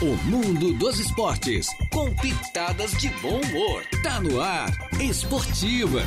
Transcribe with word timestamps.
O 0.00 0.14
mundo 0.30 0.72
dos 0.74 1.00
esportes, 1.00 1.66
com 1.92 2.14
pitadas 2.14 2.92
de 2.92 3.08
bom 3.20 3.40
humor. 3.40 3.82
Tá 4.00 4.20
no 4.20 4.40
ar, 4.40 4.70
Esportivas. 5.00 6.04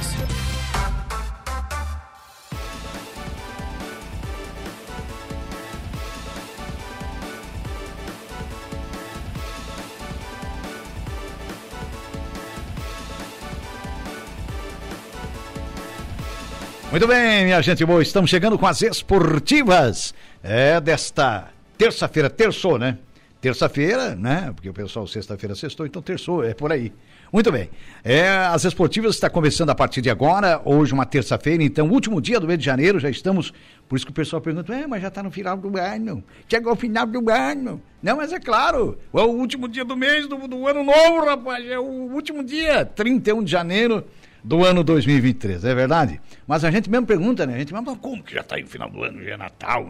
Muito 16.90 17.08
bem, 17.08 17.44
minha 17.44 17.62
gente 17.62 17.86
boa, 17.86 18.02
estamos 18.02 18.30
chegando 18.30 18.58
com 18.58 18.66
as 18.66 18.82
esportivas. 18.82 20.14
É 20.42 20.80
desta 20.80 21.50
terça-feira, 21.78 22.30
terçou, 22.30 22.80
né? 22.80 22.98
Terça-feira, 23.42 24.14
né? 24.14 24.52
Porque 24.54 24.70
o 24.70 24.74
pessoal 24.74 25.08
sexta-feira 25.08 25.56
sextou, 25.56 25.84
então 25.84 26.00
terçou, 26.00 26.44
é 26.44 26.54
por 26.54 26.72
aí. 26.72 26.94
Muito 27.34 27.52
bem. 27.52 27.72
É, 28.04 28.30
as 28.30 28.66
esportivas 28.66 29.16
está 29.16 29.32
começando 29.32 29.72
a 29.72 29.76
partir 29.76 30.00
de 30.00 30.12
agora, 30.12 30.62
hoje 30.64 30.94
uma 30.94 31.08
terça-feira, 31.08 31.64
então 31.64 31.90
último 31.90 32.22
dia 32.22 32.40
do 32.40 32.46
mês 32.46 32.60
de 32.60 32.66
janeiro, 32.66 33.00
já 33.00 33.10
estamos, 33.10 33.52
por 33.90 33.96
isso 33.96 34.06
que 34.06 34.12
o 34.12 34.14
pessoal 34.14 34.44
pergunta, 34.44 34.72
é, 34.76 34.86
mas 34.86 35.02
já 35.02 35.08
está 35.08 35.24
no 35.24 35.32
final 35.32 35.58
do 35.58 35.76
ano, 35.76 36.24
chegou 36.48 36.74
o 36.74 36.76
final 36.76 37.08
do 37.08 37.32
ano. 37.32 37.82
Não, 38.04 38.18
mas 38.18 38.32
é 38.32 38.40
claro, 38.40 39.00
é 39.12 39.22
o 39.22 39.30
último 39.30 39.68
dia 39.68 39.84
do 39.84 39.98
mês 39.98 40.28
do, 40.28 40.48
do 40.48 40.68
ano 40.68 40.84
novo, 40.84 41.26
rapaz, 41.26 41.66
é 41.68 41.80
o 41.80 42.12
último 42.14 42.44
dia, 42.44 42.86
31 42.86 43.44
de 43.44 43.52
janeiro 43.52 44.06
do 44.44 44.66
ano 44.66 44.84
2023, 44.84 45.64
é 45.64 45.76
verdade? 45.76 46.20
Mas 46.48 46.66
a 46.66 46.72
gente 46.72 46.90
mesmo 46.90 47.06
pergunta, 47.06 47.46
né? 47.46 47.56
A 47.56 47.60
gente 47.60 47.74
mesmo, 47.74 47.96
como 47.98 48.24
que 48.24 48.34
já 48.34 48.42
está 48.42 48.56
aí 48.56 48.64
no 48.64 48.68
final 48.68 48.90
do 48.90 49.04
ano, 49.04 49.24
já 49.24 49.34
é 49.34 49.38
Natal? 49.38 49.88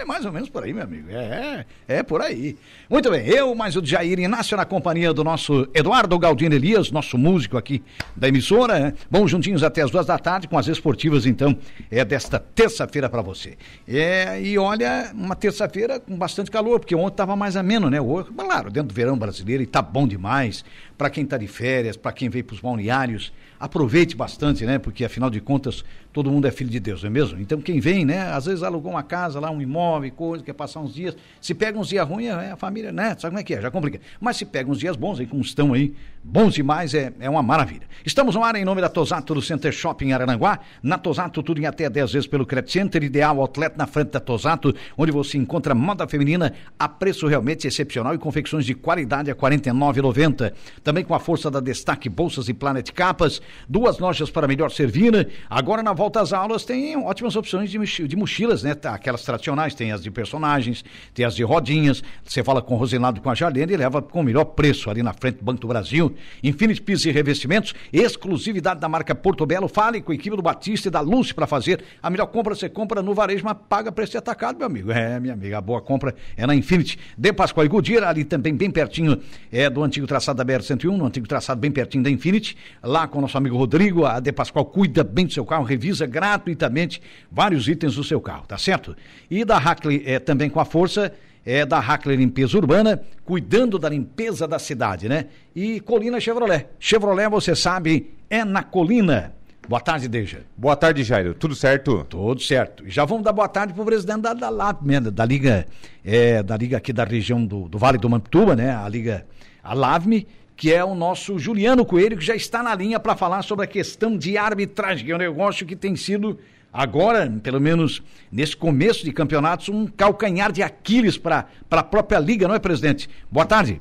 É 0.00 0.04
mais 0.04 0.24
ou 0.24 0.32
menos 0.32 0.48
por 0.48 0.62
aí, 0.62 0.72
meu 0.72 0.84
amigo. 0.84 1.10
É, 1.10 1.66
é, 1.88 1.96
é 1.98 2.02
por 2.02 2.22
aí. 2.22 2.56
Muito 2.88 3.10
bem, 3.10 3.26
eu, 3.26 3.54
mais 3.54 3.76
o 3.76 3.84
Jair 3.84 4.18
Inácio, 4.18 4.56
na 4.56 4.64
companhia 4.64 5.12
do 5.12 5.24
nosso 5.24 5.68
Eduardo 5.74 6.18
Galdino 6.18 6.54
Elias, 6.54 6.90
nosso 6.90 7.18
músico 7.18 7.56
aqui 7.56 7.82
da 8.16 8.28
emissora. 8.28 8.78
Né? 8.78 8.94
Bom, 9.10 9.26
juntinhos 9.26 9.62
até 9.62 9.82
as 9.82 9.90
duas 9.90 10.06
da 10.06 10.18
tarde, 10.18 10.46
com 10.46 10.56
as 10.56 10.68
esportivas, 10.68 11.26
então, 11.26 11.56
é 11.90 12.04
desta 12.04 12.38
terça-feira 12.38 13.08
para 13.08 13.20
você. 13.20 13.58
É, 13.86 14.40
e 14.40 14.56
olha, 14.56 15.10
uma 15.12 15.34
terça-feira 15.34 15.98
com 15.98 16.16
bastante 16.16 16.50
calor, 16.50 16.78
porque 16.78 16.94
ontem 16.94 17.14
estava 17.14 17.34
mais 17.34 17.56
ameno, 17.56 17.90
né? 17.90 18.00
Hoje, 18.00 18.28
claro, 18.36 18.70
dentro 18.70 18.88
do 18.88 18.94
verão 18.94 19.18
brasileiro, 19.18 19.62
e 19.62 19.66
tá 19.66 19.82
bom 19.82 20.06
demais 20.06 20.64
para 20.96 21.10
quem 21.10 21.24
está 21.24 21.36
de 21.36 21.46
férias, 21.46 21.96
para 21.96 22.12
quem 22.12 22.28
veio 22.28 22.44
para 22.44 22.54
os 22.54 22.60
balneários 22.60 23.32
aproveite 23.58 24.16
bastante, 24.16 24.64
né? 24.64 24.78
Porque 24.78 25.04
afinal 25.04 25.30
de 25.30 25.40
contas, 25.40 25.84
todo 26.18 26.32
mundo 26.32 26.48
é 26.48 26.50
filho 26.50 26.68
de 26.68 26.80
Deus, 26.80 27.04
não 27.04 27.06
é 27.06 27.12
mesmo? 27.12 27.40
Então 27.40 27.60
quem 27.60 27.78
vem, 27.78 28.04
né? 28.04 28.32
Às 28.32 28.46
vezes 28.46 28.64
alugou 28.64 28.90
uma 28.90 29.04
casa 29.04 29.38
lá, 29.38 29.52
um 29.52 29.62
imóvel, 29.62 30.10
coisa, 30.10 30.42
quer 30.42 30.52
passar 30.52 30.80
uns 30.80 30.92
dias. 30.92 31.16
Se 31.40 31.54
pega 31.54 31.78
uns 31.78 31.88
dias 31.88 32.06
ruins, 32.08 32.26
é, 32.30 32.50
a 32.50 32.56
família, 32.56 32.90
né? 32.90 33.10
Sabe 33.10 33.30
como 33.30 33.38
é 33.38 33.44
que 33.44 33.54
é? 33.54 33.60
Já 33.60 33.70
complica. 33.70 34.00
Mas 34.20 34.36
se 34.36 34.44
pega 34.44 34.68
uns 34.68 34.80
dias 34.80 34.96
bons, 34.96 35.20
aí 35.20 35.26
como 35.28 35.40
estão 35.42 35.72
aí, 35.72 35.94
bons 36.24 36.54
demais, 36.54 36.92
é, 36.92 37.12
é 37.20 37.30
uma 37.30 37.40
maravilha. 37.40 37.82
Estamos 38.04 38.34
no 38.34 38.42
ar 38.42 38.56
em 38.56 38.64
nome 38.64 38.80
da 38.80 38.88
Tosato 38.88 39.32
do 39.32 39.40
Center 39.40 39.72
Shopping 39.72 40.10
Arananguá. 40.10 40.58
Na 40.82 40.98
Tosato, 40.98 41.40
tudo 41.40 41.60
em 41.60 41.66
até 41.66 41.88
10 41.88 42.12
vezes 42.12 42.26
pelo 42.26 42.44
Credit 42.44 42.72
Center, 42.72 43.04
ideal 43.04 43.40
outlet 43.40 43.78
na 43.78 43.86
frente 43.86 44.10
da 44.10 44.18
Tosato, 44.18 44.74
onde 44.96 45.12
você 45.12 45.38
encontra 45.38 45.72
moda 45.72 46.08
feminina 46.08 46.52
a 46.76 46.88
preço 46.88 47.28
realmente 47.28 47.68
excepcional 47.68 48.12
e 48.12 48.18
confecções 48.18 48.66
de 48.66 48.74
qualidade 48.74 49.30
a 49.30 49.34
R$ 49.34 49.40
49,90. 49.40 50.52
Também 50.82 51.04
com 51.04 51.14
a 51.14 51.20
força 51.20 51.48
da 51.48 51.60
Destaque 51.60 52.08
Bolsas 52.08 52.48
e 52.48 52.54
Planet 52.54 52.90
Capas 52.90 53.40
duas 53.68 53.98
lojas 53.98 54.30
para 54.30 54.48
melhor 54.48 54.70
servir. 54.70 55.28
Agora, 55.48 55.82
na 55.82 55.92
volta 55.92 56.07
às 56.16 56.32
aulas, 56.32 56.64
tem 56.64 56.96
ótimas 56.96 57.36
opções 57.36 57.70
de, 57.70 58.16
mochilas, 58.16 58.62
né? 58.62 58.74
Tá, 58.74 58.94
aquelas 58.94 59.22
tradicionais, 59.22 59.74
tem 59.74 59.92
as 59.92 60.02
de 60.02 60.10
personagens, 60.10 60.84
tem 61.12 61.24
as 61.24 61.34
de 61.34 61.42
rodinhas. 61.42 62.02
Você 62.24 62.42
fala 62.42 62.62
com 62.62 62.74
o 62.74 62.76
Rosinaldo 62.76 63.20
com 63.20 63.30
a 63.30 63.34
Jarlene 63.34 63.72
e 63.72 63.76
leva 63.76 64.00
com 64.00 64.20
o 64.20 64.22
melhor 64.22 64.44
preço 64.44 64.88
ali 64.88 65.02
na 65.02 65.12
frente 65.12 65.38
do 65.38 65.44
Banco 65.44 65.60
do 65.60 65.68
Brasil. 65.68 66.14
Infinity 66.42 66.80
Pisos 66.80 67.06
e 67.06 67.10
Revestimentos, 67.10 67.74
exclusividade 67.92 68.80
da 68.80 68.88
marca 68.88 69.14
Porto 69.14 69.44
Belo. 69.44 69.68
Fale 69.68 70.00
com 70.00 70.12
a 70.12 70.14
equipe 70.14 70.34
do 70.34 70.42
Batista 70.42 70.88
e 70.88 70.90
da 70.90 71.00
Lúcia 71.00 71.34
para 71.34 71.46
fazer 71.46 71.84
a 72.02 72.08
melhor 72.08 72.26
compra. 72.26 72.54
Você 72.54 72.68
compra 72.68 73.02
no 73.02 73.14
varejo, 73.14 73.44
mas 73.44 73.56
paga 73.68 73.90
preço 73.90 74.12
de 74.12 74.18
atacado, 74.18 74.58
meu 74.58 74.66
amigo. 74.66 74.92
É, 74.92 75.18
minha 75.20 75.34
amiga, 75.34 75.58
a 75.58 75.60
boa 75.60 75.80
compra 75.80 76.14
é 76.36 76.46
na 76.46 76.54
Infinity. 76.54 76.98
De 77.16 77.32
Pascoal 77.32 77.66
e 77.66 77.68
Goodyear, 77.68 78.08
ali 78.08 78.24
também 78.24 78.54
bem 78.54 78.70
pertinho 78.70 79.20
é 79.50 79.68
do 79.68 79.82
antigo 79.82 80.06
traçado 80.06 80.36
da 80.36 80.44
BR-101, 80.44 80.96
no 80.96 81.06
antigo 81.06 81.26
traçado 81.26 81.60
bem 81.60 81.70
pertinho 81.70 82.04
da 82.04 82.10
Infinity, 82.10 82.56
lá 82.82 83.06
com 83.06 83.18
o 83.18 83.22
nosso 83.22 83.36
amigo 83.36 83.56
Rodrigo, 83.56 84.04
a 84.04 84.20
De 84.20 84.32
Pascoal 84.32 84.64
cuida 84.64 85.02
bem 85.02 85.26
do 85.26 85.32
seu 85.32 85.44
carro, 85.44 85.64
revisa 85.64 85.97
gratuitamente 86.06 87.00
vários 87.30 87.68
itens 87.68 87.94
do 87.94 88.04
seu 88.04 88.20
carro, 88.20 88.46
tá 88.46 88.58
certo? 88.58 88.96
E 89.30 89.44
da 89.44 89.58
Hackley 89.58 90.02
é, 90.06 90.18
também 90.18 90.48
com 90.48 90.60
a 90.60 90.64
força 90.64 91.12
é 91.44 91.64
da 91.64 91.78
Hackley 91.78 92.16
Limpeza 92.16 92.58
Urbana, 92.58 93.00
cuidando 93.24 93.78
da 93.78 93.88
limpeza 93.88 94.46
da 94.46 94.58
cidade, 94.58 95.08
né? 95.08 95.26
E 95.56 95.80
Colina 95.80 96.20
Chevrolet. 96.20 96.66
Chevrolet, 96.78 97.28
você 97.30 97.56
sabe, 97.56 98.14
é 98.28 98.44
na 98.44 98.62
Colina. 98.62 99.32
Boa 99.66 99.80
tarde, 99.80 100.08
Deja. 100.08 100.40
Boa 100.56 100.74
tarde, 100.76 101.02
Jairo. 101.02 101.34
Tudo 101.34 101.54
certo? 101.54 102.04
Tudo 102.04 102.40
certo. 102.40 102.86
E 102.86 102.90
já 102.90 103.04
vamos 103.04 103.22
dar 103.22 103.32
boa 103.32 103.48
tarde 103.48 103.74
para 103.74 103.82
o 103.82 103.84
presidente 103.84 104.22
da, 104.22 104.32
da 104.32 104.48
LAP, 104.48 104.82
da 105.12 105.24
Liga, 105.24 105.66
é, 106.04 106.42
da 106.42 106.56
Liga 106.56 106.78
aqui 106.78 106.92
da 106.92 107.04
região 107.04 107.44
do, 107.44 107.68
do 107.68 107.78
Vale 107.78 107.98
do 107.98 108.08
Mampituba, 108.08 108.56
né? 108.56 108.74
A 108.74 108.88
Liga, 108.88 109.26
a 109.62 109.74
LAVME, 109.74 110.26
que 110.58 110.74
é 110.74 110.84
o 110.84 110.92
nosso 110.92 111.38
Juliano 111.38 111.86
Coelho, 111.86 112.18
que 112.18 112.24
já 112.24 112.34
está 112.34 112.64
na 112.64 112.74
linha 112.74 112.98
para 112.98 113.14
falar 113.14 113.42
sobre 113.42 113.64
a 113.64 113.68
questão 113.68 114.18
de 114.18 114.36
arbitragem, 114.36 115.06
que 115.06 115.12
é 115.12 115.14
um 115.14 115.18
negócio 115.18 115.64
que 115.64 115.76
tem 115.76 115.94
sido 115.94 116.36
agora, 116.72 117.30
pelo 117.40 117.60
menos 117.60 118.02
nesse 118.30 118.56
começo 118.56 119.04
de 119.04 119.12
campeonatos, 119.12 119.68
um 119.68 119.86
calcanhar 119.86 120.50
de 120.50 120.60
Aquiles 120.60 121.16
para 121.16 121.46
a 121.70 121.82
própria 121.84 122.18
liga, 122.18 122.48
não 122.48 122.56
é, 122.56 122.58
presidente? 122.58 123.08
Boa 123.30 123.46
tarde. 123.46 123.80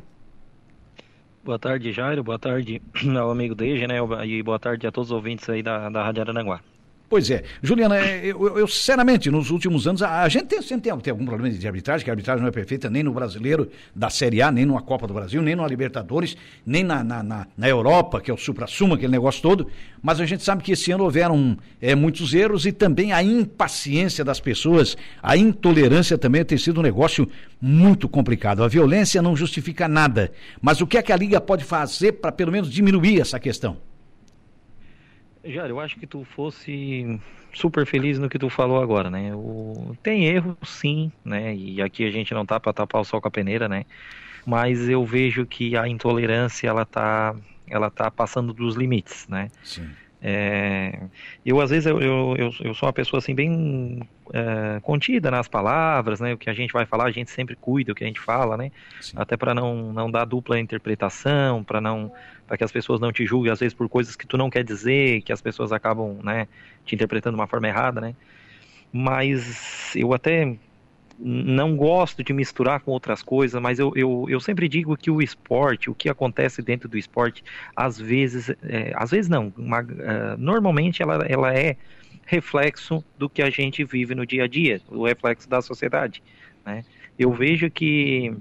Boa 1.44 1.58
tarde, 1.58 1.92
Jairo. 1.92 2.24
Boa 2.24 2.38
tarde 2.38 2.80
ao 3.20 3.32
amigo 3.32 3.56
Deja, 3.56 3.88
né? 3.88 3.96
E 4.28 4.44
boa 4.44 4.60
tarde 4.60 4.86
a 4.86 4.92
todos 4.92 5.10
os 5.10 5.16
ouvintes 5.16 5.50
aí 5.50 5.64
da, 5.64 5.90
da 5.90 6.04
Rádio 6.04 6.22
Arananguá. 6.22 6.62
Pois 7.10 7.32
é. 7.32 7.44
Juliana, 7.64 7.98
é, 7.98 8.26
eu, 8.26 8.58
eu, 8.58 8.68
sinceramente, 8.68 9.32
nos 9.32 9.50
últimos 9.50 9.88
anos, 9.88 10.02
a, 10.04 10.24
a 10.24 10.30
gente 10.30 10.48
tem, 10.48 10.62
sempre 10.62 10.90
tem, 10.90 11.00
tem, 11.00 11.12
algum 11.12 11.26
problema 11.26 11.50
de 11.50 11.66
arbitragem, 11.66 12.04
que 12.04 12.10
a 12.10 12.14
arbitragem 12.14 12.42
não 12.42 12.50
é 12.50 12.52
perfeita 12.52 12.90
nem 12.90 13.02
no 13.02 13.14
brasileiro 13.14 13.70
da 13.96 14.10
Série 14.10 14.42
A, 14.42 14.52
nem 14.52 14.66
numa 14.66 14.82
Copa 14.82 15.08
do 15.08 15.14
Brasil, 15.14 15.42
nem 15.42 15.56
no 15.56 15.66
Libertadores, 15.66 16.36
nem 16.66 16.84
na, 16.84 17.06
na, 17.06 17.24
na, 17.24 17.48
na 17.58 17.70
Europa, 17.70 18.20
que 18.20 18.30
é 18.30 18.34
o 18.34 18.38
supra-sumo, 18.38 18.96
aquele 18.96 19.12
negócio 19.14 19.42
todo. 19.42 19.68
Mas 20.04 20.20
a 20.20 20.26
gente 20.26 20.44
sabe 20.44 20.62
que 20.62 20.74
esse 20.74 20.92
ano 20.92 21.06
houveram 21.06 21.58
é, 21.82 21.96
muitos 21.96 22.34
erros 22.34 22.66
e 22.66 22.74
também 22.74 23.14
a 23.14 23.24
impaciência 23.24 24.26
das 24.26 24.42
pessoas, 24.42 24.98
a 25.24 25.38
intolerância 25.38 26.18
também 26.18 26.44
tem 26.44 26.58
sido 26.58 26.82
um 26.82 26.84
negócio 26.84 27.26
muito 27.62 28.10
complicado. 28.10 28.66
A 28.66 28.68
violência 28.68 29.22
não 29.22 29.34
justifica 29.34 29.88
nada. 29.88 30.30
Mas 30.62 30.82
o 30.82 30.88
que 30.88 30.98
é 30.98 31.02
que 31.02 31.14
a 31.14 31.18
Liga 31.18 31.40
pode 31.40 31.64
fazer 31.64 32.14
para 32.14 32.34
pelo 32.34 32.52
menos 32.52 32.70
diminuir 32.70 33.22
essa 33.22 33.40
questão? 33.40 33.78
Jário, 35.52 35.74
eu 35.74 35.80
acho 35.80 36.00
que 36.00 36.08
tu 36.08 36.24
fosse 36.24 37.20
super 37.54 37.86
feliz 37.86 38.20
no 38.20 38.30
que 38.30 38.40
tu 38.40 38.50
falou 38.50 38.82
agora, 38.82 39.10
né? 39.10 39.34
O... 39.34 39.96
Tem 40.04 40.26
erro, 40.26 40.58
sim, 40.64 41.12
né? 41.24 41.56
E 41.56 41.82
aqui 41.82 42.06
a 42.06 42.12
gente 42.12 42.34
não 42.34 42.46
tá 42.46 42.60
para 42.60 42.74
tapar 42.74 43.02
o 43.02 43.06
sol 43.06 43.22
com 43.22 43.28
a 43.28 43.32
peneira, 43.32 43.68
né? 43.68 43.86
Mas 44.46 44.88
eu 44.88 45.06
vejo 45.06 45.46
que 45.46 45.76
a 45.76 45.88
intolerância 45.88 46.68
ela 46.68 46.86
tá, 46.86 47.36
ela 47.68 47.90
tá 47.90 48.10
passando 48.10 48.54
dos 48.54 48.76
limites, 48.76 49.28
né? 49.28 49.50
Sim. 49.64 49.90
É, 50.20 51.00
eu 51.46 51.62
às 51.62 51.70
vezes 51.70 51.86
eu, 51.86 52.02
eu, 52.02 52.36
eu, 52.64 52.74
sou 52.74 52.88
uma 52.88 52.94
pessoa 52.94 53.20
assim 53.20 53.36
bem 53.36 54.00
é, 54.34 54.80
contida 54.82 55.30
nas 55.30 55.48
palavras, 55.48 56.20
né? 56.20 56.34
O 56.34 56.38
que 56.38 56.50
a 56.50 56.54
gente 56.54 56.74
vai 56.74 56.88
falar 56.88 57.06
a 57.06 57.12
gente 57.12 57.30
sempre 57.30 57.56
cuida 57.56 57.92
o 57.92 57.96
que 57.96 58.04
a 58.04 58.08
gente 58.08 58.20
fala, 58.20 58.58
né? 58.58 58.72
Sim. 59.00 59.16
Até 59.16 59.38
para 59.38 59.54
não 59.54 59.94
não 59.94 60.10
dar 60.10 60.26
dupla 60.26 60.60
interpretação, 60.60 61.64
para 61.64 61.80
não 61.80 62.12
para 62.48 62.58
que 62.58 62.64
as 62.64 62.72
pessoas 62.72 63.00
não 63.00 63.12
te 63.12 63.26
julguem 63.26 63.52
às 63.52 63.60
vezes 63.60 63.76
por 63.76 63.88
coisas 63.88 64.16
que 64.16 64.26
tu 64.26 64.38
não 64.38 64.50
quer 64.50 64.64
dizer, 64.64 65.22
que 65.22 65.32
as 65.32 65.42
pessoas 65.42 65.72
acabam, 65.72 66.18
né, 66.24 66.48
te 66.86 66.96
interpretando 66.96 67.36
de 67.36 67.42
uma 67.42 67.48
forma 67.48 67.68
errada, 67.68 68.02
né? 68.02 68.16
Mas 68.92 69.94
eu 69.96 70.14
até 70.14 70.58
não 71.20 71.76
gosto 71.76 72.24
de 72.24 72.32
misturar 72.32 72.80
com 72.82 72.92
outras 72.92 73.24
coisas, 73.24 73.60
mas 73.62 73.80
eu, 73.80 73.92
eu, 73.96 74.26
eu 74.30 74.40
sempre 74.40 74.70
digo 74.70 74.96
que 74.96 75.10
o 75.10 75.22
esporte, 75.22 75.90
o 75.90 75.96
que 75.96 76.10
acontece 76.10 76.62
dentro 76.62 76.88
do 76.88 76.98
esporte, 76.98 77.44
às 77.76 78.00
vezes, 78.00 78.50
é, 78.64 78.94
às 78.96 79.12
vezes 79.12 79.28
não, 79.28 79.52
uma, 79.58 79.82
uh, 79.82 80.38
normalmente 80.38 81.02
ela, 81.02 81.26
ela 81.28 81.54
é 81.54 81.76
reflexo 82.26 83.04
do 83.18 83.30
que 83.30 83.42
a 83.42 83.50
gente 83.50 83.84
vive 83.84 84.14
no 84.14 84.26
dia 84.26 84.44
a 84.44 84.48
dia, 84.48 84.82
o 84.90 85.06
reflexo 85.06 85.50
da 85.50 85.62
sociedade. 85.62 86.22
Né? 86.66 86.84
Eu 87.18 87.32
vejo 87.32 87.70
que 87.72 88.36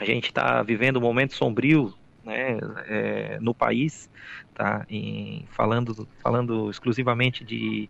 a 0.00 0.04
gente 0.04 0.26
está 0.26 0.62
vivendo 0.62 0.96
um 0.96 1.02
momento 1.02 1.34
sombrio 1.34 1.94
né, 2.24 2.58
é, 2.88 3.38
no 3.40 3.54
país, 3.54 4.08
tá? 4.54 4.86
Em, 4.88 5.44
falando, 5.50 6.08
falando 6.22 6.70
exclusivamente 6.70 7.44
de, 7.44 7.88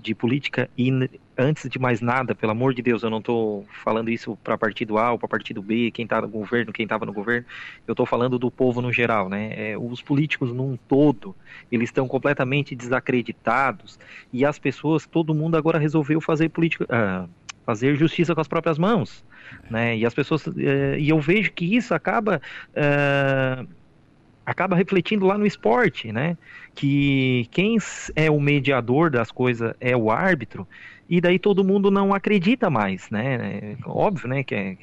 de 0.00 0.14
política 0.14 0.70
e 0.76 0.90
antes 1.36 1.68
de 1.68 1.78
mais 1.78 2.00
nada, 2.00 2.34
pelo 2.34 2.52
amor 2.52 2.74
de 2.74 2.82
Deus, 2.82 3.02
eu 3.02 3.10
não 3.10 3.18
estou 3.18 3.66
falando 3.84 4.10
isso 4.10 4.36
para 4.42 4.58
partido 4.58 4.98
A 4.98 5.12
ou 5.12 5.18
para 5.18 5.28
partido 5.28 5.62
B, 5.62 5.90
quem 5.92 6.04
está 6.04 6.20
no 6.20 6.28
governo, 6.28 6.72
quem 6.72 6.84
estava 6.84 7.06
no 7.06 7.12
governo, 7.12 7.46
eu 7.86 7.92
estou 7.92 8.06
falando 8.06 8.38
do 8.38 8.50
povo 8.50 8.80
no 8.80 8.92
geral, 8.92 9.28
né? 9.28 9.52
É, 9.54 9.78
os 9.78 10.02
políticos 10.02 10.52
num 10.52 10.76
todo, 10.88 11.34
eles 11.70 11.88
estão 11.88 12.08
completamente 12.08 12.74
desacreditados 12.74 13.98
e 14.32 14.44
as 14.44 14.58
pessoas, 14.58 15.06
todo 15.06 15.34
mundo 15.34 15.56
agora 15.56 15.78
resolveu 15.78 16.20
fazer 16.20 16.48
política, 16.48 16.86
ah, 16.88 17.26
fazer 17.64 17.94
justiça 17.96 18.34
com 18.34 18.40
as 18.40 18.48
próprias 18.48 18.78
mãos, 18.78 19.24
né? 19.70 19.96
E 19.96 20.06
as 20.06 20.14
pessoas 20.14 20.44
é, 20.56 20.98
e 20.98 21.08
eu 21.08 21.20
vejo 21.20 21.52
que 21.52 21.76
isso 21.76 21.94
acaba 21.94 22.40
é, 22.74 23.64
acaba 24.48 24.74
refletindo 24.74 25.26
lá 25.26 25.36
no 25.36 25.44
esporte, 25.44 26.10
né? 26.10 26.36
Que 26.74 27.46
quem 27.50 27.76
é 28.16 28.30
o 28.30 28.40
mediador 28.40 29.10
das 29.10 29.30
coisas 29.30 29.74
é 29.78 29.94
o 29.94 30.10
árbitro, 30.10 30.66
e 31.06 31.20
daí 31.20 31.38
todo 31.38 31.62
mundo 31.62 31.90
não 31.90 32.14
acredita 32.14 32.70
mais, 32.70 33.10
né? 33.10 33.76
Óbvio, 33.84 34.26
né? 34.26 34.42
Que, 34.42 34.54
é, 34.54 34.74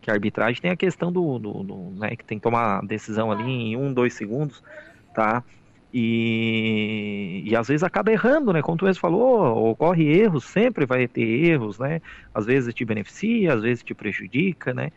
que 0.00 0.10
a 0.10 0.14
arbitragem 0.14 0.60
tem 0.60 0.70
a 0.72 0.76
questão 0.76 1.12
do, 1.12 1.38
do, 1.38 1.62
do 1.62 1.90
né? 1.96 2.16
Que 2.16 2.24
tem 2.24 2.38
que 2.38 2.42
tomar 2.42 2.84
decisão 2.84 3.30
ali 3.30 3.44
em 3.48 3.76
um, 3.76 3.92
dois 3.92 4.14
segundos, 4.14 4.64
tá? 5.14 5.44
E, 5.94 7.44
e 7.46 7.54
às 7.56 7.68
vezes 7.68 7.84
acaba 7.84 8.10
errando, 8.10 8.52
né? 8.52 8.62
Como 8.62 8.76
tu 8.76 8.84
mesmo 8.84 9.00
falou, 9.00 9.70
ocorre 9.70 10.04
erros, 10.04 10.44
sempre 10.44 10.84
vai 10.86 11.06
ter 11.06 11.22
erros, 11.22 11.78
né? 11.78 12.02
Às 12.34 12.46
vezes 12.46 12.74
te 12.74 12.84
beneficia, 12.84 13.54
às 13.54 13.62
vezes 13.62 13.84
te 13.84 13.94
prejudica, 13.94 14.74
né? 14.74 14.90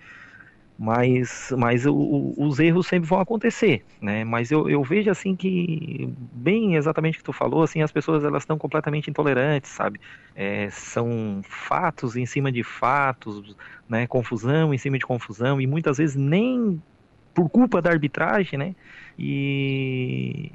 Mas, 0.83 1.53
mas 1.55 1.85
o, 1.85 2.33
os 2.35 2.57
erros 2.59 2.87
sempre 2.87 3.07
vão 3.07 3.19
acontecer, 3.19 3.85
né? 4.01 4.23
Mas 4.23 4.49
eu, 4.49 4.67
eu 4.67 4.83
vejo 4.83 5.11
assim 5.11 5.35
que, 5.35 6.11
bem 6.33 6.73
exatamente 6.75 7.13
o 7.13 7.17
que 7.19 7.23
tu 7.23 7.31
falou, 7.31 7.61
assim, 7.61 7.83
as 7.83 7.91
pessoas 7.91 8.23
elas 8.23 8.41
estão 8.41 8.57
completamente 8.57 9.07
intolerantes, 9.07 9.69
sabe? 9.69 10.01
É, 10.35 10.71
são 10.71 11.41
fatos 11.43 12.15
em 12.15 12.25
cima 12.25 12.51
de 12.51 12.63
fatos, 12.63 13.55
né? 13.87 14.07
Confusão 14.07 14.73
em 14.73 14.77
cima 14.79 14.97
de 14.97 15.05
confusão, 15.05 15.61
e 15.61 15.67
muitas 15.67 15.99
vezes 15.99 16.15
nem 16.15 16.81
por 17.31 17.47
culpa 17.47 17.79
da 17.79 17.91
arbitragem, 17.91 18.57
né? 18.57 18.75
E 19.19 20.51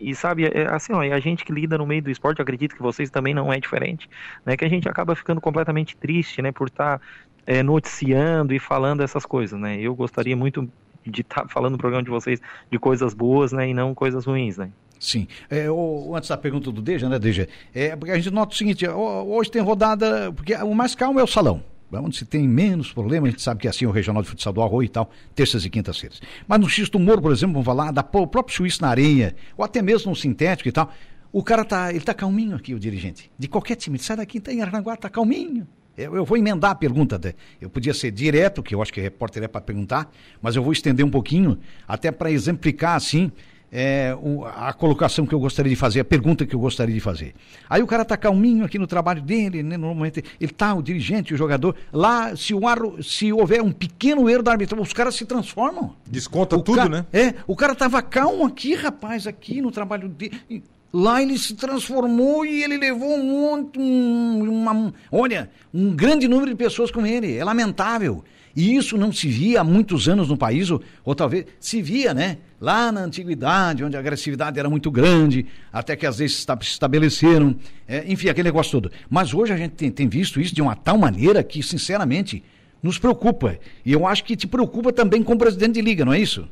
e 0.00 0.14
sabe, 0.14 0.44
é, 0.44 0.72
assim, 0.72 0.92
ó, 0.92 1.00
a 1.00 1.20
gente 1.20 1.44
que 1.44 1.52
lida 1.52 1.76
no 1.76 1.86
meio 1.86 2.02
do 2.02 2.10
esporte, 2.10 2.40
acredito 2.40 2.76
que 2.76 2.82
vocês 2.82 3.10
também 3.10 3.34
não 3.34 3.52
é 3.52 3.58
diferente, 3.58 4.08
né? 4.44 4.56
Que 4.56 4.64
a 4.64 4.68
gente 4.68 4.88
acaba 4.88 5.14
ficando 5.14 5.40
completamente 5.40 5.96
triste, 5.96 6.40
né? 6.40 6.52
Por 6.52 6.68
estar 6.68 6.98
tá 6.98 7.04
é, 7.48 7.62
noticiando 7.62 8.52
e 8.52 8.58
falando 8.58 9.02
essas 9.02 9.24
coisas, 9.24 9.58
né? 9.58 9.80
Eu 9.80 9.94
gostaria 9.94 10.36
muito 10.36 10.70
de 11.04 11.22
estar 11.22 11.42
tá 11.42 11.48
falando 11.48 11.72
no 11.72 11.78
programa 11.78 12.04
de 12.04 12.10
vocês 12.10 12.42
de 12.70 12.78
coisas 12.78 13.14
boas, 13.14 13.52
né? 13.52 13.70
E 13.70 13.72
não 13.72 13.94
coisas 13.94 14.26
ruins, 14.26 14.58
né? 14.58 14.70
Sim. 15.00 15.26
É, 15.48 15.70
o, 15.70 16.14
antes 16.14 16.28
da 16.28 16.36
pergunta 16.36 16.70
do 16.70 16.82
Deja, 16.82 17.08
né, 17.08 17.18
Deja? 17.18 17.48
É, 17.74 17.96
porque 17.96 18.12
a 18.12 18.16
gente 18.16 18.30
nota 18.30 18.52
o 18.52 18.56
seguinte, 18.56 18.86
hoje 18.86 19.50
tem 19.50 19.62
rodada, 19.62 20.30
porque 20.30 20.54
o 20.56 20.74
mais 20.74 20.94
calmo 20.94 21.18
é 21.18 21.22
o 21.22 21.26
salão. 21.26 21.64
Onde 21.90 22.18
se 22.18 22.26
tem 22.26 22.46
menos 22.46 22.92
problema, 22.92 23.26
a 23.26 23.30
gente 23.30 23.40
sabe 23.40 23.62
que 23.62 23.66
é 23.66 23.70
assim 23.70 23.86
o 23.86 23.90
Regional 23.90 24.22
de 24.22 24.28
Futsal 24.28 24.52
do 24.52 24.60
Arroio 24.60 24.84
e 24.84 24.90
tal, 24.90 25.10
terças 25.34 25.64
e 25.64 25.70
quintas-feiras. 25.70 26.20
Mas 26.46 26.60
no 26.60 26.68
X 26.68 26.90
do 26.90 26.98
Moro, 26.98 27.22
por 27.22 27.32
exemplo, 27.32 27.54
vamos 27.54 27.64
falar 27.64 27.90
da 27.92 28.06
o 28.12 28.26
próprio 28.26 28.54
Suíço 28.54 28.82
na 28.82 28.90
areia, 28.90 29.34
ou 29.56 29.64
até 29.64 29.80
mesmo 29.80 30.10
no 30.10 30.16
sintético 30.16 30.68
e 30.68 30.72
tal. 30.72 30.92
O 31.32 31.42
cara 31.42 31.64
tá, 31.64 31.90
ele 31.90 32.04
tá 32.04 32.12
calminho 32.12 32.56
aqui, 32.56 32.74
o 32.74 32.78
dirigente. 32.78 33.30
De 33.38 33.48
qualquer 33.48 33.76
time, 33.76 33.96
ele 33.96 34.02
sai 34.02 34.18
daqui, 34.18 34.38
tá 34.38 34.52
em 34.52 34.60
Aranaguá, 34.60 34.98
tá 34.98 35.08
calminho. 35.08 35.66
Eu, 35.98 36.14
eu, 36.14 36.24
vou 36.24 36.38
emendar 36.38 36.70
a 36.70 36.74
pergunta. 36.76 37.20
Eu 37.60 37.68
podia 37.68 37.92
ser 37.92 38.12
direto, 38.12 38.62
que 38.62 38.74
eu 38.74 38.80
acho 38.80 38.92
que 38.92 39.00
o 39.00 39.02
repórter 39.02 39.42
é 39.42 39.48
para 39.48 39.60
perguntar, 39.60 40.10
mas 40.40 40.54
eu 40.54 40.62
vou 40.62 40.72
estender 40.72 41.04
um 41.04 41.10
pouquinho, 41.10 41.58
até 41.88 42.12
para 42.12 42.30
exemplificar, 42.30 42.94
assim, 42.94 43.32
é, 43.70 44.16
o, 44.22 44.44
a 44.44 44.72
colocação 44.72 45.26
que 45.26 45.34
eu 45.34 45.40
gostaria 45.40 45.70
de 45.70 45.76
fazer, 45.76 46.00
a 46.00 46.04
pergunta 46.04 46.46
que 46.46 46.54
eu 46.54 46.60
gostaria 46.60 46.94
de 46.94 47.00
fazer. 47.00 47.34
Aí 47.68 47.82
o 47.82 47.86
cara 47.86 48.02
está 48.02 48.16
calminho 48.16 48.64
aqui 48.64 48.78
no 48.78 48.86
trabalho 48.86 49.20
dele, 49.20 49.62
né, 49.62 49.76
normalmente 49.76 50.24
ele 50.40 50.52
está, 50.52 50.72
o 50.74 50.82
dirigente, 50.82 51.34
o 51.34 51.36
jogador, 51.36 51.74
lá, 51.92 52.34
se, 52.36 52.54
o 52.54 52.66
ar, 52.66 52.78
se 53.02 53.32
houver 53.32 53.60
um 53.60 53.72
pequeno 53.72 54.30
erro 54.30 54.42
da 54.42 54.52
arbitragem, 54.52 54.82
os 54.82 54.92
caras 54.92 55.16
se 55.16 55.24
transformam. 55.26 55.94
Desconta 56.06 56.56
o 56.56 56.62
tudo, 56.62 56.88
né? 56.88 57.04
É, 57.12 57.34
o 57.46 57.56
cara 57.56 57.72
estava 57.72 58.00
calmo 58.00 58.46
aqui, 58.46 58.74
rapaz, 58.74 59.26
aqui 59.26 59.60
no 59.60 59.70
trabalho 59.70 60.08
dele. 60.08 60.62
Lá 60.92 61.22
ele 61.22 61.38
se 61.38 61.54
transformou 61.54 62.46
e 62.46 62.62
ele 62.62 62.78
levou 62.78 63.16
um 63.16 63.24
monte, 63.24 63.78
um, 63.78 64.62
uma, 64.62 64.92
olha, 65.12 65.50
um 65.72 65.94
grande 65.94 66.26
número 66.26 66.50
de 66.50 66.56
pessoas 66.56 66.90
com 66.90 67.04
ele. 67.06 67.36
É 67.36 67.44
lamentável. 67.44 68.24
E 68.56 68.74
isso 68.74 68.96
não 68.96 69.12
se 69.12 69.28
via 69.28 69.60
há 69.60 69.64
muitos 69.64 70.08
anos 70.08 70.28
no 70.28 70.36
país, 70.36 70.70
ou, 70.70 70.82
ou 71.04 71.14
talvez 71.14 71.44
se 71.60 71.80
via, 71.80 72.12
né? 72.12 72.38
Lá 72.60 72.90
na 72.90 73.02
antiguidade, 73.02 73.84
onde 73.84 73.96
a 73.96 74.00
agressividade 74.00 74.58
era 74.58 74.68
muito 74.68 74.90
grande, 74.90 75.46
até 75.72 75.94
que 75.94 76.06
às 76.06 76.18
vezes 76.18 76.38
se 76.38 76.46
estabeleceram, 76.62 77.54
é, 77.86 78.04
enfim, 78.08 78.28
aquele 78.28 78.48
negócio 78.48 78.72
todo. 78.72 78.90
Mas 79.08 79.32
hoje 79.32 79.52
a 79.52 79.56
gente 79.56 79.72
tem, 79.72 79.90
tem 79.90 80.08
visto 80.08 80.40
isso 80.40 80.54
de 80.54 80.60
uma 80.60 80.74
tal 80.74 80.98
maneira 80.98 81.42
que, 81.42 81.62
sinceramente, 81.62 82.42
nos 82.82 82.98
preocupa. 82.98 83.58
E 83.84 83.92
eu 83.92 84.06
acho 84.06 84.24
que 84.24 84.34
te 84.34 84.46
preocupa 84.46 84.92
também 84.92 85.22
com 85.22 85.34
o 85.34 85.38
presidente 85.38 85.74
de 85.74 85.82
liga, 85.82 86.04
não 86.04 86.12
é 86.12 86.18
isso? 86.18 86.48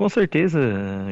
Com 0.00 0.08
certeza, 0.08 0.58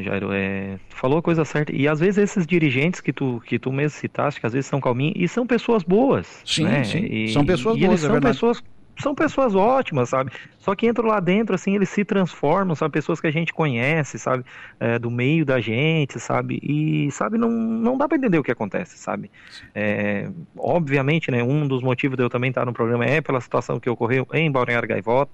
Jairo, 0.01 0.33
é, 0.33 0.79
falou 0.89 1.19
a 1.19 1.23
coisa 1.23 1.45
certa. 1.45 1.71
E 1.77 1.87
às 1.87 2.01
vezes 2.01 2.17
esses 2.17 2.47
dirigentes 2.47 3.03
que 3.03 3.13
tu, 3.13 3.39
que 3.45 3.59
tu 3.59 3.71
mesmo 3.71 3.99
citaste, 3.99 4.41
que 4.41 4.47
às 4.47 4.55
vezes 4.55 4.65
são 4.65 4.81
calminhos, 4.81 5.13
e 5.15 5.29
são 5.29 5.47
pessoas 5.47 5.83
boas. 5.83 6.43
Sim, 6.43 6.65
né? 6.65 6.85
sim. 6.85 7.05
E, 7.05 7.29
são 7.29 7.45
pessoas 7.45 7.77
e 7.77 7.81
boas, 7.81 7.91
eles 7.91 8.01
é 8.01 8.07
são 8.07 8.13
verdade. 8.15 8.35
pessoas 8.35 8.63
são 8.99 9.15
pessoas 9.15 9.55
ótimas, 9.55 10.09
sabe? 10.09 10.33
Só 10.59 10.75
que 10.75 10.89
entram 10.89 11.07
lá 11.07 11.21
dentro, 11.21 11.55
assim, 11.55 11.75
eles 11.75 11.91
se 11.91 12.03
transformam, 12.03 12.75
são 12.75 12.89
pessoas 12.89 13.21
que 13.21 13.27
a 13.27 13.31
gente 13.31 13.53
conhece, 13.53 14.19
sabe? 14.19 14.43
É, 14.81 14.99
do 14.99 15.11
meio 15.11 15.45
da 15.45 15.61
gente, 15.61 16.19
sabe? 16.19 16.59
E, 16.63 17.11
sabe, 17.11 17.37
não, 17.37 17.51
não 17.51 17.99
dá 17.99 18.09
para 18.09 18.17
entender 18.17 18.39
o 18.39 18.43
que 18.43 18.53
acontece, 18.53 18.97
sabe? 18.97 19.31
É, 19.75 20.31
obviamente, 20.57 21.31
né, 21.31 21.43
um 21.43 21.69
dos 21.69 21.83
motivos 21.83 22.17
de 22.17 22.23
eu 22.23 22.31
também 22.31 22.49
estar 22.49 22.65
no 22.65 22.73
programa 22.73 23.05
é 23.05 23.21
pela 23.21 23.41
situação 23.43 23.79
que 23.79 23.91
ocorreu 23.91 24.27
em 24.33 24.51
Balneário 24.51 24.89
Gaivota, 24.89 25.31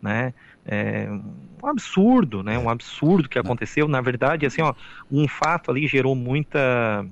né? 0.00 0.32
É 0.66 1.08
um 1.62 1.68
absurdo, 1.68 2.42
né? 2.42 2.58
Um 2.58 2.68
absurdo 2.68 3.28
que 3.28 3.38
aconteceu. 3.38 3.88
Na 3.88 4.00
verdade, 4.00 4.46
assim, 4.46 4.62
ó, 4.62 4.74
um 5.10 5.26
fato 5.26 5.70
ali 5.70 5.86
gerou 5.86 6.14
muita, 6.14 7.06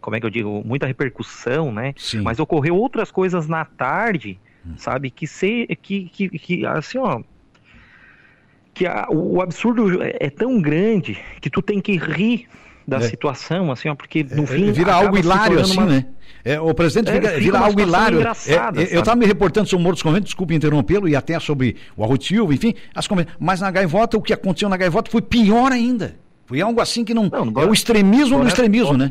como 0.00 0.16
é 0.16 0.20
que 0.20 0.26
eu 0.26 0.30
digo, 0.30 0.62
muita 0.64 0.86
repercussão, 0.86 1.72
né? 1.72 1.94
Sim. 1.96 2.22
Mas 2.22 2.38
ocorreu 2.40 2.76
outras 2.76 3.10
coisas 3.10 3.46
na 3.46 3.64
tarde, 3.64 4.38
sabe? 4.76 5.10
Que 5.10 5.26
se, 5.26 5.66
que, 5.80 6.08
que, 6.08 6.28
que 6.28 6.66
assim, 6.66 6.98
ó, 6.98 7.22
que 8.74 8.86
a, 8.86 9.06
o 9.10 9.40
absurdo 9.40 10.02
é, 10.02 10.16
é 10.20 10.30
tão 10.30 10.60
grande 10.60 11.18
que 11.40 11.50
tu 11.50 11.62
tem 11.62 11.80
que 11.80 11.96
rir 11.96 12.48
da 12.88 12.96
É. 12.96 13.00
situação, 13.02 13.70
assim, 13.70 13.90
ó, 13.90 13.94
porque 13.94 14.24
no 14.24 14.44
É, 14.44 14.46
fim 14.46 14.72
vira 14.72 14.94
algo 14.94 15.18
hilário, 15.18 15.60
assim, 15.60 15.74
uma- 15.76 15.84
né? 15.84 16.06
É, 16.42 16.58
o 16.58 16.72
presidente 16.72 17.10
É, 17.10 17.12
vira, 17.12 17.28
fica 17.28 17.40
vira 17.40 17.58
algo 17.58 17.78
hilário. 17.80 18.20
É, 18.22 18.94
eu 18.96 19.00
estava 19.00 19.14
me 19.16 19.26
reportando 19.26 19.68
sobre 19.68 19.82
o 19.82 19.84
Mortos 19.84 20.02
Convento, 20.02 20.24
desculpe 20.24 20.54
interrompê-lo, 20.54 21.06
e 21.06 21.14
até 21.14 21.38
sobre 21.38 21.76
o 21.94 22.02
Arrotilvo, 22.02 22.50
enfim, 22.50 22.72
as 22.94 23.06
mas 23.38 23.60
na 23.60 23.70
gaivota, 23.70 24.16
o 24.16 24.22
que 24.22 24.32
aconteceu 24.32 24.70
na 24.70 24.76
gaivota 24.78 25.10
foi 25.10 25.20
pior 25.20 25.70
ainda. 25.70 26.16
Foi 26.46 26.62
algo 26.62 26.80
assim 26.80 27.04
que 27.04 27.12
não. 27.12 27.28
Não, 27.30 27.44
no 27.44 27.60
é 27.60 27.66
o 27.66 27.74
extremismo 27.74 28.30
no 28.30 28.36
Bora- 28.38 28.48
extremismo, 28.48 28.96
né? 28.96 29.10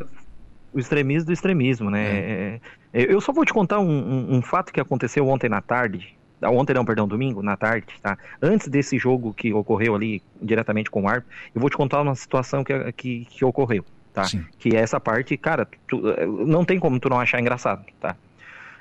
O 0.73 0.79
extremismo 0.79 1.27
do 1.27 1.33
extremismo, 1.33 1.91
né? 1.91 2.59
Eu 2.91 3.21
só 3.21 3.31
vou 3.31 3.45
te 3.45 3.53
contar 3.53 3.79
um, 3.79 3.87
um- 3.87 4.37
um 4.37 4.41
fato 4.41 4.73
que 4.73 4.81
aconteceu 4.81 5.27
ontem 5.27 5.47
na 5.47 5.61
tarde. 5.61 6.16
Ah, 6.41 6.51
Ontem 6.51 6.73
não, 6.73 6.85
perdão, 6.85 7.07
domingo, 7.07 7.41
na 7.41 7.55
tarde, 7.57 7.87
tá? 8.01 8.17
Antes 8.41 8.67
desse 8.67 8.97
jogo 8.97 9.33
que 9.33 9.53
ocorreu 9.53 9.95
ali 9.95 10.21
diretamente 10.41 10.89
com 10.89 11.03
o 11.03 11.07
árbitro, 11.07 11.29
eu 11.53 11.61
vou 11.61 11.69
te 11.69 11.77
contar 11.77 12.01
uma 12.01 12.15
situação 12.15 12.63
que, 12.63 12.91
que, 12.93 13.25
que 13.25 13.45
ocorreu, 13.45 13.83
tá? 14.13 14.23
Sim. 14.25 14.45
Que 14.59 14.75
é 14.75 14.79
essa 14.79 14.99
parte, 14.99 15.35
cara, 15.37 15.67
tu- 15.87 16.07
eh, 16.09 16.25
não 16.25 16.63
tem 16.65 16.79
como 16.79 16.99
tu 16.99 17.09
não 17.09 17.19
achar 17.19 17.39
engraçado, 17.39 17.83
tá? 17.99 18.15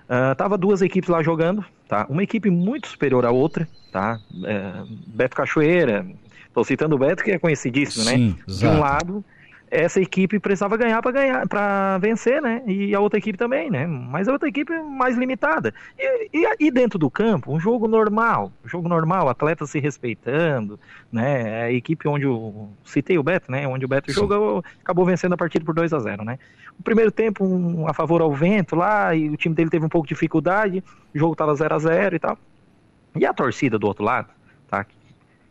Ah, 0.08 0.34
tava 0.34 0.56
duas 0.56 0.82
equipes 0.82 1.08
lá 1.10 1.22
jogando, 1.22 1.64
tá? 1.88 2.06
Uma 2.08 2.22
equipe 2.22 2.48
muito 2.50 2.86
superior 2.88 3.24
à 3.26 3.30
outra, 3.30 3.68
tá? 3.90 4.20
Eh, 4.44 4.82
Beto 5.06 5.34
Cachoeira, 5.36 6.06
tô 6.54 6.62
citando 6.62 6.94
o 6.94 6.98
Beto 6.98 7.24
que 7.24 7.32
é 7.32 7.38
conhecidíssimo, 7.38 8.04
né? 8.04 8.12
Sim, 8.12 8.36
De 8.46 8.52
exato. 8.52 8.76
um 8.76 8.80
lado, 8.80 9.24
essa 9.70 10.00
equipe 10.00 10.38
precisava 10.38 10.76
ganhar 10.76 11.02
para 11.02 11.12
ganhar, 11.12 11.48
para 11.48 11.98
vencer, 11.98 12.40
né? 12.40 12.62
E 12.66 12.94
a 12.94 13.00
outra 13.00 13.18
equipe 13.18 13.36
também, 13.36 13.70
né? 13.70 13.86
Mas 13.86 14.28
a 14.28 14.32
outra 14.32 14.48
equipe 14.48 14.72
é 14.72 14.82
mais 14.82 15.16
limitada. 15.16 15.74
E, 15.98 16.28
e, 16.32 16.66
e 16.66 16.70
dentro 16.70 16.98
do 16.98 17.10
campo, 17.10 17.52
um 17.52 17.58
jogo 17.58 17.88
normal, 17.88 18.52
jogo 18.64 18.88
normal, 18.88 19.28
atletas 19.28 19.70
se 19.70 19.80
respeitando, 19.80 20.78
né? 21.10 21.62
A 21.64 21.72
equipe 21.72 22.08
onde 22.08 22.26
o 22.26 22.68
citei 22.84 23.18
o 23.18 23.22
Beto, 23.22 23.50
né? 23.50 23.66
Onde 23.66 23.84
o 23.84 23.88
Beto 23.88 24.12
Sim. 24.12 24.20
jogou, 24.20 24.64
acabou 24.82 25.04
vencendo 25.04 25.32
a 25.32 25.36
partida 25.36 25.64
por 25.64 25.74
2 25.74 25.92
a 25.92 25.98
0, 25.98 26.24
né? 26.24 26.38
O 26.78 26.82
primeiro 26.82 27.10
tempo 27.10 27.44
um, 27.44 27.88
a 27.88 27.94
favor 27.94 28.20
ao 28.20 28.32
vento 28.32 28.76
lá 28.76 29.14
e 29.14 29.30
o 29.30 29.36
time 29.36 29.54
dele 29.54 29.70
teve 29.70 29.84
um 29.84 29.88
pouco 29.88 30.06
de 30.06 30.14
dificuldade, 30.14 30.82
o 31.14 31.18
jogo 31.18 31.34
tava 31.34 31.54
0 31.54 31.74
a 31.74 31.78
0 31.78 32.16
e 32.16 32.18
tal. 32.18 32.38
E 33.16 33.26
a 33.26 33.32
torcida 33.32 33.78
do 33.78 33.86
outro 33.86 34.04
lado, 34.04 34.28
tá? 34.68 34.86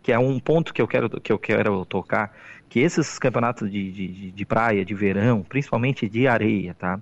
Que 0.06 0.12
é 0.12 0.20
um 0.20 0.40
ponto 0.40 0.72
que 0.72 0.80
eu 0.80 0.88
quero 0.88 1.10
que 1.10 1.32
eu 1.32 1.40
quero 1.40 1.84
tocar, 1.84 2.32
que 2.70 2.80
esses 2.80 3.18
campeonatos 3.18 3.72
de, 3.72 3.92
de, 3.92 4.32
de 4.32 4.46
praia, 4.46 4.86
de 4.86 4.94
verão, 4.94 5.42
principalmente 5.42 6.08
de 6.08 6.28
areia, 6.28 6.76
tá? 6.76 7.00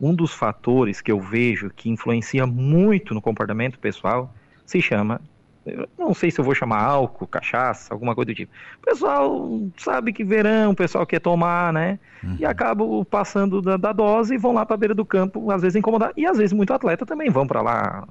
Um 0.00 0.14
dos 0.14 0.32
fatores 0.32 1.00
que 1.00 1.10
eu 1.10 1.18
vejo 1.18 1.68
que 1.68 1.90
influencia 1.90 2.46
muito 2.46 3.12
no 3.12 3.20
comportamento 3.20 3.76
pessoal 3.80 4.32
se 4.64 4.80
chama, 4.80 5.20
eu 5.66 5.88
não 5.98 6.14
sei 6.14 6.30
se 6.30 6.40
eu 6.40 6.44
vou 6.44 6.54
chamar 6.54 6.80
álcool, 6.80 7.26
cachaça, 7.26 7.92
alguma 7.92 8.14
coisa 8.14 8.26
do 8.26 8.34
tipo. 8.36 8.52
O 8.80 8.86
pessoal 8.86 9.60
sabe 9.76 10.12
que 10.12 10.22
verão, 10.22 10.70
o 10.70 10.76
pessoal 10.76 11.04
quer 11.04 11.18
tomar, 11.18 11.72
né? 11.72 11.98
E 12.38 12.46
acabam 12.46 13.04
passando 13.04 13.60
da, 13.60 13.76
da 13.76 13.92
dose 13.92 14.34
e 14.34 14.38
vão 14.38 14.52
lá 14.52 14.64
para 14.64 14.74
a 14.74 14.78
beira 14.78 14.94
do 14.94 15.04
campo, 15.04 15.50
às 15.50 15.62
vezes 15.62 15.74
incomodar. 15.74 16.12
E 16.16 16.24
às 16.24 16.38
vezes 16.38 16.52
muito 16.52 16.72
atleta 16.72 17.04
também 17.04 17.30
vão 17.30 17.48
para 17.48 17.62
lá, 17.62 18.06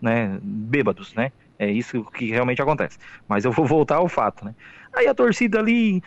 né? 0.00 0.38
Bêbados, 0.42 1.12
né? 1.12 1.30
É 1.60 1.70
isso 1.70 2.02
que 2.14 2.30
realmente 2.30 2.62
acontece. 2.62 2.98
Mas 3.28 3.44
eu 3.44 3.52
vou 3.52 3.66
voltar 3.66 3.96
ao 3.96 4.08
fato, 4.08 4.46
né? 4.46 4.54
Aí 4.94 5.06
a 5.06 5.14
torcida 5.14 5.58
ali 5.58 6.02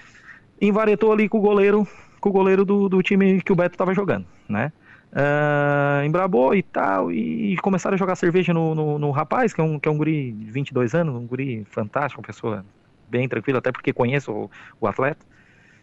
envaretou 0.60 1.12
ali 1.12 1.30
com 1.30 1.38
o 1.38 1.42
goleiro, 1.42 1.88
com 2.20 2.30
o 2.30 2.32
goleiro 2.32 2.66
do, 2.66 2.90
do 2.90 3.04
time 3.04 3.40
que 3.40 3.52
o 3.52 3.56
Beto 3.56 3.76
estava 3.76 3.94
jogando, 3.94 4.26
né? 4.50 4.74
Uh, 5.12 6.04
embrabou 6.06 6.56
e 6.56 6.64
tal, 6.64 7.12
e 7.12 7.56
começaram 7.58 7.94
a 7.94 7.98
jogar 8.00 8.16
cerveja 8.16 8.52
no, 8.52 8.74
no, 8.74 8.98
no, 8.98 9.12
rapaz, 9.12 9.54
que 9.54 9.62
é, 9.62 9.64
um, 9.64 9.78
que 9.78 9.88
é 9.88 9.92
um 9.92 9.98
guri 9.98 10.32
de 10.32 10.50
22 10.50 10.96
anos, 10.96 11.14
um 11.14 11.28
guri 11.28 11.64
fantástico, 11.70 12.20
uma 12.20 12.26
pessoa 12.26 12.66
bem 13.08 13.30
tranquila, 13.30 13.60
até 13.60 13.72
porque 13.72 13.94
conheço 13.94 14.32
o, 14.32 14.52
o 14.82 14.88
atleta. 14.88 15.24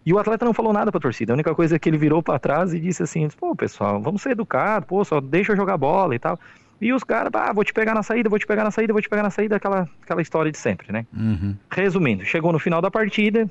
E 0.04 0.12
o 0.12 0.18
atleta 0.18 0.44
não 0.44 0.52
falou 0.52 0.72
nada 0.72 0.90
pra 0.90 1.00
torcida. 1.00 1.32
A 1.32 1.34
única 1.34 1.54
coisa 1.54 1.76
é 1.76 1.78
que 1.78 1.88
ele 1.88 1.98
virou 1.98 2.24
para 2.24 2.40
trás 2.40 2.74
e 2.74 2.80
disse 2.80 3.04
assim: 3.04 3.28
pô, 3.38 3.54
pessoal, 3.54 4.02
vamos 4.02 4.20
ser 4.20 4.30
educados, 4.30 4.88
pô, 4.88 5.04
só 5.04 5.20
deixa 5.20 5.52
eu 5.52 5.56
jogar 5.56 5.76
bola 5.76 6.12
e 6.12 6.18
tal. 6.18 6.36
E 6.80 6.92
os 6.92 7.04
caras, 7.04 7.30
ah, 7.34 7.52
vou 7.52 7.62
te 7.62 7.72
pegar 7.72 7.94
na 7.94 8.02
saída, 8.02 8.28
vou 8.28 8.38
te 8.38 8.46
pegar 8.46 8.64
na 8.64 8.70
saída, 8.70 8.92
vou 8.92 9.02
te 9.02 9.08
pegar 9.08 9.22
na 9.22 9.30
saída, 9.30 9.56
aquela, 9.56 9.88
aquela 10.02 10.22
história 10.22 10.50
de 10.50 10.56
sempre, 10.56 10.90
né? 10.92 11.06
Uhum. 11.14 11.54
Resumindo, 11.70 12.24
chegou 12.24 12.52
no 12.52 12.58
final 12.58 12.80
da 12.80 12.90
partida, 12.90 13.50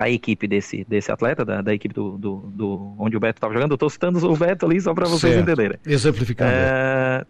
a 0.00 0.08
equipe 0.08 0.48
desse, 0.48 0.84
desse 0.88 1.12
atleta, 1.12 1.44
da, 1.44 1.60
da 1.60 1.74
equipe 1.74 1.94
do, 1.94 2.16
do, 2.16 2.36
do, 2.54 2.94
onde 2.98 3.16
o 3.16 3.20
Beto 3.20 3.36
estava 3.36 3.52
jogando, 3.52 3.72
eu 3.72 3.74
estou 3.74 3.90
citando 3.90 4.18
o 4.26 4.36
Beto 4.36 4.66
ali 4.66 4.80
só 4.80 4.94
para 4.94 5.06
vocês 5.06 5.34
certo. 5.34 5.42
entenderem. 5.42 5.78
Exemplificando. 5.86 6.50
É, 6.50 7.24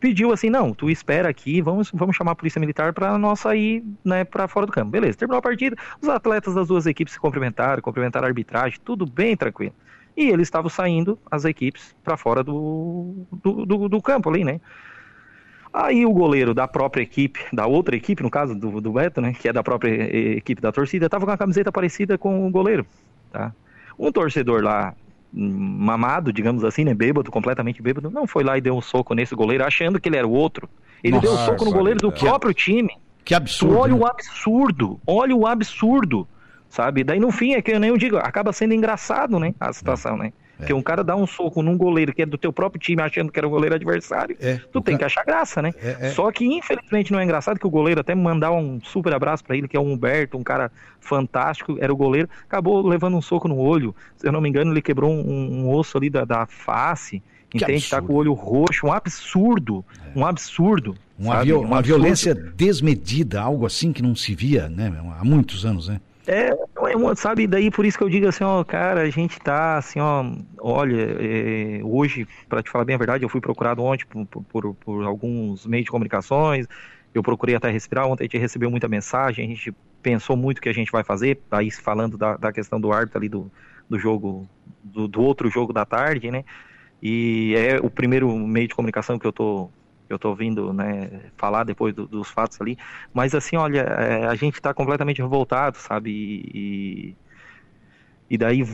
pediu 0.00 0.32
assim, 0.32 0.48
não, 0.48 0.72
tu 0.72 0.90
espera 0.90 1.28
aqui, 1.28 1.60
vamos, 1.60 1.90
vamos 1.92 2.16
chamar 2.16 2.32
a 2.32 2.34
polícia 2.34 2.58
militar 2.58 2.92
para 2.94 3.18
nós 3.18 3.40
sair 3.40 3.84
né, 4.04 4.24
para 4.24 4.48
fora 4.48 4.66
do 4.66 4.72
campo. 4.72 4.90
Beleza, 4.90 5.18
terminou 5.18 5.38
a 5.38 5.42
partida, 5.42 5.76
os 6.00 6.08
atletas 6.08 6.54
das 6.54 6.68
duas 6.68 6.86
equipes 6.86 7.12
se 7.12 7.20
cumprimentaram, 7.20 7.82
cumprimentaram 7.82 8.26
a 8.26 8.28
arbitragem, 8.28 8.80
tudo 8.84 9.04
bem 9.04 9.36
tranquilo. 9.36 9.74
E 10.16 10.28
eles 10.28 10.46
estavam 10.46 10.70
saindo, 10.70 11.18
as 11.30 11.44
equipes, 11.44 11.94
para 12.04 12.16
fora 12.16 12.44
do, 12.44 13.26
do, 13.32 13.66
do, 13.66 13.88
do 13.88 14.02
campo 14.02 14.30
ali, 14.30 14.44
né? 14.44 14.60
Aí 15.72 16.06
o 16.06 16.12
goleiro 16.12 16.54
da 16.54 16.68
própria 16.68 17.02
equipe, 17.02 17.40
da 17.52 17.66
outra 17.66 17.96
equipe, 17.96 18.22
no 18.22 18.30
caso 18.30 18.54
do, 18.54 18.80
do 18.80 18.92
Beto, 18.92 19.20
né, 19.20 19.32
que 19.32 19.48
é 19.48 19.52
da 19.52 19.60
própria 19.60 19.90
equipe 20.36 20.62
da 20.62 20.70
torcida, 20.70 21.08
tava 21.08 21.24
com 21.24 21.32
uma 21.32 21.36
camiseta 21.36 21.72
parecida 21.72 22.16
com 22.16 22.46
o 22.46 22.50
goleiro, 22.50 22.86
tá? 23.32 23.52
Um 23.98 24.12
torcedor 24.12 24.62
lá, 24.62 24.94
mamado, 25.32 26.32
digamos 26.32 26.62
assim, 26.62 26.84
né, 26.84 26.94
bêbado, 26.94 27.28
completamente 27.28 27.82
bêbado, 27.82 28.08
não 28.08 28.24
foi 28.24 28.44
lá 28.44 28.56
e 28.56 28.60
deu 28.60 28.76
um 28.76 28.80
soco 28.80 29.14
nesse 29.14 29.34
goleiro, 29.34 29.64
achando 29.64 30.00
que 30.00 30.08
ele 30.08 30.16
era 30.16 30.26
o 30.26 30.30
outro. 30.30 30.68
Ele 31.02 31.16
Nossa, 31.16 31.26
deu 31.26 31.34
um 31.34 31.44
soco 31.44 31.64
no 31.64 31.72
goleiro 31.72 31.98
do 31.98 32.12
próprio 32.12 32.54
time. 32.54 32.96
Que 33.24 33.34
absurdo. 33.34 33.76
Olha 33.76 33.94
né? 33.94 34.00
o 34.00 34.06
absurdo, 34.06 35.00
olha 35.04 35.34
o 35.34 35.44
absurdo, 35.44 36.28
sabe? 36.74 37.04
Daí 37.04 37.20
no 37.20 37.30
fim, 37.30 37.54
é 37.54 37.62
que 37.62 37.70
eu 37.70 37.78
nem 37.78 37.96
digo, 37.96 38.16
acaba 38.16 38.52
sendo 38.52 38.74
engraçado, 38.74 39.38
né, 39.38 39.54
a 39.60 39.72
situação, 39.72 40.16
né? 40.16 40.32
Porque 40.56 40.72
é. 40.72 40.74
um 40.74 40.82
cara 40.82 41.02
dá 41.02 41.16
um 41.16 41.26
soco 41.26 41.62
num 41.62 41.76
goleiro 41.76 42.12
que 42.12 42.22
é 42.22 42.26
do 42.26 42.38
teu 42.38 42.52
próprio 42.52 42.80
time, 42.80 43.02
achando 43.02 43.30
que 43.30 43.38
era 43.38 43.46
o 43.46 43.50
goleiro 43.50 43.74
adversário, 43.74 44.36
é. 44.40 44.60
tu 44.72 44.78
o 44.78 44.82
tem 44.82 44.96
que 44.96 45.04
achar 45.04 45.24
graça, 45.24 45.60
né? 45.60 45.72
É, 45.82 45.96
é, 46.00 46.10
Só 46.10 46.30
que 46.30 46.44
infelizmente 46.44 47.12
não 47.12 47.18
é 47.18 47.24
engraçado 47.24 47.58
que 47.58 47.66
o 47.66 47.70
goleiro 47.70 48.00
até 48.00 48.14
mandar 48.14 48.52
um 48.52 48.80
super 48.80 49.12
abraço 49.14 49.44
para 49.44 49.56
ele, 49.56 49.66
que 49.66 49.76
é 49.76 49.80
o 49.80 49.84
Humberto, 49.84 50.36
um 50.36 50.44
cara 50.44 50.70
fantástico, 51.00 51.76
era 51.80 51.92
o 51.92 51.96
goleiro, 51.96 52.28
acabou 52.44 52.86
levando 52.86 53.16
um 53.16 53.22
soco 53.22 53.48
no 53.48 53.56
olho. 53.56 53.94
Se 54.16 54.26
eu 54.26 54.32
não 54.32 54.40
me 54.40 54.48
engano, 54.48 54.72
ele 54.72 54.82
quebrou 54.82 55.10
um, 55.10 55.64
um 55.64 55.70
osso 55.70 55.98
ali 55.98 56.08
da, 56.08 56.24
da 56.24 56.46
face. 56.46 57.22
Que 57.50 57.58
entende? 57.58 57.84
Absurdo. 57.84 57.90
Tá 57.90 58.02
com 58.02 58.12
o 58.12 58.16
olho 58.16 58.32
roxo, 58.32 58.86
um 58.86 58.92
absurdo, 58.92 59.84
é. 60.14 60.18
um 60.18 60.26
absurdo. 60.26 60.96
Uma, 61.16 61.42
uma 61.42 61.82
violência 61.82 62.34
desmedida, 62.34 63.40
algo 63.40 63.64
assim 63.64 63.92
que 63.92 64.02
não 64.02 64.16
se 64.16 64.34
via, 64.34 64.68
né? 64.68 64.92
Há 65.20 65.24
muitos 65.24 65.64
anos, 65.64 65.88
né? 65.88 66.00
É, 66.26 66.48
é 66.48 67.14
sabe, 67.16 67.46
daí 67.46 67.70
por 67.70 67.84
isso 67.84 67.98
que 67.98 68.04
eu 68.04 68.08
digo 68.08 68.26
assim, 68.26 68.44
ó, 68.44 68.64
cara, 68.64 69.02
a 69.02 69.10
gente 69.10 69.38
tá 69.40 69.76
assim, 69.76 70.00
ó, 70.00 70.24
olha, 70.58 71.16
é, 71.20 71.80
hoje, 71.82 72.26
para 72.48 72.62
te 72.62 72.70
falar 72.70 72.84
bem 72.84 72.94
a 72.94 72.98
verdade, 72.98 73.24
eu 73.24 73.28
fui 73.28 73.40
procurado 73.40 73.82
ontem 73.82 74.06
por, 74.06 74.42
por, 74.44 74.74
por, 74.74 75.04
alguns 75.04 75.66
meios 75.66 75.84
de 75.84 75.90
comunicações, 75.90 76.66
eu 77.12 77.22
procurei 77.22 77.54
até 77.54 77.70
respirar, 77.70 78.06
ontem 78.06 78.24
a 78.24 78.26
gente 78.26 78.38
recebeu 78.38 78.70
muita 78.70 78.88
mensagem, 78.88 79.44
a 79.44 79.48
gente 79.48 79.74
pensou 80.02 80.36
muito 80.36 80.58
o 80.58 80.60
que 80.62 80.68
a 80.68 80.74
gente 80.74 80.90
vai 80.90 81.04
fazer, 81.04 81.40
aí 81.50 81.70
falando 81.70 82.16
da, 82.16 82.36
da 82.36 82.52
questão 82.52 82.80
do 82.80 82.90
árbitro 82.90 83.18
ali 83.18 83.28
do, 83.28 83.50
do 83.88 83.98
jogo, 83.98 84.48
do, 84.82 85.06
do 85.06 85.20
outro 85.20 85.50
jogo 85.50 85.74
da 85.74 85.84
tarde, 85.84 86.30
né, 86.30 86.42
e 87.02 87.54
é 87.54 87.78
o 87.82 87.90
primeiro 87.90 88.34
meio 88.34 88.66
de 88.66 88.74
comunicação 88.74 89.18
que 89.18 89.26
eu 89.26 89.32
tô 89.32 89.68
eu 90.08 90.16
estou 90.16 90.30
ouvindo 90.30 90.72
né, 90.72 91.30
falar 91.36 91.64
depois 91.64 91.94
do, 91.94 92.06
dos 92.06 92.28
fatos 92.28 92.60
ali, 92.60 92.76
mas 93.12 93.34
assim, 93.34 93.56
olha, 93.56 93.80
é, 93.80 94.26
a 94.26 94.34
gente 94.34 94.54
está 94.54 94.74
completamente 94.74 95.22
revoltado, 95.22 95.76
sabe? 95.78 96.10
E, 96.10 97.16
e 98.28 98.38
daí 98.38 98.64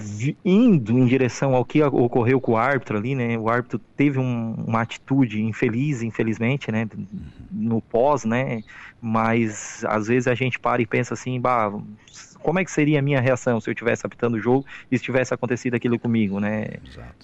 indo 0.45 0.93
em 0.93 1.07
direção 1.07 1.55
ao 1.55 1.65
que 1.65 1.83
ocorreu 1.83 2.41
com 2.41 2.53
o 2.53 2.57
árbitro 2.57 2.97
ali, 2.97 3.15
né? 3.15 3.37
O 3.37 3.49
árbitro 3.49 3.81
teve 3.97 4.19
um, 4.19 4.55
uma 4.55 4.83
atitude 4.83 5.43
infeliz, 5.43 6.03
infelizmente, 6.03 6.71
né? 6.71 6.89
No 7.51 7.83
pós, 7.83 8.25
né? 8.25 8.63
Mas 9.01 9.85
às 9.87 10.07
vezes 10.07 10.29
a 10.29 10.35
gente 10.35 10.59
para 10.59 10.81
e 10.81 10.87
pensa 10.87 11.15
assim, 11.15 11.41
bah, 11.41 11.73
como 12.43 12.59
é 12.59 12.65
que 12.65 12.71
seria 12.71 12.99
a 12.99 13.03
minha 13.03 13.21
reação 13.21 13.61
se 13.61 13.69
eu 13.69 13.73
estivesse 13.73 14.07
apitando 14.07 14.35
o 14.35 14.41
jogo 14.41 14.65
e 14.91 14.99
se 14.99 15.05
tivesse 15.05 15.33
acontecido 15.33 15.75
aquilo 15.75 15.99
comigo, 15.99 16.41
né? 16.41 16.67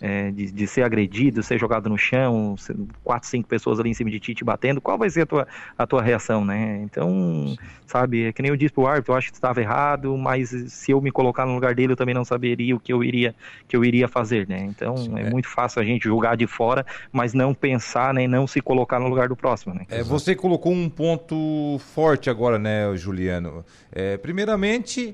É, 0.01 0.31
de, 0.31 0.51
de, 0.53 0.67
ser 0.67 0.83
agredido, 0.83 1.43
ser 1.43 1.59
jogado 1.59 1.89
no 1.89 1.99
chão, 1.99 2.55
quatro, 3.03 3.29
cinco 3.29 3.49
pessoas 3.49 3.81
ali 3.81 3.91
em 3.91 3.95
cima 3.95 4.11
de 4.11 4.21
ti 4.21 4.35
te 4.35 4.45
batendo, 4.45 4.81
qual 4.81 4.99
vai 4.99 5.11
ser 5.11 5.23
a 5.23 5.27
tua, 5.27 5.49
a 5.77 5.87
tua 5.87 6.03
reação, 6.03 6.45
né? 6.45 6.81
Então, 6.83 7.11
Sim. 7.11 7.59
sabe, 7.87 8.27
é 8.27 8.33
que 8.33 8.43
nem 8.43 8.51
eu 8.51 8.57
disse 8.57 8.73
pro 8.73 8.87
árbitro, 8.87 9.13
eu 9.13 9.17
acho 9.17 9.31
que 9.31 9.37
estava 9.37 9.61
errado, 9.61 10.17
mas 10.17 10.51
se 10.51 10.93
eu 10.93 11.01
me 11.01 11.11
colocar 11.11 11.47
no 11.47 11.55
lugar 11.55 11.75
dele, 11.75 11.93
eu 11.93 11.97
também 11.97 12.15
não 12.15 12.25
saberia 12.25 12.75
o 12.77 12.81
que 12.81 12.93
eu 12.93 13.03
iria, 13.03 13.35
que 13.67 13.77
eu 13.77 13.85
iria 13.85 14.09
fazer, 14.09 14.47
né? 14.49 14.59
Então, 14.61 14.97
Sim, 14.97 15.19
é, 15.19 15.23
é, 15.23 15.31
muito 15.31 15.49
fácil 15.49 15.81
a 15.81 15.85
gente 15.85 16.05
julgar 16.05 16.37
de 16.37 16.47
fora, 16.47 16.85
mas 17.13 17.33
não 17.33 17.55
pensar, 17.55 18.13
nem 18.13 18.29
né, 18.29 18.37
não 18.37 18.47
se 18.47 18.61
colocar 18.61 18.99
no 18.99 19.09
lugar 19.09 19.29
do 19.29 19.37
próximo, 19.37 19.75
né? 19.75 19.87
É, 19.89 20.03
você 20.03 20.35
colocou 20.35 20.73
um 20.73 20.89
ponto 20.89 21.79
forte 21.79 22.29
agora, 22.29 22.59
né, 22.59 22.95
Juliano? 22.97 23.65
É, 23.93 24.17
primeiramente, 24.17 25.06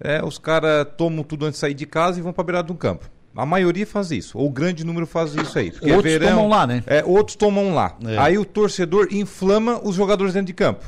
é, 0.00 0.24
os 0.24 0.38
caras 0.38 0.86
tomam 0.96 1.22
tudo 1.22 1.44
antes 1.44 1.56
de 1.56 1.60
sair 1.60 1.74
de 1.74 1.86
casa 1.86 2.18
e 2.18 2.22
vão 2.22 2.32
para 2.32 2.44
beirada 2.44 2.68
do 2.68 2.74
campo. 2.74 3.08
A 3.36 3.46
maioria 3.46 3.86
faz 3.86 4.10
isso, 4.10 4.36
ou 4.36 4.48
o 4.48 4.50
grande 4.50 4.84
número 4.84 5.06
faz 5.06 5.34
isso 5.34 5.56
aí. 5.58 5.70
Porque 5.70 5.90
é 5.90 5.96
outros 5.96 6.12
verão, 6.12 6.28
tomam 6.30 6.48
lá, 6.48 6.66
né? 6.66 6.82
É, 6.86 7.04
outros 7.04 7.36
tomam 7.36 7.74
lá. 7.74 7.96
É. 8.04 8.18
Aí 8.18 8.36
o 8.36 8.44
torcedor 8.44 9.08
inflama 9.12 9.80
os 9.84 9.94
jogadores 9.94 10.34
dentro 10.34 10.48
de 10.48 10.54
campo, 10.54 10.84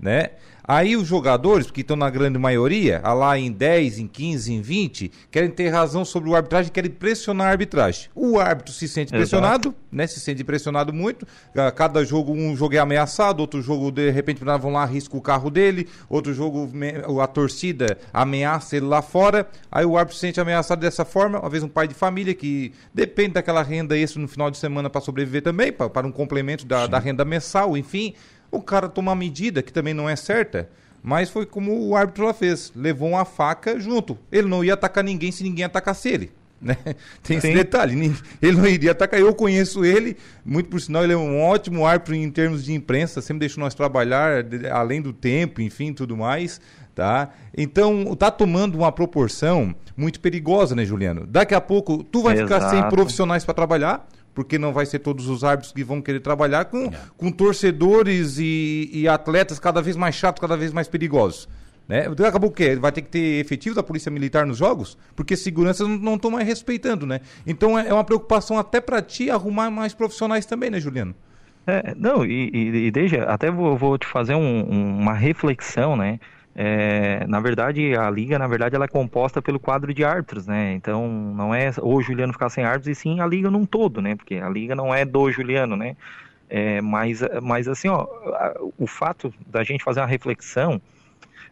né? 0.00 0.30
Aí 0.64 0.96
os 0.96 1.06
jogadores, 1.08 1.70
que 1.70 1.80
estão 1.80 1.96
na 1.96 2.08
grande 2.08 2.38
maioria, 2.38 3.00
lá 3.00 3.36
em 3.38 3.50
10, 3.50 3.98
em 3.98 4.06
15, 4.06 4.52
em 4.52 4.60
20, 4.60 5.10
querem 5.30 5.50
ter 5.50 5.68
razão 5.68 6.04
sobre 6.04 6.30
o 6.30 6.36
arbitragem, 6.36 6.70
querem 6.70 6.90
pressionar 6.90 7.48
a 7.48 7.50
arbitragem. 7.50 8.08
O 8.14 8.38
árbitro 8.38 8.72
se 8.72 8.86
sente 8.86 9.12
pressionado, 9.12 9.68
Exato. 9.68 9.76
né? 9.90 10.06
Se 10.06 10.20
sente 10.20 10.44
pressionado 10.44 10.92
muito. 10.92 11.26
Cada 11.74 12.04
jogo, 12.04 12.32
um 12.32 12.56
jogo 12.56 12.74
é 12.74 12.78
ameaçado, 12.78 13.40
outro 13.40 13.60
jogo, 13.60 13.90
de 13.90 14.10
repente, 14.10 14.42
vão 14.44 14.72
lá, 14.72 14.82
arrisca 14.82 15.16
o 15.16 15.20
carro 15.20 15.50
dele, 15.50 15.88
outro 16.08 16.32
jogo, 16.32 16.70
a 17.20 17.26
torcida 17.26 17.98
ameaça 18.12 18.76
ele 18.76 18.86
lá 18.86 19.02
fora. 19.02 19.48
Aí 19.70 19.84
o 19.84 19.96
árbitro 19.96 20.14
se 20.14 20.20
sente 20.20 20.40
ameaçado 20.40 20.80
dessa 20.80 21.04
forma. 21.04 21.40
Uma 21.40 21.50
vez 21.50 21.62
um 21.62 21.68
pai 21.68 21.88
de 21.88 21.94
família 21.94 22.34
que 22.34 22.72
depende 22.94 23.34
daquela 23.34 23.62
renda 23.62 23.96
extra 23.96 24.20
no 24.20 24.28
final 24.28 24.50
de 24.50 24.58
semana 24.58 24.88
para 24.88 25.00
sobreviver 25.00 25.42
também, 25.42 25.72
para 25.72 26.06
um 26.06 26.12
complemento 26.12 26.64
da, 26.64 26.86
da 26.86 26.98
renda 26.98 27.24
mensal, 27.24 27.76
enfim 27.76 28.14
o 28.52 28.60
cara 28.60 28.88
tomar 28.88 29.16
medida 29.16 29.62
que 29.62 29.72
também 29.72 29.94
não 29.94 30.08
é 30.08 30.14
certa. 30.14 30.68
Mas 31.02 31.30
foi 31.30 31.44
como 31.44 31.88
o 31.88 31.96
árbitro 31.96 32.26
lá 32.26 32.32
fez. 32.32 32.72
Levou 32.76 33.08
uma 33.08 33.24
faca 33.24 33.80
junto. 33.80 34.16
Ele 34.30 34.46
não 34.46 34.62
ia 34.62 34.74
atacar 34.74 35.02
ninguém 35.02 35.32
se 35.32 35.42
ninguém 35.42 35.64
atacasse 35.64 36.08
ele. 36.08 36.30
Né? 36.62 36.76
Tem 37.24 37.40
Sim. 37.40 37.48
esse 37.48 37.54
detalhe. 37.54 38.14
Ele 38.40 38.56
não 38.56 38.68
iria 38.68 38.92
atacar. 38.92 39.18
Eu 39.18 39.34
conheço 39.34 39.84
ele, 39.84 40.16
muito 40.44 40.68
por 40.68 40.80
sinal, 40.80 41.02
ele 41.02 41.12
é 41.12 41.16
um 41.16 41.42
ótimo 41.42 41.84
árbitro 41.84 42.14
em 42.14 42.30
termos 42.30 42.64
de 42.64 42.72
imprensa, 42.72 43.20
sempre 43.20 43.40
deixou 43.40 43.60
nós 43.60 43.74
trabalhar 43.74 44.44
além 44.70 45.02
do 45.02 45.12
tempo, 45.12 45.60
enfim, 45.60 45.92
tudo 45.92 46.16
mais. 46.16 46.60
Tá? 46.94 47.30
Então, 47.58 48.14
tá 48.14 48.30
tomando 48.30 48.76
uma 48.76 48.92
proporção 48.92 49.74
muito 49.96 50.20
perigosa, 50.20 50.76
né, 50.76 50.84
Juliano? 50.84 51.26
Daqui 51.26 51.52
a 51.52 51.60
pouco, 51.60 52.04
tu 52.04 52.22
vai 52.22 52.34
Exato. 52.34 52.54
ficar 52.54 52.70
sem 52.70 52.88
profissionais 52.90 53.44
para 53.44 53.54
trabalhar 53.54 54.06
porque 54.34 54.58
não 54.58 54.72
vai 54.72 54.86
ser 54.86 54.98
todos 55.00 55.28
os 55.28 55.44
árbitros 55.44 55.72
que 55.72 55.84
vão 55.84 56.00
querer 56.00 56.20
trabalhar 56.20 56.66
com, 56.66 56.86
é. 56.86 56.92
com 57.16 57.30
torcedores 57.30 58.38
e, 58.38 58.90
e, 58.92 59.08
atletas 59.08 59.58
cada 59.58 59.82
vez 59.82 59.96
mais 59.96 60.14
chatos, 60.14 60.40
cada 60.40 60.56
vez 60.56 60.72
mais 60.72 60.88
perigosos. 60.88 61.48
Né? 61.88 62.06
Então, 62.06 62.24
acabou 62.24 62.48
o 62.48 62.52
quê? 62.52 62.76
Vai 62.76 62.92
ter 62.92 63.02
que 63.02 63.10
ter 63.10 63.40
efetivo 63.40 63.74
da 63.74 63.82
Polícia 63.82 64.10
Militar 64.10 64.46
nos 64.46 64.58
jogos? 64.58 64.96
Porque 65.14 65.36
seguranças 65.36 65.86
não 65.86 66.14
estão 66.14 66.30
mais 66.30 66.46
respeitando, 66.46 67.04
né? 67.04 67.20
Então 67.46 67.78
é, 67.78 67.88
é 67.88 67.92
uma 67.92 68.04
preocupação 68.04 68.58
até 68.58 68.80
para 68.80 69.02
ti 69.02 69.30
arrumar 69.30 69.70
mais 69.70 69.92
profissionais 69.92 70.46
também, 70.46 70.70
né, 70.70 70.80
Juliano? 70.80 71.14
É, 71.66 71.94
não, 71.96 72.24
e, 72.24 72.50
e, 72.52 72.86
e 72.86 72.90
deixa, 72.90 73.24
até 73.24 73.50
vou, 73.50 73.76
vou 73.76 73.96
te 73.96 74.06
fazer 74.06 74.34
um, 74.34 74.62
uma 74.62 75.12
reflexão, 75.12 75.96
né? 75.96 76.18
É, 76.54 77.26
na 77.26 77.40
verdade, 77.40 77.96
a 77.96 78.10
liga, 78.10 78.38
na 78.38 78.46
verdade, 78.46 78.74
ela 78.76 78.84
é 78.84 78.88
composta 78.88 79.40
pelo 79.40 79.58
quadro 79.58 79.94
de 79.94 80.04
árbitros, 80.04 80.46
né? 80.46 80.74
Então, 80.74 81.08
não 81.08 81.54
é 81.54 81.72
o 81.80 82.02
Juliano 82.02 82.32
ficar 82.32 82.50
sem 82.50 82.64
árbitros, 82.64 82.96
e 82.96 83.00
sim 83.00 83.20
a 83.20 83.26
liga 83.26 83.50
num 83.50 83.64
todo, 83.64 84.02
né? 84.02 84.14
Porque 84.14 84.36
a 84.36 84.48
liga 84.48 84.74
não 84.74 84.94
é 84.94 85.04
do 85.04 85.30
Juliano, 85.30 85.76
né? 85.76 85.96
É, 86.48 86.82
mas, 86.82 87.20
mas, 87.42 87.66
assim, 87.66 87.88
ó, 87.88 88.06
o 88.76 88.86
fato 88.86 89.32
da 89.46 89.64
gente 89.64 89.82
fazer 89.82 90.00
uma 90.00 90.06
reflexão, 90.06 90.80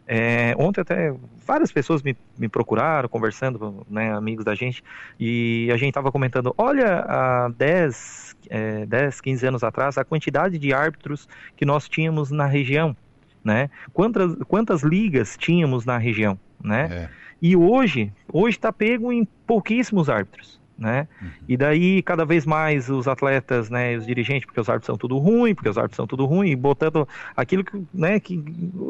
é, 0.07 0.53
ontem 0.59 0.81
até 0.81 1.13
várias 1.45 1.71
pessoas 1.71 2.03
me, 2.03 2.15
me 2.37 2.47
procuraram, 2.47 3.09
conversando, 3.09 3.85
né, 3.89 4.13
amigos 4.13 4.45
da 4.45 4.53
gente, 4.53 4.83
e 5.19 5.69
a 5.73 5.77
gente 5.77 5.89
estava 5.89 6.11
comentando, 6.11 6.53
olha, 6.57 7.03
há 7.07 7.49
10, 7.49 8.35
é, 8.49 8.85
10, 8.85 9.21
15 9.21 9.47
anos 9.47 9.63
atrás, 9.63 9.97
a 9.97 10.05
quantidade 10.05 10.59
de 10.59 10.71
árbitros 10.73 11.27
que 11.57 11.65
nós 11.65 11.89
tínhamos 11.89 12.29
na 12.29 12.45
região, 12.45 12.95
né? 13.43 13.69
Quantas, 13.93 14.35
quantas 14.47 14.83
ligas 14.83 15.35
tínhamos 15.37 15.85
na 15.85 15.97
região, 15.97 16.37
né? 16.63 16.87
É. 16.91 17.21
E 17.41 17.55
hoje, 17.55 18.11
hoje 18.31 18.57
está 18.57 18.71
pego 18.71 19.11
em 19.11 19.27
pouquíssimos 19.47 20.09
árbitros, 20.09 20.59
né? 20.77 21.07
Uhum. 21.19 21.29
E 21.47 21.57
daí 21.57 22.03
cada 22.03 22.23
vez 22.23 22.45
mais 22.45 22.87
os 22.87 23.07
atletas, 23.07 23.69
né, 23.69 23.97
os 23.97 24.05
dirigentes, 24.05 24.45
porque 24.45 24.61
os 24.61 24.69
árbitros 24.69 24.85
são 24.85 24.97
tudo 24.97 25.17
ruim, 25.17 25.55
porque 25.55 25.69
os 25.69 25.77
árbitros 25.77 25.95
são 25.95 26.05
tudo 26.05 26.25
ruim, 26.25 26.55
botando 26.55 27.07
aquilo 27.35 27.63
que, 27.63 27.81
né, 27.91 28.19
que 28.19 28.43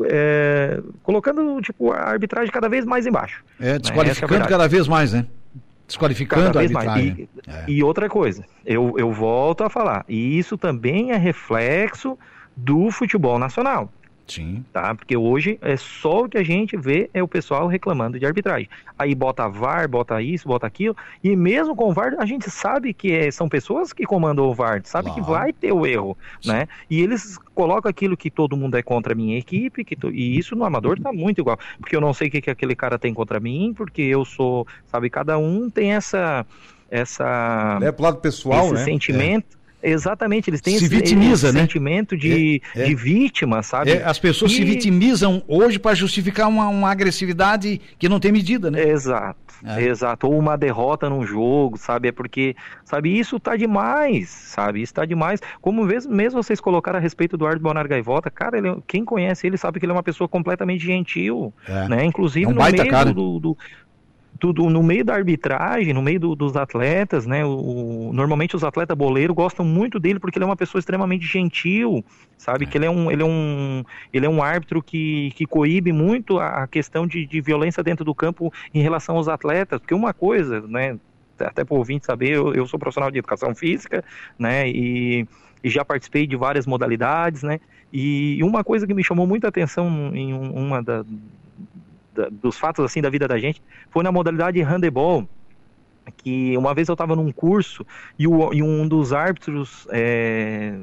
é, 0.06 0.82
colocando 1.02 1.62
tipo 1.62 1.92
a 1.92 2.00
arbitragem 2.00 2.52
cada 2.52 2.68
vez 2.68 2.84
mais 2.84 3.08
embaixo. 3.08 3.44
É, 3.60 3.74
né? 3.74 3.80
desqualificando 3.80 4.40
né? 4.40 4.46
é 4.46 4.50
cada 4.50 4.68
vez 4.68 4.88
mais, 4.88 5.14
né? 5.14 5.26
Desqualificando 5.88 6.58
a 6.58 6.62
arbitragem. 6.62 7.30
E, 7.48 7.50
é. 7.50 7.66
e 7.68 7.84
outra 7.84 8.10
coisa, 8.10 8.44
eu, 8.66 8.96
eu 8.98 9.14
volto 9.14 9.64
a 9.64 9.70
falar, 9.70 10.04
e 10.10 10.38
isso 10.38 10.58
também 10.58 11.12
é 11.12 11.18
reflexo 11.18 12.18
do 12.56 12.92
futebol 12.92 13.40
nacional. 13.40 13.90
Sim. 14.28 14.64
Tá? 14.72 14.96
Porque 14.96 15.18
hoje 15.18 15.58
é 15.62 15.76
só 15.76 16.24
o 16.24 16.30
que 16.30 16.38
a 16.38 16.44
gente 16.44 16.78
vê 16.78 17.10
é 17.14 17.22
o 17.22 17.28
pessoal 17.28 17.68
reclamando 17.68 18.20
de 18.20 18.26
arbitragem. 18.26 18.70
Aí 18.98 19.14
bota 19.14 19.48
VAR, 19.48 19.90
bota 19.90 20.22
isso, 20.22 20.48
bota 20.48 20.66
aquilo. 20.68 20.96
E 21.24 21.36
mesmo 21.36 21.76
com 21.76 21.90
o 21.90 21.94
VAR, 21.94 22.16
a 22.18 22.26
gente 22.26 22.50
sabe 22.50 22.94
que 22.94 23.12
é, 23.12 23.30
são 23.32 23.50
pessoas 23.50 23.92
que 23.92 24.06
comandam 24.06 24.46
o 24.46 24.54
VAR, 24.54 24.82
sabe 24.86 25.10
claro. 25.10 25.22
que 25.22 25.30
vai 25.30 25.54
ter 25.54 25.74
o 25.74 25.86
erro, 25.86 26.18
Sim. 26.42 26.52
né? 26.52 26.68
E 26.90 27.02
eles 27.02 27.38
colocam 27.54 27.90
aquilo 27.90 28.16
que 28.16 28.32
todo 28.32 28.56
mundo 28.56 28.76
é 28.76 28.82
contra 28.82 29.14
a 29.14 29.16
minha 29.16 29.38
equipe, 29.38 29.84
que 29.84 29.98
e 30.14 30.38
isso 30.38 30.56
no 30.56 30.64
amador 30.64 31.00
tá 31.00 31.12
muito 31.12 31.42
igual. 31.42 31.60
Porque 31.80 31.96
eu 31.96 32.02
não 32.02 32.14
sei 32.14 32.28
o 32.28 32.32
que, 32.32 32.42
que 32.42 32.50
aquele 32.50 32.76
cara 32.76 32.98
tem 32.98 33.14
contra 33.14 33.40
mim, 33.40 33.74
porque 33.76 34.02
eu 34.02 34.24
sou, 34.24 34.66
sabe, 34.88 35.10
cada 35.10 35.38
um 35.38 35.70
tem 35.70 35.94
essa 35.94 36.46
essa 36.90 37.80
é 37.82 37.90
pro 37.92 38.04
lado 38.04 38.18
pessoal, 38.18 38.66
esse 38.66 38.74
né? 38.74 38.84
sentimento. 38.84 39.58
É 39.58 39.61
Exatamente, 39.84 40.50
eles 40.50 40.62
têm 40.62 40.78
se 40.78 40.86
esse, 40.86 40.96
vitimiza, 40.96 41.48
esse 41.48 41.56
né? 41.56 41.62
sentimento 41.62 42.16
de, 42.16 42.62
é, 42.76 42.82
é. 42.82 42.86
de 42.86 42.96
vítima, 42.96 43.64
sabe? 43.64 43.92
É, 43.92 44.04
as 44.04 44.20
pessoas 44.20 44.52
e... 44.52 44.56
se 44.56 44.64
vitimizam 44.64 45.44
hoje 45.48 45.80
para 45.80 45.96
justificar 45.96 46.48
uma, 46.48 46.68
uma, 46.68 46.92
agressividade 46.92 47.82
que 47.98 48.08
não 48.08 48.20
tem 48.20 48.32
medida, 48.32 48.70
né? 48.70 48.90
Exato, 48.90 49.54
é. 49.66 49.84
exato. 49.84 50.28
Ou 50.28 50.38
uma 50.38 50.58
derrota 50.58 51.10
num 51.10 51.26
jogo, 51.26 51.78
sabe? 51.78 52.10
É 52.10 52.12
porque, 52.12 52.56
sabe, 52.84 53.18
isso 53.18 53.40
tá 53.40 53.56
demais, 53.56 54.30
sabe? 54.30 54.82
Isso 54.82 54.94
tá 54.94 55.06
demais. 55.06 55.40
Como 55.62 55.84
mesmo, 55.84 56.44
vocês 56.44 56.60
colocaram 56.60 57.00
a 57.00 57.02
respeito 57.02 57.38
do 57.38 57.46
Arthur 57.46 57.62
Bonar 57.62 57.88
Gaivota, 57.88 58.30
cara, 58.30 58.58
ele, 58.58 58.82
quem 58.88 59.04
conhece 59.04 59.48
ele 59.48 59.58
sabe 59.58 59.80
que 59.80 59.86
ele 59.86 59.92
é 59.92 59.96
uma 59.96 60.04
pessoa 60.04 60.28
completamente 60.28 60.86
gentil, 60.86 61.54
é. 61.68 61.88
né? 61.88 62.06
Inclusive 62.06 62.52
no 62.52 62.62
meio 62.62 63.14
do, 63.14 63.40
do, 63.40 63.58
tudo 64.42 64.68
no 64.72 64.82
meio 64.82 65.06
da 65.06 65.14
arbitragem, 65.14 65.94
no 65.94 66.02
meio 66.02 66.20
do, 66.20 66.36
dos 66.36 66.58
atletas, 66.58 67.28
né? 67.28 67.46
O, 67.46 68.10
normalmente 68.12 68.56
os 68.56 68.64
atletas 68.64 68.98
boleiros 68.98 69.36
gostam 69.36 69.64
muito 69.64 70.00
dele 70.00 70.20
porque 70.20 70.40
ele 70.40 70.44
é 70.44 70.48
uma 70.48 70.56
pessoa 70.56 70.80
extremamente 70.80 71.28
gentil, 71.28 72.04
sabe? 72.40 72.66
É. 72.66 72.68
Que 72.68 72.76
ele 72.80 72.88
é 72.88 72.90
um, 72.90 73.12
ele 73.12 73.22
é 73.22 73.26
um, 73.26 73.84
ele 74.12 74.26
é 74.26 74.30
um 74.30 74.42
árbitro 74.42 74.82
que, 74.82 75.32
que 75.36 75.46
coíbe 75.46 75.94
muito 75.94 76.40
a 76.40 76.66
questão 76.66 77.06
de, 77.06 77.24
de 77.24 77.40
violência 77.40 77.84
dentro 77.84 78.04
do 78.04 78.16
campo 78.16 78.52
em 78.74 78.82
relação 78.82 79.16
aos 79.16 79.28
atletas, 79.28 79.80
porque 79.80 79.94
uma 79.94 80.12
coisa, 80.12 80.60
né? 80.62 80.98
Até 81.40 81.64
para 81.64 81.76
o 81.76 81.78
ouvinte 81.78 82.08
saber, 82.08 82.32
eu, 82.32 82.52
eu 82.56 82.66
sou 82.66 82.80
profissional 82.80 83.12
de 83.12 83.20
educação 83.20 83.54
física, 83.54 84.04
né? 84.40 84.68
E, 84.68 85.28
e 85.64 85.70
já 85.70 85.86
participei 85.86 86.26
de 86.26 86.36
várias 86.36 86.66
modalidades, 86.66 87.44
né? 87.44 87.60
E 87.94 88.44
uma 88.44 88.64
coisa 88.64 88.88
que 88.88 88.94
me 88.94 89.04
chamou 89.04 89.28
muita 89.28 89.50
atenção 89.50 90.12
em 90.16 90.34
uma 90.34 90.82
da, 90.82 91.06
dos 92.32 92.58
fatos 92.58 92.84
assim 92.84 93.02
da 93.02 93.10
vida 93.10 93.28
da 93.28 93.38
gente 93.38 93.62
foi 93.90 94.04
na 94.04 94.12
modalidade 94.12 94.62
handebol 94.62 95.28
que 96.18 96.58
uma 96.58 96.74
vez 96.74 96.88
eu 96.88 96.94
estava 96.94 97.16
num 97.16 97.32
curso 97.32 97.86
e, 98.18 98.28
o, 98.28 98.54
e, 98.54 98.62
um 98.62 98.88
dos 98.88 99.14
árbitros 99.14 99.88
é, 99.92 100.76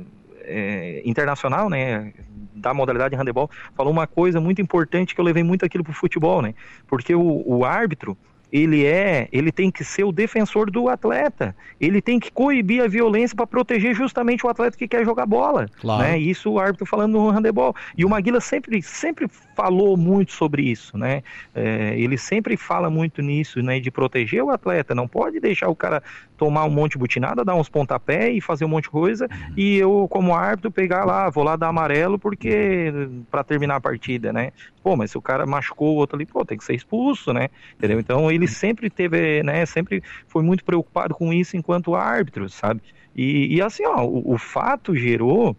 é, 0.43 1.03
internacional, 1.05 1.69
né, 1.69 2.13
da 2.55 2.73
modalidade 2.73 3.15
de 3.15 3.21
handebol, 3.21 3.51
falou 3.77 3.93
uma 3.93 4.07
coisa 4.07 4.41
muito 4.41 4.63
importante 4.63 5.15
que 5.15 5.21
eu 5.21 5.25
levei 5.25 5.43
muito 5.43 5.65
aquilo 5.65 5.85
para 5.85 5.91
o 5.91 5.95
futebol, 5.95 6.41
né, 6.41 6.55
porque 6.87 7.15
o, 7.15 7.43
o 7.47 7.65
árbitro 7.65 8.17
ele 8.53 8.85
é, 8.85 9.29
ele 9.31 9.53
tem 9.53 9.71
que 9.71 9.85
ser 9.85 10.05
o 10.05 10.13
defensor 10.13 10.71
do 10.71 10.89
atleta. 10.89 11.55
Ele 11.81 12.01
tem 12.01 12.19
que 12.19 12.33
coibir 12.33 12.83
a 12.83 12.89
violência 12.89 13.37
para 13.37 13.47
proteger 13.47 13.95
justamente 13.95 14.45
o 14.47 14.49
atleta 14.49 14.77
que 14.77 14.89
quer 14.89 15.05
jogar 15.05 15.27
bola. 15.27 15.69
Claro. 15.81 16.03
Né? 16.03 16.19
Isso 16.19 16.51
o 16.51 16.59
árbitro 16.59 16.87
falando 16.87 17.13
no 17.13 17.31
handebol. 17.31 17.75
E 17.97 18.05
o 18.05 18.09
Maguila 18.09 18.41
sempre, 18.41 18.81
sempre 18.83 19.29
falou 19.55 19.97
muito 19.97 20.33
sobre 20.33 20.63
isso, 20.63 20.97
né? 20.97 21.23
É, 21.55 21.95
ele 21.99 22.17
sempre 22.17 22.57
fala 22.57 22.89
muito 22.89 23.21
nisso, 23.21 23.61
né? 23.63 23.81
De 23.81 23.91
proteger 23.91 24.43
o 24.43 24.51
atleta. 24.51 24.95
Não 24.95 25.07
pode 25.07 25.41
deixar 25.41 25.69
o 25.69 25.77
cara 25.77 26.03
tomar 26.39 26.65
um 26.65 26.71
monte 26.71 26.93
de 26.93 26.99
butinada, 26.99 27.45
dar 27.45 27.57
uns 27.57 27.69
pontapé 27.69 28.31
e 28.31 28.41
fazer 28.41 28.65
um 28.65 28.69
monte 28.69 28.85
de 28.85 28.91
coisa. 28.91 29.29
Uhum. 29.31 29.55
E 29.57 29.77
eu, 29.77 30.07
como 30.09 30.35
árbitro, 30.35 30.71
pegar 30.71 31.05
lá, 31.05 31.29
vou 31.29 31.45
lá 31.45 31.57
dar 31.57 31.69
amarelo 31.69 32.19
porque 32.19 32.93
para 33.31 33.43
terminar 33.43 33.77
a 33.77 33.81
partida, 33.81 34.33
né? 34.33 34.53
Pô, 34.89 34.97
mas 34.97 35.11
se 35.11 35.19
o 35.19 35.21
cara 35.21 35.45
machucou 35.45 35.95
o 35.95 35.97
outro 35.97 36.17
ali, 36.17 36.25
pô, 36.25 36.43
tem 36.47 36.57
que 36.57 36.65
ser 36.65 36.75
expulso, 36.75 37.31
né? 37.31 37.51
Entendeu? 37.77 38.01
Então 38.01 38.31
ele 38.31 38.49
sempre 38.49 38.89
teve, 38.89 39.43
né? 39.43 39.67
Sempre 39.67 40.03
foi 40.27 40.43
muito 40.43 40.65
preocupado 40.65 41.15
com 41.15 41.31
isso 41.31 41.59
enquanto 41.59 41.95
árbitro, 41.95 42.49
sabe? 42.49 42.81
E, 43.15 43.55
e 43.55 43.61
assim, 43.61 43.85
ó, 43.85 44.03
o, 44.03 44.33
o 44.33 44.39
fato 44.39 44.97
gerou 44.97 45.55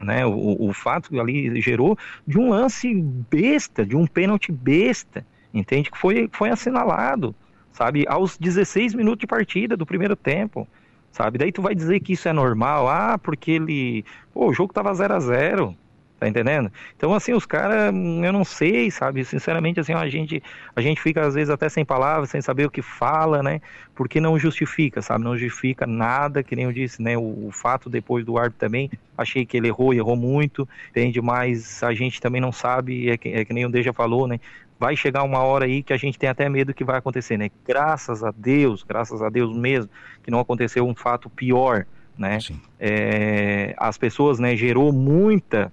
né? 0.00 0.26
O, 0.26 0.70
o 0.70 0.72
fato 0.72 1.20
ali 1.20 1.60
gerou 1.60 1.96
de 2.26 2.36
um 2.36 2.50
lance 2.50 2.92
besta, 3.30 3.86
de 3.86 3.94
um 3.94 4.08
pênalti 4.08 4.50
besta, 4.50 5.24
entende? 5.54 5.88
Que 5.88 5.96
foi, 5.96 6.28
foi 6.32 6.50
assinalado, 6.50 7.32
sabe? 7.70 8.06
Aos 8.08 8.36
16 8.36 8.92
minutos 8.92 9.20
de 9.20 9.28
partida 9.28 9.76
do 9.76 9.86
primeiro 9.86 10.16
tempo, 10.16 10.66
sabe? 11.12 11.38
Daí 11.38 11.52
tu 11.52 11.62
vai 11.62 11.76
dizer 11.76 12.00
que 12.00 12.14
isso 12.14 12.28
é 12.28 12.32
normal, 12.32 12.88
ah, 12.88 13.16
porque 13.18 13.52
ele. 13.52 14.04
Pô, 14.34 14.48
o 14.48 14.52
jogo 14.52 14.72
tava 14.72 14.92
0 14.92 15.14
a 15.14 15.20
0 15.20 15.76
Tá 16.18 16.26
entendendo? 16.26 16.72
Então, 16.96 17.14
assim, 17.14 17.32
os 17.32 17.46
caras, 17.46 17.94
eu 17.94 18.32
não 18.32 18.44
sei, 18.44 18.90
sabe? 18.90 19.24
Sinceramente, 19.24 19.78
assim, 19.78 19.92
a 19.92 20.08
gente, 20.08 20.42
a 20.74 20.80
gente 20.80 21.00
fica 21.00 21.24
às 21.24 21.34
vezes 21.34 21.48
até 21.48 21.68
sem 21.68 21.84
palavras, 21.84 22.30
sem 22.30 22.40
saber 22.40 22.66
o 22.66 22.70
que 22.70 22.82
fala, 22.82 23.40
né? 23.40 23.60
Porque 23.94 24.20
não 24.20 24.36
justifica, 24.36 25.00
sabe? 25.00 25.22
Não 25.22 25.38
justifica 25.38 25.86
nada, 25.86 26.42
que 26.42 26.56
nem 26.56 26.64
eu 26.64 26.72
disse, 26.72 27.00
né? 27.00 27.16
O, 27.16 27.46
o 27.46 27.50
fato 27.52 27.88
depois 27.88 28.24
do 28.24 28.36
árbitro 28.36 28.58
também, 28.58 28.90
achei 29.16 29.46
que 29.46 29.56
ele 29.56 29.68
errou 29.68 29.94
e 29.94 29.98
errou 29.98 30.16
muito, 30.16 30.68
entende? 30.90 31.20
Mas 31.20 31.84
a 31.84 31.94
gente 31.94 32.20
também 32.20 32.40
não 32.40 32.50
sabe, 32.50 33.10
é 33.10 33.16
que, 33.16 33.28
é 33.28 33.44
que 33.44 33.52
nem 33.52 33.64
o 33.64 33.70
Deja 33.70 33.92
falou, 33.92 34.26
né? 34.26 34.40
Vai 34.76 34.96
chegar 34.96 35.22
uma 35.22 35.44
hora 35.44 35.66
aí 35.66 35.84
que 35.84 35.92
a 35.92 35.96
gente 35.96 36.18
tem 36.18 36.28
até 36.28 36.48
medo 36.48 36.74
que 36.74 36.82
vai 36.82 36.98
acontecer, 36.98 37.36
né? 37.36 37.48
Graças 37.64 38.24
a 38.24 38.32
Deus, 38.36 38.82
graças 38.82 39.22
a 39.22 39.28
Deus 39.28 39.56
mesmo, 39.56 39.88
que 40.24 40.32
não 40.32 40.40
aconteceu 40.40 40.84
um 40.84 40.96
fato 40.96 41.30
pior, 41.30 41.86
né? 42.16 42.38
É, 42.80 43.74
as 43.78 43.96
pessoas, 43.96 44.40
né, 44.40 44.56
gerou 44.56 44.92
muita 44.92 45.72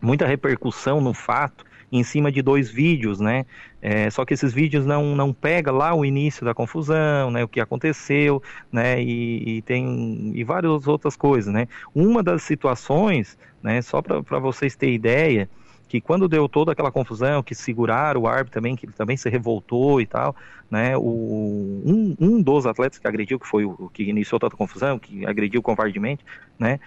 muita 0.00 0.26
repercussão 0.26 1.00
no 1.00 1.12
fato 1.12 1.64
em 1.90 2.02
cima 2.02 2.30
de 2.30 2.42
dois 2.42 2.70
vídeos, 2.70 3.18
né? 3.18 3.46
É, 3.80 4.10
só 4.10 4.24
que 4.24 4.34
esses 4.34 4.52
vídeos 4.52 4.84
não 4.84 5.16
não 5.16 5.32
pega 5.32 5.72
lá 5.72 5.94
o 5.94 6.04
início 6.04 6.44
da 6.44 6.54
confusão, 6.54 7.30
né? 7.30 7.44
O 7.44 7.48
que 7.48 7.60
aconteceu, 7.60 8.42
né? 8.70 9.02
E, 9.02 9.58
e 9.58 9.62
tem 9.62 10.32
e 10.34 10.44
várias 10.44 10.86
outras 10.86 11.16
coisas, 11.16 11.52
né? 11.52 11.66
Uma 11.94 12.22
das 12.22 12.42
situações, 12.42 13.38
né? 13.62 13.80
Só 13.80 14.02
para 14.02 14.38
vocês 14.38 14.76
terem 14.76 14.94
ideia, 14.94 15.48
que 15.88 16.00
quando 16.00 16.28
deu 16.28 16.48
toda 16.48 16.72
aquela 16.72 16.92
confusão, 16.92 17.42
que 17.42 17.54
seguraram 17.54 18.22
o 18.22 18.28
árbitro 18.28 18.52
também, 18.52 18.76
que 18.76 18.84
ele 18.84 18.92
também 18.92 19.16
se 19.16 19.30
revoltou 19.30 20.00
e 20.00 20.06
tal, 20.06 20.36
né? 20.70 20.96
O, 20.96 21.82
um, 21.86 22.16
um 22.20 22.42
dos 22.42 22.66
atletas 22.66 22.98
que 22.98 23.08
agrediu, 23.08 23.40
que 23.40 23.46
foi 23.46 23.64
o 23.64 23.90
que 23.92 24.02
iniciou 24.02 24.38
toda 24.38 24.54
a 24.54 24.58
confusão, 24.58 24.98
que 24.98 25.24
agrediu 25.24 25.62
covardemente, 25.62 26.24
né? 26.58 26.78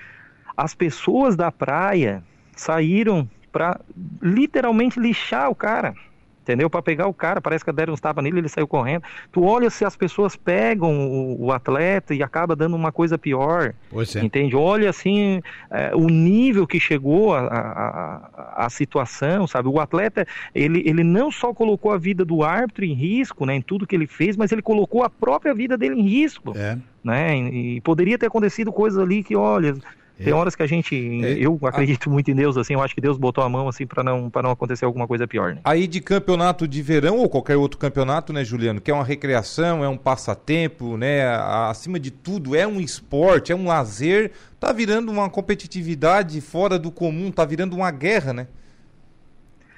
As 0.56 0.76
pessoas 0.76 1.36
da 1.36 1.52
praia 1.52 2.24
saíram 2.62 3.28
para 3.52 3.80
literalmente 4.22 5.00
lixar 5.00 5.50
o 5.50 5.56
cara. 5.56 5.94
Entendeu? 6.42 6.72
Para 6.72 6.82
pegar 6.82 7.08
o 7.08 7.14
cara, 7.14 7.40
parece 7.40 7.64
que 7.64 7.72
deram 7.72 7.94
uns 7.94 8.00
tapas 8.00 8.24
nele, 8.24 8.40
ele 8.40 8.50
saiu 8.50 8.68
correndo. 8.68 9.04
Tu 9.32 9.44
olha 9.44 9.70
se 9.70 9.86
as 9.86 9.96
pessoas 9.96 10.36
pegam 10.36 10.92
o, 10.92 11.46
o 11.46 11.52
atleta 11.52 12.16
e 12.16 12.24
acaba 12.24 12.56
dando 12.56 12.76
uma 12.76 12.92
coisa 12.92 13.16
pior. 13.16 13.76
Pois 13.92 14.16
é. 14.16 14.24
Entende? 14.24 14.56
Olha 14.56 14.90
assim 14.90 15.40
é, 15.70 15.96
o 15.96 16.10
nível 16.10 16.66
que 16.66 16.80
chegou 16.80 17.36
a, 17.36 17.42
a, 17.46 18.66
a, 18.66 18.70
situação, 18.72 19.46
sabe? 19.46 19.70
O 19.70 19.80
atleta, 19.80 20.26
ele, 20.54 20.82
ele 20.84 21.04
não 21.04 21.32
só 21.32 21.54
colocou 21.54 21.92
a 21.92 21.98
vida 21.98 22.26
do 22.26 22.44
árbitro 22.44 22.86
em 22.86 22.94
risco, 22.94 23.46
né, 23.46 23.56
em 23.56 23.62
tudo 23.62 23.86
que 23.86 23.96
ele 23.96 24.08
fez, 24.08 24.36
mas 24.36 24.52
ele 24.52 24.64
colocou 24.64 25.04
a 25.04 25.10
própria 25.12 25.54
vida 25.54 25.78
dele 25.78 25.96
em 25.96 26.08
risco. 26.08 26.58
É. 26.58 26.76
Né? 27.04 27.38
E, 27.38 27.78
e 27.78 27.82
poderia 27.82 28.18
ter 28.18 28.26
acontecido 28.26 28.74
coisas 28.74 28.98
ali 28.98 29.24
que, 29.24 29.36
olha, 29.36 29.76
tem 30.24 30.34
horas 30.34 30.56
que 30.56 30.64
a 30.64 30.68
gente, 30.68 30.96
é, 31.24 31.34
eu 31.34 31.60
acredito 31.64 32.10
muito 32.10 32.30
em 32.32 32.36
Deus, 32.36 32.58
assim, 32.58 32.74
eu 32.74 32.82
acho 32.82 32.94
que 32.94 33.02
Deus 33.02 33.18
botou 33.18 33.44
a 33.44 33.50
mão, 33.50 33.68
assim, 33.68 33.86
para 33.86 34.04
não, 34.04 34.30
para 34.30 34.44
não 34.44 34.52
acontecer 34.52 34.86
alguma 34.86 35.08
coisa 35.08 35.28
pior, 35.28 35.56
né? 35.56 35.62
Aí 35.64 35.88
de 35.88 36.02
campeonato 36.02 36.68
de 36.68 36.82
verão 36.82 37.18
ou 37.18 37.30
qualquer 37.30 37.58
outro 37.58 37.78
campeonato, 37.78 38.32
né, 38.32 38.44
Juliano, 38.44 38.80
que 38.80 38.92
é 38.92 38.94
uma 38.94 39.04
recreação, 39.04 39.84
é 39.84 39.90
um 39.90 39.98
passatempo, 39.98 40.98
né, 40.98 41.28
acima 41.70 42.00
de 42.00 42.12
tudo, 42.12 42.56
é 42.56 42.66
um 42.68 42.80
esporte, 42.80 43.52
é 43.52 43.56
um 43.56 43.68
lazer, 43.68 44.32
tá 44.60 44.72
virando 44.72 45.12
uma 45.12 45.30
competitividade 45.30 46.40
fora 46.42 46.78
do 46.78 46.92
comum, 46.92 47.32
tá 47.32 47.46
virando 47.46 47.76
uma 47.76 47.92
guerra, 47.92 48.34
né? 48.34 48.48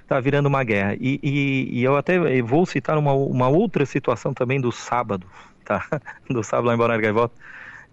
Tá 0.08 0.20
virando 0.20 0.48
uma 0.48 0.64
guerra. 0.64 0.96
E, 1.00 1.20
e, 1.24 1.80
e 1.80 1.84
eu 1.84 1.96
até 1.96 2.42
vou 2.42 2.66
citar 2.66 2.98
uma, 2.98 3.14
uma 3.14 3.48
outra 3.48 3.86
situação 3.86 4.34
também 4.34 4.60
do 4.60 4.72
sábado, 4.72 5.26
tá? 5.64 5.86
Do 6.30 6.44
sábado 6.44 6.68
lá 6.68 6.74
em 6.76 6.78
Balneário 6.78 7.04
Gaivota 7.04 7.34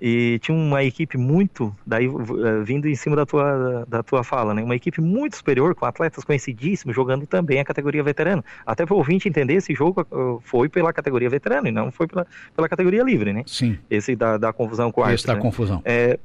E 0.00 0.38
tinha 0.38 0.56
uma 0.56 0.82
equipe 0.82 1.18
muito, 1.18 1.74
daí 1.86 2.08
uh, 2.08 2.64
vindo 2.64 2.88
em 2.88 2.94
cima 2.94 3.14
da 3.14 3.26
tua, 3.26 3.84
da 3.86 4.02
tua 4.02 4.24
fala, 4.24 4.54
né? 4.54 4.62
Uma 4.62 4.74
equipe 4.74 5.00
muito 5.00 5.36
superior, 5.36 5.74
com 5.74 5.84
atletas 5.84 6.24
conhecidíssimos, 6.24 6.96
jogando 6.96 7.26
também 7.26 7.60
a 7.60 7.64
categoria 7.64 8.02
veterano. 8.02 8.42
Até 8.64 8.86
para 8.86 8.94
o 8.94 8.98
ouvinte 8.98 9.28
entender, 9.28 9.54
esse 9.54 9.74
jogo 9.74 10.06
uh, 10.10 10.40
foi 10.42 10.70
pela 10.70 10.90
categoria 10.92 11.28
veterano 11.28 11.68
e 11.68 11.70
não 11.70 11.90
foi 11.90 12.06
pela, 12.06 12.26
pela 12.56 12.68
categoria 12.68 13.02
livre, 13.02 13.32
né? 13.32 13.42
Sim. 13.46 13.78
Esse 13.90 14.16
da, 14.16 14.38
da 14.38 14.52
confusão 14.52 14.90
com 14.90 15.02
o 15.02 15.10
Esse 15.10 15.26
da 15.26 15.34
né? 15.34 15.40
confusão. 15.40 15.82
É, 15.84 16.18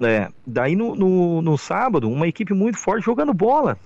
é, 0.00 0.28
daí 0.46 0.74
no, 0.74 0.94
no, 0.94 1.42
no, 1.42 1.58
sábado, 1.58 2.10
uma 2.10 2.26
equipe 2.26 2.54
muito 2.54 2.78
forte 2.78 3.04
jogando 3.04 3.34
bola. 3.34 3.76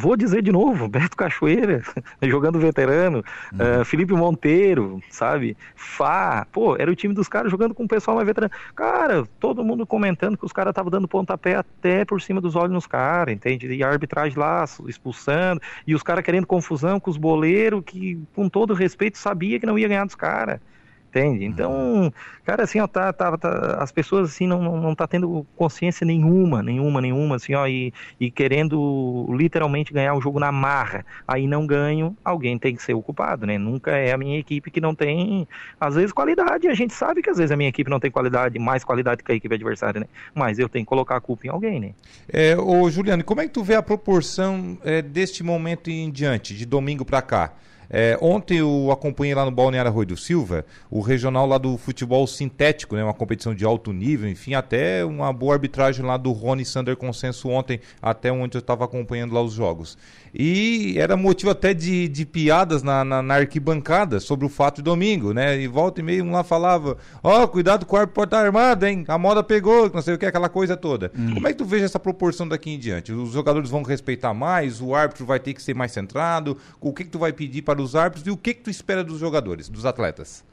Vou 0.00 0.16
dizer 0.16 0.42
de 0.42 0.52
novo, 0.52 0.86
Beto 0.88 1.16
Cachoeira, 1.16 1.82
jogando 2.22 2.60
veterano, 2.60 3.24
uhum. 3.52 3.80
uh, 3.80 3.84
Felipe 3.84 4.12
Monteiro, 4.12 5.02
sabe? 5.10 5.56
Fá, 5.74 6.46
pô, 6.52 6.76
era 6.76 6.88
o 6.88 6.94
time 6.94 7.12
dos 7.12 7.26
caras 7.28 7.50
jogando 7.50 7.74
com 7.74 7.82
o 7.82 7.88
pessoal 7.88 8.14
mais 8.14 8.26
veterano. 8.26 8.52
Cara, 8.76 9.26
todo 9.40 9.64
mundo 9.64 9.84
comentando 9.84 10.38
que 10.38 10.46
os 10.46 10.52
caras 10.52 10.70
estavam 10.70 10.88
dando 10.88 11.08
pontapé 11.08 11.56
até 11.56 12.04
por 12.04 12.22
cima 12.22 12.40
dos 12.40 12.54
olhos 12.54 12.70
nos 12.70 12.86
caras, 12.86 13.34
entende? 13.34 13.66
E 13.66 13.82
a 13.82 13.88
arbitragem 13.88 14.38
lá 14.38 14.64
expulsando, 14.86 15.60
e 15.84 15.96
os 15.96 16.02
caras 16.04 16.24
querendo 16.24 16.46
confusão 16.46 17.00
com 17.00 17.10
os 17.10 17.16
boleiros, 17.16 17.82
que 17.84 18.22
com 18.36 18.48
todo 18.48 18.74
respeito 18.74 19.18
sabia 19.18 19.58
que 19.58 19.66
não 19.66 19.76
ia 19.76 19.88
ganhar 19.88 20.04
dos 20.04 20.14
caras 20.14 20.60
entende? 21.08 21.44
Então, 21.44 22.12
cara, 22.44 22.64
assim, 22.64 22.80
ó, 22.80 22.86
tá, 22.86 23.12
tá, 23.12 23.36
tá, 23.36 23.78
as 23.80 23.90
pessoas, 23.90 24.30
assim, 24.30 24.46
não, 24.46 24.80
não, 24.80 24.94
tá 24.94 25.06
tendo 25.06 25.46
consciência 25.56 26.06
nenhuma, 26.06 26.62
nenhuma, 26.62 27.00
nenhuma, 27.00 27.36
assim, 27.36 27.54
ó, 27.54 27.66
e, 27.66 27.92
e 28.20 28.30
querendo 28.30 29.26
literalmente 29.30 29.92
ganhar 29.92 30.14
o 30.14 30.20
jogo 30.20 30.38
na 30.38 30.52
marra. 30.52 31.04
Aí 31.26 31.46
não 31.46 31.66
ganho, 31.66 32.16
alguém 32.24 32.58
tem 32.58 32.76
que 32.76 32.82
ser 32.82 32.94
o 32.94 33.02
culpado, 33.02 33.46
né? 33.46 33.58
Nunca 33.58 33.92
é 33.92 34.12
a 34.12 34.18
minha 34.18 34.38
equipe 34.38 34.70
que 34.70 34.80
não 34.80 34.94
tem, 34.94 35.48
às 35.80 35.94
vezes, 35.94 36.12
qualidade. 36.12 36.68
A 36.68 36.74
gente 36.74 36.92
sabe 36.94 37.22
que 37.22 37.30
às 37.30 37.38
vezes 37.38 37.50
a 37.50 37.56
minha 37.56 37.68
equipe 37.68 37.90
não 37.90 38.00
tem 38.00 38.10
qualidade, 38.10 38.58
mais 38.58 38.84
qualidade 38.84 39.22
que 39.22 39.32
a 39.32 39.34
equipe 39.34 39.54
adversária, 39.54 40.00
né? 40.00 40.06
Mas 40.34 40.58
eu 40.58 40.68
tenho 40.68 40.84
que 40.84 40.88
colocar 40.88 41.16
a 41.16 41.20
culpa 41.20 41.46
em 41.46 41.50
alguém, 41.50 41.80
né? 41.80 41.92
É, 42.28 42.56
ô 42.56 42.88
Juliano, 42.90 43.24
como 43.24 43.40
é 43.40 43.46
que 43.46 43.52
tu 43.52 43.64
vê 43.64 43.74
a 43.74 43.82
proporção 43.82 44.78
é, 44.84 45.00
deste 45.00 45.42
momento 45.42 45.90
em 45.90 46.10
diante, 46.10 46.54
de 46.54 46.66
domingo 46.66 47.04
para 47.04 47.22
cá? 47.22 47.52
É, 47.90 48.18
ontem 48.20 48.58
eu 48.58 48.90
acompanhei 48.92 49.34
lá 49.34 49.44
no 49.44 49.50
Balneário 49.50 49.90
Arroio 49.90 50.08
do 50.08 50.16
Silva, 50.16 50.64
o 50.90 51.00
regional 51.00 51.46
lá 51.46 51.56
do 51.56 51.78
futebol 51.78 52.26
sintético, 52.26 52.94
né, 52.94 53.02
uma 53.02 53.14
competição 53.14 53.54
de 53.54 53.64
alto 53.64 53.92
nível, 53.92 54.28
enfim, 54.28 54.54
até 54.54 55.04
uma 55.04 55.32
boa 55.32 55.54
arbitragem 55.54 56.04
lá 56.04 56.16
do 56.16 56.32
Rony 56.32 56.64
Sander 56.64 56.96
Consenso 56.96 57.48
ontem, 57.48 57.80
até 58.02 58.30
onde 58.30 58.56
eu 58.56 58.60
estava 58.60 58.84
acompanhando 58.84 59.32
lá 59.32 59.40
os 59.40 59.54
jogos. 59.54 59.96
E 60.34 60.94
era 60.98 61.16
motivo 61.16 61.50
até 61.50 61.72
de, 61.72 62.08
de 62.08 62.26
piadas 62.26 62.82
na, 62.82 63.04
na, 63.04 63.22
na, 63.22 63.34
arquibancada 63.34 64.20
sobre 64.20 64.46
o 64.46 64.48
fato 64.48 64.76
de 64.76 64.82
domingo, 64.82 65.32
né? 65.32 65.60
E 65.60 65.66
volta 65.66 66.00
e 66.00 66.02
meio 66.04 66.24
um 66.24 66.32
lá 66.32 66.42
falava: 66.42 66.96
Ó, 67.22 67.42
oh, 67.42 67.48
cuidado 67.48 67.86
com 67.86 67.96
o 67.96 67.98
árbitro 67.98 68.14
pode 68.14 68.28
estar 68.28 68.44
armado, 68.44 68.86
hein? 68.86 69.04
A 69.08 69.18
moda 69.18 69.42
pegou, 69.42 69.90
não 69.92 70.02
sei 70.02 70.14
o 70.14 70.18
que, 70.18 70.26
aquela 70.26 70.48
coisa 70.48 70.76
toda. 70.76 71.10
Hum. 71.16 71.34
Como 71.34 71.48
é 71.48 71.52
que 71.52 71.58
tu 71.58 71.64
veja 71.64 71.84
essa 71.84 71.98
proporção 71.98 72.46
daqui 72.46 72.70
em 72.70 72.78
diante? 72.78 73.12
Os 73.12 73.30
jogadores 73.30 73.70
vão 73.70 73.82
respeitar 73.82 74.34
mais, 74.34 74.80
o 74.80 74.94
árbitro 74.94 75.24
vai 75.24 75.40
ter 75.40 75.54
que 75.54 75.62
ser 75.62 75.74
mais 75.74 75.92
centrado. 75.92 76.56
O 76.80 76.92
que, 76.92 77.04
que 77.04 77.10
tu 77.10 77.18
vai 77.18 77.32
pedir 77.32 77.62
para 77.62 77.80
os 77.80 77.94
árbitros 77.94 78.26
e 78.26 78.30
o 78.30 78.36
que, 78.36 78.54
que 78.54 78.62
tu 78.62 78.70
espera 78.70 79.02
dos 79.02 79.18
jogadores, 79.18 79.68
dos 79.68 79.86
atletas? 79.86 80.44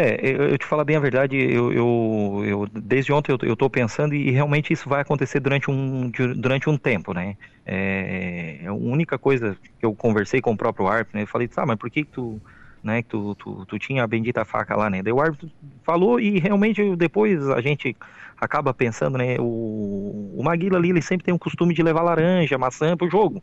É, 0.00 0.52
eu, 0.52 0.56
te 0.56 0.64
falo 0.64 0.84
bem 0.84 0.94
a 0.94 1.00
verdade, 1.00 1.36
eu, 1.36 1.72
eu, 1.72 2.44
eu 2.46 2.68
desde 2.72 3.12
ontem 3.12 3.32
eu, 3.32 3.52
estou 3.52 3.68
pensando 3.68 4.14
e 4.14 4.30
realmente 4.30 4.72
isso 4.72 4.88
vai 4.88 5.00
acontecer 5.00 5.40
durante 5.40 5.68
um, 5.72 6.08
durante 6.36 6.70
um 6.70 6.78
tempo, 6.78 7.12
né? 7.12 7.36
É, 7.66 8.60
é, 8.62 8.66
a 8.68 8.72
única 8.72 9.18
coisa 9.18 9.56
que 9.80 9.84
eu 9.84 9.92
conversei 9.96 10.40
com 10.40 10.52
o 10.52 10.56
próprio 10.56 10.86
árbitro, 10.86 11.16
né? 11.16 11.24
Eu 11.24 11.26
falei, 11.26 11.48
tá, 11.48 11.66
mas 11.66 11.76
por 11.76 11.90
que, 11.90 12.04
que 12.04 12.12
tu, 12.12 12.40
né, 12.80 13.02
que 13.02 13.08
tu, 13.08 13.34
tu, 13.34 13.66
tu, 13.66 13.76
tinha 13.76 14.04
a 14.04 14.06
bendita 14.06 14.44
faca 14.44 14.76
lá, 14.76 14.88
né? 14.88 15.02
Daí 15.02 15.12
o 15.12 15.20
árbitro 15.20 15.50
falou 15.82 16.20
e 16.20 16.38
realmente 16.38 16.94
depois 16.94 17.50
a 17.50 17.60
gente 17.60 17.96
acaba 18.40 18.72
pensando, 18.72 19.18
né? 19.18 19.34
O, 19.40 20.32
o 20.38 20.42
Maguila 20.44 20.78
ali, 20.78 20.90
ele 20.90 21.02
sempre 21.02 21.24
tem 21.24 21.34
o 21.34 21.40
costume 21.40 21.74
de 21.74 21.82
levar 21.82 22.02
laranja, 22.02 22.56
maçã 22.56 22.96
pro 22.96 23.10
jogo, 23.10 23.42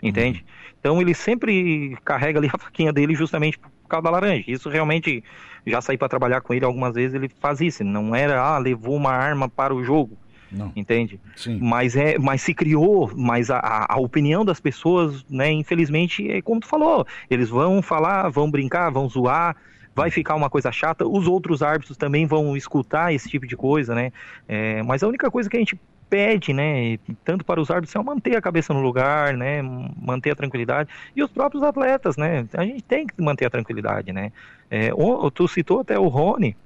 entende? 0.00 0.38
Uhum. 0.38 0.56
Então 0.78 1.00
ele 1.00 1.14
sempre 1.14 1.98
carrega 2.04 2.38
ali 2.38 2.46
a 2.52 2.56
faquinha 2.56 2.92
dele 2.92 3.16
justamente 3.16 3.58
por 3.58 3.88
causa 3.88 4.04
da 4.04 4.10
laranja. 4.10 4.44
Isso 4.48 4.68
realmente, 4.68 5.22
já 5.66 5.80
saí 5.80 5.98
para 5.98 6.08
trabalhar 6.08 6.40
com 6.40 6.54
ele 6.54 6.64
algumas 6.64 6.94
vezes, 6.94 7.14
ele 7.14 7.28
faz 7.28 7.60
isso. 7.60 7.82
Não 7.84 8.14
era, 8.14 8.40
ah, 8.40 8.58
levou 8.58 8.94
uma 8.94 9.12
arma 9.12 9.48
para 9.48 9.74
o 9.74 9.82
jogo. 9.82 10.16
Não. 10.50 10.72
Entende? 10.76 11.20
Sim. 11.34 11.58
Mas 11.60 11.96
é, 11.96 12.18
mas 12.18 12.40
se 12.40 12.54
criou, 12.54 13.10
mas 13.16 13.50
a, 13.50 13.86
a 13.88 13.96
opinião 13.98 14.44
das 14.44 14.60
pessoas, 14.60 15.24
né, 15.28 15.50
infelizmente, 15.50 16.30
é 16.30 16.40
como 16.40 16.60
tu 16.60 16.68
falou, 16.68 17.06
eles 17.28 17.48
vão 17.48 17.82
falar, 17.82 18.28
vão 18.28 18.48
brincar, 18.48 18.90
vão 18.90 19.08
zoar, 19.08 19.56
vai 19.94 20.10
ficar 20.10 20.34
uma 20.34 20.48
coisa 20.48 20.70
chata, 20.70 21.06
os 21.06 21.26
outros 21.26 21.62
árbitros 21.62 21.96
também 21.96 22.26
vão 22.26 22.56
escutar 22.56 23.12
esse 23.12 23.28
tipo 23.28 23.46
de 23.46 23.56
coisa, 23.56 23.94
né? 23.94 24.12
É, 24.46 24.82
mas 24.82 25.02
a 25.02 25.08
única 25.08 25.30
coisa 25.30 25.48
que 25.50 25.56
a 25.56 25.60
gente 25.60 25.78
pede, 26.08 26.52
né, 26.52 26.98
tanto 27.24 27.44
para 27.44 27.60
os 27.60 27.70
árbitros, 27.70 27.94
é 27.94 28.02
manter 28.02 28.36
a 28.36 28.40
cabeça 28.40 28.72
no 28.72 28.80
lugar, 28.80 29.36
né, 29.36 29.60
manter 29.62 30.30
a 30.30 30.36
tranquilidade, 30.36 30.88
e 31.14 31.22
os 31.22 31.30
próprios 31.30 31.62
atletas, 31.62 32.16
né, 32.16 32.46
a 32.52 32.64
gente 32.64 32.82
tem 32.82 33.06
que 33.06 33.20
manter 33.20 33.46
a 33.46 33.50
tranquilidade, 33.50 34.12
né. 34.12 34.32
É, 34.70 34.90
tu 35.34 35.46
citou 35.48 35.80
até 35.80 35.98
o 35.98 36.08
Rony, 36.08 36.56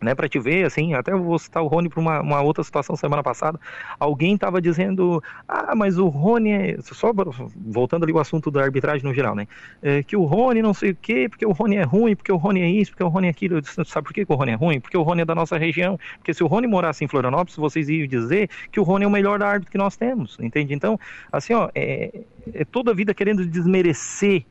né, 0.00 0.14
para 0.14 0.28
te 0.28 0.38
ver, 0.38 0.64
assim, 0.64 0.94
até 0.94 1.14
vou 1.14 1.38
citar 1.38 1.62
o 1.62 1.66
Rony 1.66 1.88
para 1.88 2.00
uma, 2.00 2.20
uma, 2.20 2.40
outra 2.40 2.64
situação 2.64 2.96
semana 2.96 3.22
passada, 3.22 3.60
alguém 3.98 4.34
estava 4.34 4.60
dizendo, 4.60 5.22
ah, 5.46 5.74
mas 5.74 5.98
o 5.98 6.08
Rony 6.08 6.50
é, 6.50 6.76
só 6.80 7.12
voltando 7.56 8.04
ali 8.04 8.12
o 8.12 8.18
assunto 8.18 8.50
da 8.50 8.62
arbitragem 8.62 9.06
no 9.06 9.14
geral, 9.14 9.34
né, 9.34 9.46
é, 9.82 10.02
que 10.02 10.16
o 10.16 10.24
Rony 10.24 10.62
não 10.62 10.72
sei 10.72 10.90
o 10.90 10.96
quê, 10.96 11.28
porque 11.28 11.44
o 11.44 11.52
Rony 11.52 11.76
é 11.76 11.82
ruim, 11.82 12.16
porque 12.16 12.32
o 12.32 12.36
Rony 12.36 12.62
é 12.62 12.68
isso, 12.68 12.92
porque 12.92 13.04
o 13.04 13.08
Rony 13.08 13.26
é 13.26 13.30
aquilo, 13.30 13.56
eu 13.56 13.60
disse, 13.60 13.84
sabe 13.84 14.06
por 14.06 14.14
que, 14.14 14.24
que 14.24 14.32
o 14.32 14.36
Rony 14.36 14.52
é 14.52 14.54
ruim? 14.54 14.80
Porque 14.80 14.96
o 14.96 15.02
Rony 15.02 15.22
é 15.22 15.24
da 15.24 15.34
nossa 15.34 15.58
região, 15.58 15.98
porque 16.16 16.32
se 16.32 16.42
o 16.42 16.46
Rony 16.46 16.66
morasse 16.66 17.04
em 17.04 17.08
Florianópolis, 17.08 17.56
vocês 17.56 17.88
iam 17.88 18.06
dizer 18.06 18.48
que 18.72 18.80
o 18.80 18.82
Rony 18.82 19.04
é 19.04 19.08
o 19.08 19.10
melhor 19.10 19.42
árbitro 19.42 19.70
que 19.70 19.78
nós 19.78 19.96
temos, 19.96 20.38
entende? 20.40 20.72
Então, 20.74 20.98
assim, 21.30 21.52
ó, 21.52 21.68
é, 21.74 22.22
é 22.54 22.64
toda 22.64 22.90
a 22.92 22.94
vida 22.94 23.12
querendo 23.12 23.46
desmerecer, 23.46 24.44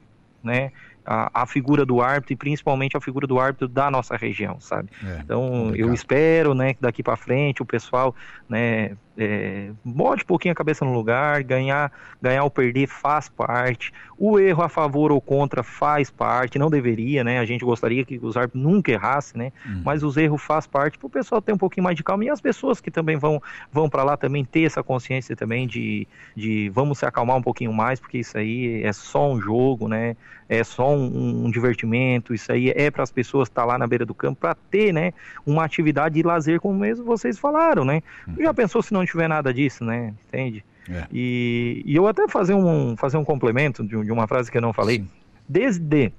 né, 0.43 0.71
a, 1.05 1.43
a, 1.43 1.45
figura 1.45 1.85
do 1.85 2.01
árbitro 2.01 2.33
e 2.33 2.35
principalmente 2.35 2.95
a 2.95 3.01
figura 3.01 3.25
do 3.25 3.39
árbitro 3.39 3.67
da 3.67 3.89
nossa 3.89 4.15
região, 4.15 4.59
sabe? 4.59 4.89
É, 5.03 5.19
então 5.23 5.41
complicado. 5.41 5.87
eu 5.87 5.93
espero, 5.93 6.53
né, 6.53 6.73
que 6.73 6.81
daqui 6.81 7.01
para 7.01 7.15
frente 7.15 7.61
o 7.61 7.65
pessoal, 7.65 8.15
né, 8.47 8.95
é, 9.21 9.71
bote 9.83 10.23
um 10.23 10.25
pouquinho 10.25 10.53
a 10.53 10.55
cabeça 10.55 10.85
no 10.85 10.93
lugar, 10.93 11.43
ganhar, 11.43 11.91
ganhar 12.21 12.41
ou 12.41 12.49
perder 12.49 12.87
faz 12.87 13.27
parte, 13.27 13.91
o 14.17 14.39
erro 14.39 14.63
a 14.63 14.69
favor 14.69 15.11
ou 15.11 15.19
contra 15.19 15.61
faz 15.61 16.09
parte, 16.09 16.57
não 16.57 16.69
deveria, 16.69 17.21
né? 17.21 17.39
A 17.39 17.45
gente 17.45 17.65
gostaria 17.65 18.05
que 18.05 18.17
os 18.21 18.37
árbitros 18.37 18.63
nunca 18.63 18.93
errassem, 18.93 19.37
né? 19.37 19.51
Uhum. 19.65 19.81
Mas 19.83 20.03
os 20.03 20.15
erros 20.15 20.41
faz 20.41 20.65
parte 20.65 20.97
para 20.97 21.07
o 21.07 21.09
pessoal 21.09 21.41
ter 21.41 21.51
um 21.51 21.57
pouquinho 21.57 21.83
mais 21.83 21.97
de 21.97 22.03
calma 22.03 22.23
e 22.23 22.29
as 22.29 22.39
pessoas 22.39 22.79
que 22.79 22.89
também 22.89 23.17
vão, 23.17 23.43
vão 23.71 23.89
para 23.89 24.03
lá 24.03 24.15
também 24.15 24.45
ter 24.45 24.63
essa 24.63 24.81
consciência 24.81 25.35
também 25.35 25.67
de, 25.67 26.07
de 26.33 26.69
vamos 26.69 26.99
se 26.99 27.05
acalmar 27.05 27.35
um 27.35 27.41
pouquinho 27.41 27.73
mais, 27.73 27.99
porque 27.99 28.19
isso 28.19 28.37
aí 28.37 28.83
é 28.83 28.93
só 28.93 29.29
um 29.29 29.41
jogo, 29.41 29.89
né? 29.89 30.15
É 30.47 30.63
só 30.63 30.95
um, 30.95 31.45
um 31.45 31.51
divertimento, 31.51 32.33
isso 32.33 32.51
aí 32.51 32.71
é 32.75 32.89
para 32.89 33.03
as 33.03 33.11
pessoas 33.11 33.49
estar 33.49 33.61
tá 33.61 33.67
lá 33.67 33.77
na 33.77 33.85
beira 33.85 34.05
do 34.05 34.15
campo 34.15 34.39
para 34.39 34.55
ter, 34.55 34.93
né? 34.93 35.13
Uma 35.45 35.65
atividade 35.65 36.15
de 36.15 36.23
lazer, 36.23 36.59
como 36.59 36.79
mesmo 36.79 37.05
vocês 37.05 37.37
falaram, 37.37 37.83
né? 37.83 38.01
Uhum. 38.27 38.35
Já 38.39 38.53
pensou 38.53 38.81
se 38.81 38.93
não 38.93 39.03
tiver 39.09 39.27
nada 39.27 39.53
disso, 39.53 39.83
né? 39.83 40.13
Entende? 40.27 40.63
É. 40.89 41.05
E, 41.11 41.83
e 41.85 41.95
eu 41.95 42.07
até 42.07 42.27
fazer 42.27 42.53
um, 42.53 42.95
fazer 42.97 43.17
um 43.17 43.23
complemento 43.23 43.83
de, 43.83 44.03
de 44.03 44.11
uma 44.11 44.27
frase 44.27 44.51
que 44.51 44.57
eu 44.57 44.61
não 44.61 44.73
falei. 44.73 44.99
Sim. 44.99 45.09
Desde 45.47 46.11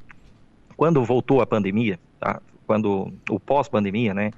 quando 0.77 1.05
voltou 1.05 1.41
a 1.41 1.47
pandemia, 1.47 1.99
tá? 2.19 2.41
quando 2.67 3.13
o 3.29 3.41
pós-pandemia, 3.41 4.15
né? 4.15 4.31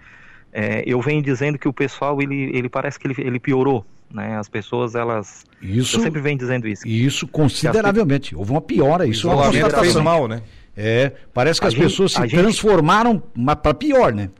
É, 0.52 0.82
eu 0.86 1.00
venho 1.00 1.22
dizendo 1.22 1.58
que 1.58 1.68
o 1.68 1.72
pessoal 1.72 2.20
ele, 2.20 2.50
ele 2.56 2.68
parece 2.68 2.98
que 2.98 3.06
ele, 3.06 3.14
ele 3.18 3.38
piorou, 3.38 3.84
né? 4.10 4.36
As 4.36 4.48
pessoas 4.48 4.94
elas 4.94 5.44
isso, 5.60 5.96
eu 5.96 6.02
sempre 6.02 6.20
venho 6.20 6.36
dizendo 6.38 6.66
isso. 6.66 6.86
Isso 6.86 7.26
consideravelmente. 7.26 8.34
Houve 8.34 8.50
uma 8.50 8.60
piora, 8.60 9.06
isso 9.06 9.28
é 9.30 9.34
uma 9.34 9.44
constatação. 9.44 10.02
mal, 10.02 10.28
né? 10.28 10.42
É, 10.76 11.12
parece 11.32 11.60
que 11.60 11.66
a 11.66 11.68
as 11.68 11.74
gente, 11.74 11.82
pessoas 11.84 12.12
se 12.12 12.28
transformaram 12.28 13.22
para 13.62 13.74
pior, 13.74 14.12
né? 14.12 14.30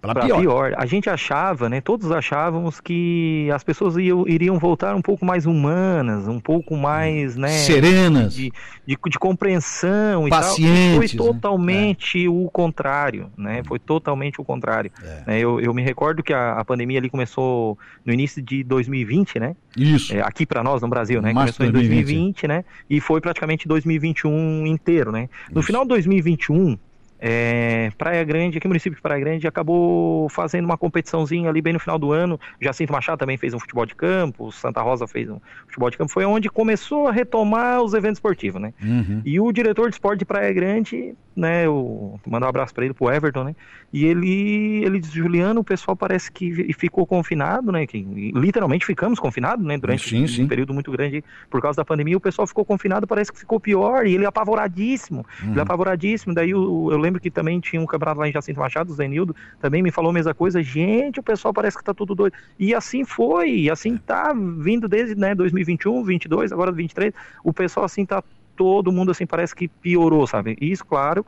Para 0.00 0.24
pior. 0.24 0.40
pior. 0.40 0.74
A 0.76 0.86
gente 0.86 1.10
achava, 1.10 1.68
né? 1.68 1.80
Todos 1.80 2.12
achávamos 2.12 2.80
que 2.80 3.48
as 3.52 3.64
pessoas 3.64 3.96
iam, 3.96 4.26
iriam 4.28 4.56
voltar 4.58 4.94
um 4.94 5.02
pouco 5.02 5.24
mais 5.24 5.44
humanas, 5.44 6.28
um 6.28 6.38
pouco 6.38 6.76
mais, 6.76 7.36
né? 7.36 7.48
Serenas. 7.48 8.32
De, 8.32 8.52
de, 8.86 8.96
de 8.96 9.18
compreensão 9.18 10.28
Pacientes, 10.28 11.12
e 11.12 11.16
tal. 11.16 11.26
Foi 11.26 11.32
né? 11.32 11.32
totalmente 11.32 12.22
né? 12.22 12.28
o 12.28 12.48
contrário, 12.48 13.30
né? 13.36 13.62
Foi 13.64 13.78
totalmente 13.80 14.40
o 14.40 14.44
contrário. 14.44 14.92
É. 15.02 15.22
Né? 15.26 15.40
Eu, 15.40 15.60
eu 15.60 15.74
me 15.74 15.82
recordo 15.82 16.22
que 16.22 16.32
a, 16.32 16.52
a, 16.52 16.64
pandemia 16.64 16.98
ali 16.98 17.10
começou 17.10 17.76
no 18.04 18.12
início 18.12 18.40
de 18.40 18.62
2020, 18.62 19.40
né? 19.40 19.56
Isso. 19.76 20.14
É, 20.14 20.20
aqui 20.20 20.46
para 20.46 20.62
nós 20.62 20.80
no 20.80 20.88
Brasil, 20.88 21.20
né? 21.20 21.34
Começou 21.34 21.66
em 21.66 21.72
2020, 21.72 22.46
né? 22.46 22.64
E 22.88 23.00
foi 23.00 23.20
praticamente 23.20 23.66
2021 23.66 24.64
inteiro, 24.66 25.10
né? 25.10 25.28
No 25.50 25.60
Isso. 25.60 25.66
final 25.66 25.82
de 25.82 25.88
2021 25.88 26.78
é, 27.18 27.90
Praia 27.98 28.22
Grande, 28.24 28.58
aqui 28.58 28.66
no 28.66 28.70
município 28.70 28.96
de 28.96 29.02
Praia 29.02 29.20
Grande, 29.20 29.46
acabou 29.46 30.28
fazendo 30.28 30.64
uma 30.64 30.78
competiçãozinha 30.78 31.48
ali 31.48 31.60
bem 31.60 31.72
no 31.72 31.80
final 31.80 31.98
do 31.98 32.12
ano. 32.12 32.38
Jacinto 32.60 32.92
Machado 32.92 33.18
também 33.18 33.36
fez 33.36 33.54
um 33.54 33.58
futebol 33.58 33.84
de 33.84 33.94
campo, 33.94 34.52
Santa 34.52 34.80
Rosa 34.80 35.06
fez 35.06 35.28
um 35.28 35.40
futebol 35.66 35.90
de 35.90 35.98
campo. 35.98 36.12
Foi 36.12 36.24
onde 36.24 36.48
começou 36.48 37.08
a 37.08 37.12
retomar 37.12 37.82
os 37.82 37.94
eventos 37.94 38.18
esportivos, 38.18 38.60
né? 38.60 38.72
Uhum. 38.82 39.22
E 39.24 39.40
o 39.40 39.50
diretor 39.52 39.88
de 39.88 39.94
esporte 39.96 40.20
de 40.20 40.24
Praia 40.24 40.52
Grande, 40.52 41.14
né? 41.38 41.66
Eu 41.66 42.20
mandar 42.26 42.46
um 42.46 42.50
abraço 42.50 42.74
para 42.74 42.84
ele, 42.84 42.92
pro 42.92 43.10
Everton, 43.10 43.44
né? 43.44 43.56
E 43.92 44.04
ele, 44.04 44.84
ele 44.84 44.98
disse, 44.98 45.16
Juliano, 45.16 45.60
o 45.60 45.64
pessoal 45.64 45.96
parece 45.96 46.30
que 46.30 46.72
ficou 46.74 47.06
confinado, 47.06 47.72
né? 47.72 47.86
Que 47.86 47.98
literalmente 48.34 48.84
ficamos 48.84 49.18
confinados, 49.18 49.64
né? 49.64 49.78
Durante 49.78 50.10
sim, 50.10 50.24
um 50.24 50.28
sim. 50.28 50.46
período 50.46 50.74
muito 50.74 50.90
grande 50.90 51.24
por 51.48 51.62
causa 51.62 51.76
da 51.78 51.84
pandemia. 51.84 52.16
O 52.16 52.20
pessoal 52.20 52.46
ficou 52.46 52.64
confinado, 52.64 53.06
parece 53.06 53.32
que 53.32 53.38
ficou 53.38 53.58
pior. 53.58 54.06
E 54.06 54.14
ele 54.14 54.26
apavoradíssimo, 54.26 55.24
uhum. 55.42 55.52
ele 55.52 55.60
apavoradíssimo. 55.60 56.34
Daí 56.34 56.50
eu, 56.50 56.88
eu 56.90 56.98
lembro 56.98 57.07
que 57.16 57.30
também 57.30 57.60
tinha 57.60 57.80
um 57.80 57.86
campeonato 57.86 58.20
lá 58.20 58.28
em 58.28 58.32
Jacinto 58.32 58.60
Machado, 58.60 58.90
o 58.90 58.94
Zenildo, 58.94 59.34
também 59.60 59.82
me 59.82 59.90
falou 59.90 60.10
a 60.10 60.12
mesma 60.12 60.34
coisa. 60.34 60.62
Gente, 60.62 61.20
o 61.20 61.22
pessoal 61.22 61.54
parece 61.54 61.78
que 61.78 61.84
tá 61.84 61.94
tudo 61.94 62.14
doido. 62.14 62.34
E 62.58 62.74
assim 62.74 63.04
foi, 63.04 63.50
e 63.50 63.70
assim 63.70 63.96
tá 63.96 64.34
vindo 64.34 64.88
desde 64.88 65.14
né, 65.14 65.34
2021, 65.34 66.04
22, 66.04 66.52
agora 66.52 66.72
23. 66.72 67.14
O 67.42 67.52
pessoal 67.52 67.86
assim 67.86 68.04
tá 68.04 68.22
todo 68.56 68.90
mundo 68.90 69.12
assim 69.12 69.26
parece 69.26 69.54
que 69.54 69.68
piorou, 69.68 70.26
sabe? 70.26 70.56
Isso, 70.60 70.84
claro, 70.84 71.24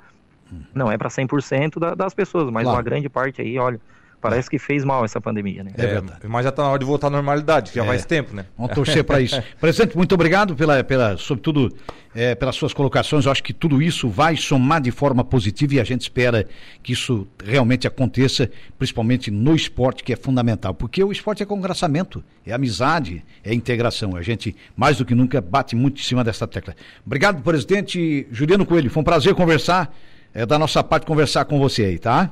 não 0.75 0.91
é 0.91 0.99
para 0.99 1.09
100% 1.09 1.79
da, 1.79 1.95
das 1.95 2.13
pessoas, 2.13 2.51
mas 2.51 2.65
claro. 2.65 2.77
uma 2.77 2.83
grande 2.83 3.09
parte 3.09 3.41
aí, 3.41 3.59
olha, 3.59 3.81
Parece 4.21 4.51
que 4.51 4.59
fez 4.59 4.85
mal 4.85 5.03
essa 5.03 5.19
pandemia, 5.19 5.65
né? 5.65 5.73
É, 5.79 5.85
é 5.85 6.29
mas 6.29 6.45
já 6.45 6.51
está 6.51 6.63
na 6.63 6.69
hora 6.69 6.79
de 6.79 6.85
voltar 6.85 7.07
à 7.07 7.11
normalidade, 7.11 7.73
já 7.75 7.83
é. 7.83 7.87
faz 7.87 8.05
tempo, 8.05 8.37
né? 8.37 8.45
Vamos 8.57 8.75
torcer 8.75 9.03
para 9.03 9.19
isso. 9.19 9.43
Presidente, 9.59 9.97
muito 9.97 10.15
obrigado 10.15 10.55
pela, 10.55 10.85
pela 10.85 11.17
sobretudo, 11.17 11.75
é, 12.15 12.35
pelas 12.35 12.55
suas 12.55 12.75
colocações. 12.75 13.25
Eu 13.25 13.33
acho 13.33 13.43
que 13.43 13.55
tudo 13.55 13.81
isso 13.81 14.11
vai 14.11 14.37
somar 14.37 14.83
de 14.83 14.91
forma 14.91 15.25
positiva 15.25 15.75
e 15.75 15.81
a 15.81 15.85
gente 15.85 16.03
espera 16.03 16.47
que 16.83 16.93
isso 16.93 17.27
realmente 17.43 17.87
aconteça, 17.87 18.51
principalmente 18.79 19.31
no 19.31 19.57
esporte, 19.57 20.05
que 20.05 20.13
é 20.13 20.17
fundamental. 20.17 20.75
Porque 20.75 21.03
o 21.03 21.11
esporte 21.11 21.43
é 21.43 21.47
congraçamento, 21.47 22.23
é 22.45 22.53
amizade, 22.53 23.25
é 23.43 23.55
integração. 23.55 24.17
A 24.17 24.23
gente, 24.23 24.55
mais 24.77 24.99
do 24.99 25.05
que 25.07 25.15
nunca, 25.15 25.41
bate 25.41 25.75
muito 25.75 25.99
em 25.99 26.05
cima 26.05 26.23
dessa 26.23 26.47
tecla. 26.47 26.77
Obrigado, 27.07 27.43
presidente 27.43 28.27
Juliano 28.31 28.67
Coelho. 28.67 28.91
Foi 28.91 29.01
um 29.01 29.05
prazer 29.05 29.35
conversar, 29.35 29.95
é, 30.35 30.45
da 30.45 30.59
nossa 30.59 30.85
parte, 30.85 31.07
conversar 31.07 31.47
com 31.47 31.59
você 31.59 31.85
aí, 31.85 31.99
tá? 31.99 32.31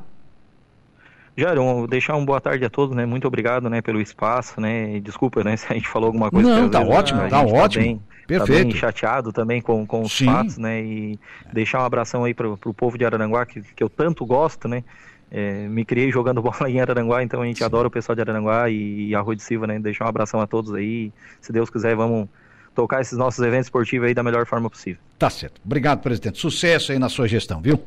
Jairo, 1.39 1.87
deixar 1.87 2.17
uma 2.17 2.27
boa 2.27 2.41
tarde 2.41 2.65
a 2.65 2.69
todos, 2.69 2.97
né? 2.97 3.07
Muito 3.07 3.29
obrigado, 3.29 3.71
né, 3.71 3.81
pelo 3.81 4.01
espaço, 4.01 4.61
né? 4.61 4.99
Desculpa, 4.99 5.45
né, 5.45 5.55
se 5.57 5.67
a 5.71 5.75
gente 5.75 5.89
falou 5.89 6.09
alguma 6.09 6.33
coisa. 6.33 6.49
Não, 6.49 6.69
tá 6.69 6.81
ótimo, 6.81 7.29
tá 7.29 7.43
ótimo. 7.43 7.85
Tá 7.85 7.91
bem, 7.91 8.03
Perfeito. 8.27 8.59
Tá 8.59 8.65
bem 8.65 8.75
chateado 8.75 9.33
também 9.33 9.63
com, 9.63 9.87
com 9.87 10.03
os 10.03 10.13
Sim. 10.13 10.27
fatos, 10.27 10.59
né? 10.59 10.83
E 10.83 11.19
deixar 11.53 11.81
um 11.81 11.85
abração 11.85 12.25
aí 12.25 12.35
pro, 12.35 12.57
pro 12.57 12.75
povo 12.75 12.99
de 12.99 13.05
Araranguá, 13.05 13.47
que, 13.47 13.63
que 13.63 13.81
eu 13.81 13.89
tanto 13.89 14.27
gosto, 14.27 14.67
né? 14.67 14.83
É, 15.31 15.69
me 15.69 15.85
criei 15.85 16.11
jogando 16.11 16.43
bola 16.43 16.69
em 16.69 16.81
Araranguá, 16.81 17.23
então 17.23 17.41
a 17.41 17.47
gente 17.47 17.59
Sim. 17.59 17.65
adora 17.65 17.87
o 17.87 17.91
pessoal 17.91 18.17
de 18.17 18.23
Araranguá 18.23 18.69
e, 18.69 19.11
e 19.11 19.15
Arroio 19.15 19.37
de 19.37 19.43
Silva, 19.45 19.69
né? 19.69 19.79
Deixar 19.79 20.07
um 20.07 20.09
abração 20.09 20.41
a 20.41 20.47
todos 20.47 20.75
aí. 20.75 21.13
Se 21.41 21.53
Deus 21.53 21.71
quiser, 21.71 21.95
vamos 21.95 22.29
tocar 22.75 23.01
esses 23.01 23.17
nossos 23.17 23.45
eventos 23.45 23.67
esportivos 23.67 24.09
aí 24.09 24.15
da 24.15 24.25
melhor 24.25 24.45
forma 24.45 24.69
possível. 24.69 25.01
Tá 25.17 25.31
certo. 25.31 25.61
Obrigado, 25.65 26.01
presidente. 26.01 26.37
Sucesso 26.39 26.91
aí 26.91 26.99
na 26.99 27.09
sua 27.09 27.29
gestão, 27.29 27.61
viu? 27.61 27.81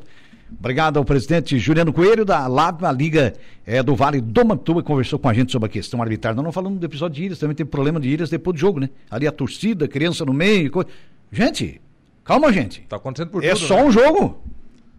Obrigado 0.58 0.98
ao 0.98 1.04
presidente 1.04 1.58
Juliano 1.58 1.92
Coelho 1.92 2.24
da 2.24 2.46
LAB, 2.46 2.82
Liga 2.96 3.32
é, 3.66 3.82
do 3.82 3.94
Vale 3.94 4.20
do 4.20 4.44
Mantua, 4.44 4.82
conversou 4.82 5.18
com 5.18 5.28
a 5.28 5.34
gente 5.34 5.52
sobre 5.52 5.66
a 5.66 5.68
questão 5.68 6.00
arbitrária. 6.00 6.36
Nós 6.36 6.44
não 6.44 6.52
falamos 6.52 6.78
do 6.78 6.86
episódio 6.86 7.16
de 7.16 7.24
Ilhas, 7.24 7.38
também 7.38 7.54
tem 7.54 7.66
problema 7.66 8.00
de 8.00 8.08
Ilhas 8.08 8.30
depois 8.30 8.54
do 8.54 8.60
jogo, 8.60 8.80
né? 8.80 8.88
Ali 9.10 9.26
a 9.26 9.32
torcida, 9.32 9.88
criança 9.88 10.24
no 10.24 10.32
meio. 10.32 10.70
Co... 10.70 10.84
Gente, 11.30 11.80
calma, 12.24 12.52
gente. 12.52 12.82
Tá 12.88 12.96
acontecendo 12.96 13.30
por 13.30 13.44
é 13.44 13.52
tudo. 13.52 13.64
É 13.64 13.66
só 13.68 13.76
né? 13.76 13.84
um 13.84 13.90
jogo. 13.90 14.40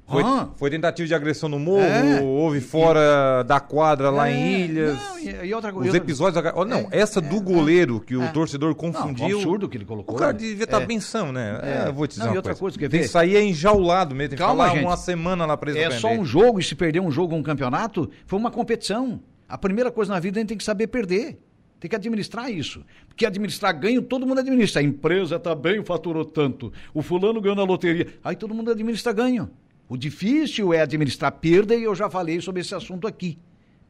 Foi, 0.06 0.22
ah. 0.22 0.50
foi, 0.58 0.70
tentativa 0.70 1.08
de 1.08 1.16
agressão 1.16 1.48
no 1.48 1.58
morro, 1.58 1.82
é. 1.82 2.22
houve 2.22 2.60
fora 2.60 3.42
e, 3.42 3.48
da 3.48 3.60
quadra 3.62 4.10
lá 4.10 4.30
é. 4.30 4.34
em 4.34 4.66
Ilhas. 4.66 4.98
Não, 4.98 5.20
e, 5.20 5.48
e 5.48 5.54
outra, 5.54 5.72
Os 5.72 5.78
outra... 5.78 5.98
episódios. 5.98 6.44
Da... 6.44 6.54
Oh, 6.56 6.66
não, 6.66 6.90
é, 6.92 7.00
essa 7.00 7.22
do 7.22 7.38
é, 7.38 7.40
goleiro 7.40 8.02
que 8.02 8.16
o 8.16 8.22
é. 8.22 8.28
torcedor 8.28 8.76
confundiu. 8.76 9.30
Não, 9.30 9.36
um 9.36 9.40
absurdo 9.40 9.70
que 9.70 9.78
ele 9.78 9.86
colocou. 9.86 10.14
O 10.14 10.20
cara 10.20 10.34
devia 10.34 10.66
estar 10.66 10.82
tá 10.82 10.86
benção, 10.86 11.32
né? 11.32 11.60
É, 11.64 11.92
vou 11.92 12.06
te 12.06 12.12
dizer. 12.12 12.24
Não, 12.24 12.32
uma 12.32 12.36
outra 12.36 12.52
coisa, 12.52 12.78
coisa 12.78 12.80
que 12.80 12.90
tem 12.90 13.02
que 13.02 13.08
sair 13.08 13.42
enjaulado 13.42 14.14
mesmo. 14.14 14.32
Tem 14.32 14.38
que 14.38 14.44
Calma, 14.44 14.70
gente. 14.70 14.84
uma 14.84 14.98
semana 14.98 15.46
lá 15.46 15.56
preso. 15.56 15.78
É 15.78 15.92
só 15.92 16.12
um 16.12 16.26
jogo 16.26 16.60
e 16.60 16.64
se 16.64 16.76
perder 16.76 17.00
um 17.00 17.10
jogo, 17.10 17.34
um 17.34 17.44
campeonato, 17.44 18.10
foi 18.26 18.38
uma 18.38 18.52
competição. 18.52 19.22
A 19.48 19.58
primeira 19.58 19.90
coisa 19.90 20.12
na 20.12 20.20
vida 20.20 20.38
a 20.38 20.42
gente 20.42 20.50
tem 20.50 20.58
que 20.58 20.64
saber 20.64 20.88
perder. 20.88 21.40
Tem 21.80 21.90
que 21.90 21.96
administrar 21.96 22.50
isso. 22.50 22.84
Porque 23.08 23.26
administrar 23.26 23.78
ganho, 23.78 24.02
todo 24.02 24.26
mundo 24.26 24.40
administra. 24.40 24.82
A 24.82 24.84
empresa 24.84 25.36
está 25.36 25.54
bem, 25.54 25.84
faturou 25.84 26.24
tanto. 26.24 26.72
O 26.94 27.02
fulano 27.02 27.42
ganhou 27.42 27.56
na 27.56 27.64
loteria. 27.64 28.08
Aí 28.24 28.36
todo 28.36 28.54
mundo 28.54 28.72
administra 28.72 29.12
ganho. 29.12 29.50
O 29.88 29.98
difícil 29.98 30.74
é 30.74 30.82
administrar 30.82 31.32
perda 31.32 31.76
e 31.76 31.84
eu 31.84 31.94
já 31.94 32.10
falei 32.10 32.40
sobre 32.42 32.62
esse 32.62 32.74
assunto 32.74 33.08
aqui. 33.08 33.38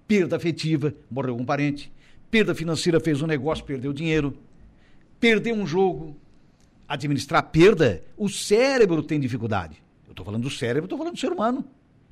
Perda 0.08 0.36
afetiva, 0.36 0.93
morreu 1.10 1.36
um 1.36 1.45
parente. 1.45 1.91
Perda 2.29 2.56
financeira, 2.56 2.99
fez 2.99 3.21
um 3.21 3.27
negócio, 3.27 3.63
perdeu 3.63 3.93
dinheiro. 3.93 4.38
Perder 5.19 5.53
um 5.53 5.65
jogo. 5.65 6.15
Administrar 6.88 7.43
perda, 7.43 8.03
o 8.17 8.27
cérebro 8.27 9.01
tem 9.01 9.19
dificuldade. 9.19 9.82
Eu 10.06 10.12
estou 10.12 10.25
falando 10.25 10.43
do 10.43 10.49
cérebro, 10.49 10.86
estou 10.86 10.97
falando 10.97 11.13
do 11.13 11.19
ser 11.19 11.32
humano. 11.32 11.65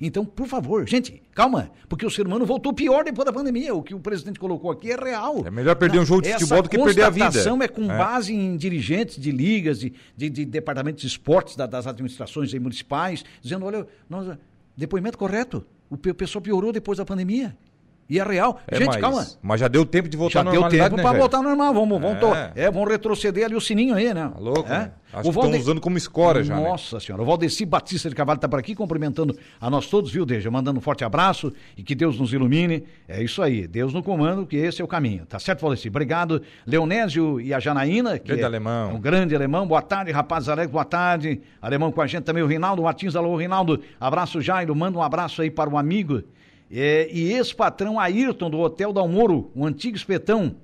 Então, 0.04 0.24
por 0.24 0.48
favor, 0.48 0.86
gente, 0.88 1.22
calma, 1.32 1.70
porque 1.88 2.04
o 2.04 2.10
ser 2.10 2.26
humano 2.26 2.44
voltou 2.44 2.72
pior 2.72 3.04
depois 3.04 3.24
da 3.24 3.32
pandemia. 3.32 3.72
O 3.72 3.84
que 3.84 3.94
o 3.94 4.00
presidente 4.00 4.36
colocou 4.36 4.72
aqui 4.72 4.90
é 4.90 4.96
real. 4.96 5.46
É 5.46 5.50
melhor 5.50 5.76
perder 5.76 5.98
Não, 5.98 6.02
um 6.02 6.06
jogo 6.06 6.22
de 6.22 6.32
futebol 6.32 6.60
do 6.60 6.68
que 6.68 6.76
perder 6.76 7.04
a 7.04 7.10
vida. 7.10 7.28
A 7.28 7.64
é 7.64 7.68
com 7.68 7.84
é. 7.84 7.96
base 7.96 8.34
em 8.34 8.56
dirigentes 8.56 9.16
de 9.16 9.30
ligas, 9.30 9.78
de, 9.78 9.92
de, 10.16 10.28
de 10.28 10.44
departamentos 10.44 11.02
de 11.02 11.06
esportes 11.06 11.54
da, 11.54 11.66
das 11.66 11.86
administrações 11.86 12.52
municipais, 12.54 13.24
dizendo, 13.40 13.64
olha, 13.64 13.86
nós, 14.10 14.36
depoimento 14.76 15.16
correto. 15.16 15.64
O 15.88 15.96
pessoal 15.96 16.42
piorou 16.42 16.72
depois 16.72 16.98
da 16.98 17.04
pandemia. 17.04 17.56
E 18.08 18.18
é 18.18 18.22
real. 18.22 18.60
É, 18.66 18.76
Gente, 18.76 18.88
mas, 18.88 18.96
calma. 19.00 19.26
Mas 19.40 19.60
já 19.60 19.68
deu 19.68 19.86
tempo 19.86 20.08
de 20.08 20.16
voltar 20.16 20.40
à 20.40 20.44
normalidade, 20.44 20.76
Já 20.76 20.88
deu 20.88 20.96
tempo 20.96 21.02
né, 21.02 21.10
para 21.10 21.18
voltar 21.18 21.36
ao 21.38 21.42
normal. 21.42 21.72
Vamos, 21.72 22.00
vamos, 22.00 22.36
é. 22.36 22.52
é, 22.56 22.70
vamos 22.70 22.88
retroceder 22.90 23.46
ali 23.46 23.54
o 23.54 23.60
sininho 23.60 23.94
aí, 23.94 24.12
né? 24.12 24.30
Tá 24.32 24.38
louco, 24.38 24.70
é? 24.70 24.78
né? 24.78 24.92
Acho 25.12 25.28
o 25.28 25.32
Valde... 25.32 25.50
estão 25.50 25.60
usando 25.60 25.80
como 25.80 25.98
escora 25.98 26.42
já, 26.42 26.56
né? 26.56 26.68
Nossa 26.68 26.96
né? 26.96 27.00
senhora. 27.00 27.22
O 27.22 27.26
Valdeci 27.26 27.66
Batista 27.66 28.08
de 28.08 28.14
Cavalho 28.14 28.36
está 28.36 28.48
por 28.48 28.58
aqui 28.58 28.74
cumprimentando 28.74 29.36
a 29.60 29.68
nós 29.68 29.86
todos, 29.86 30.10
viu, 30.10 30.24
Deja? 30.24 30.50
Mandando 30.50 30.78
um 30.78 30.82
forte 30.82 31.04
abraço 31.04 31.52
e 31.76 31.82
que 31.82 31.94
Deus 31.94 32.18
nos 32.18 32.32
ilumine. 32.32 32.84
É 33.06 33.22
isso 33.22 33.42
aí. 33.42 33.66
Deus 33.66 33.92
no 33.92 34.02
comando, 34.02 34.46
que 34.46 34.56
esse 34.56 34.80
é 34.80 34.84
o 34.84 34.88
caminho. 34.88 35.26
Tá 35.26 35.38
certo, 35.38 35.60
Valdeci? 35.60 35.88
Obrigado. 35.88 36.42
Leonésio 36.66 37.40
e 37.40 37.52
a 37.52 37.60
Janaína. 37.60 38.18
Que 38.18 38.28
grande 38.28 38.42
é 38.42 38.46
alemão. 38.46 38.94
Um 38.94 39.00
grande 39.00 39.34
alemão. 39.34 39.66
Boa 39.66 39.82
tarde, 39.82 40.10
rapazes 40.12 40.48
alegres. 40.48 40.72
Boa 40.72 40.84
tarde. 40.84 41.40
Alemão 41.60 41.92
com 41.92 42.00
a 42.00 42.06
gente 42.06 42.24
também, 42.24 42.42
o 42.42 42.46
Rinaldo 42.46 42.82
Martins. 42.82 43.14
Alô, 43.14 43.36
Rinaldo. 43.36 43.80
Abraço, 44.00 44.40
Jairo. 44.40 44.74
Manda 44.74 44.98
um 44.98 45.02
abraço 45.02 45.42
aí 45.42 45.50
para 45.50 45.68
o 45.68 45.76
amigo 45.76 46.22
é, 46.80 47.08
e 47.12 47.32
ex-patrão 47.32 48.00
Ayrton 48.00 48.48
do 48.48 48.58
Hotel 48.58 48.92
Dalmoro, 48.92 49.50
um 49.54 49.66
antigo 49.66 49.96
espetão. 49.96 50.56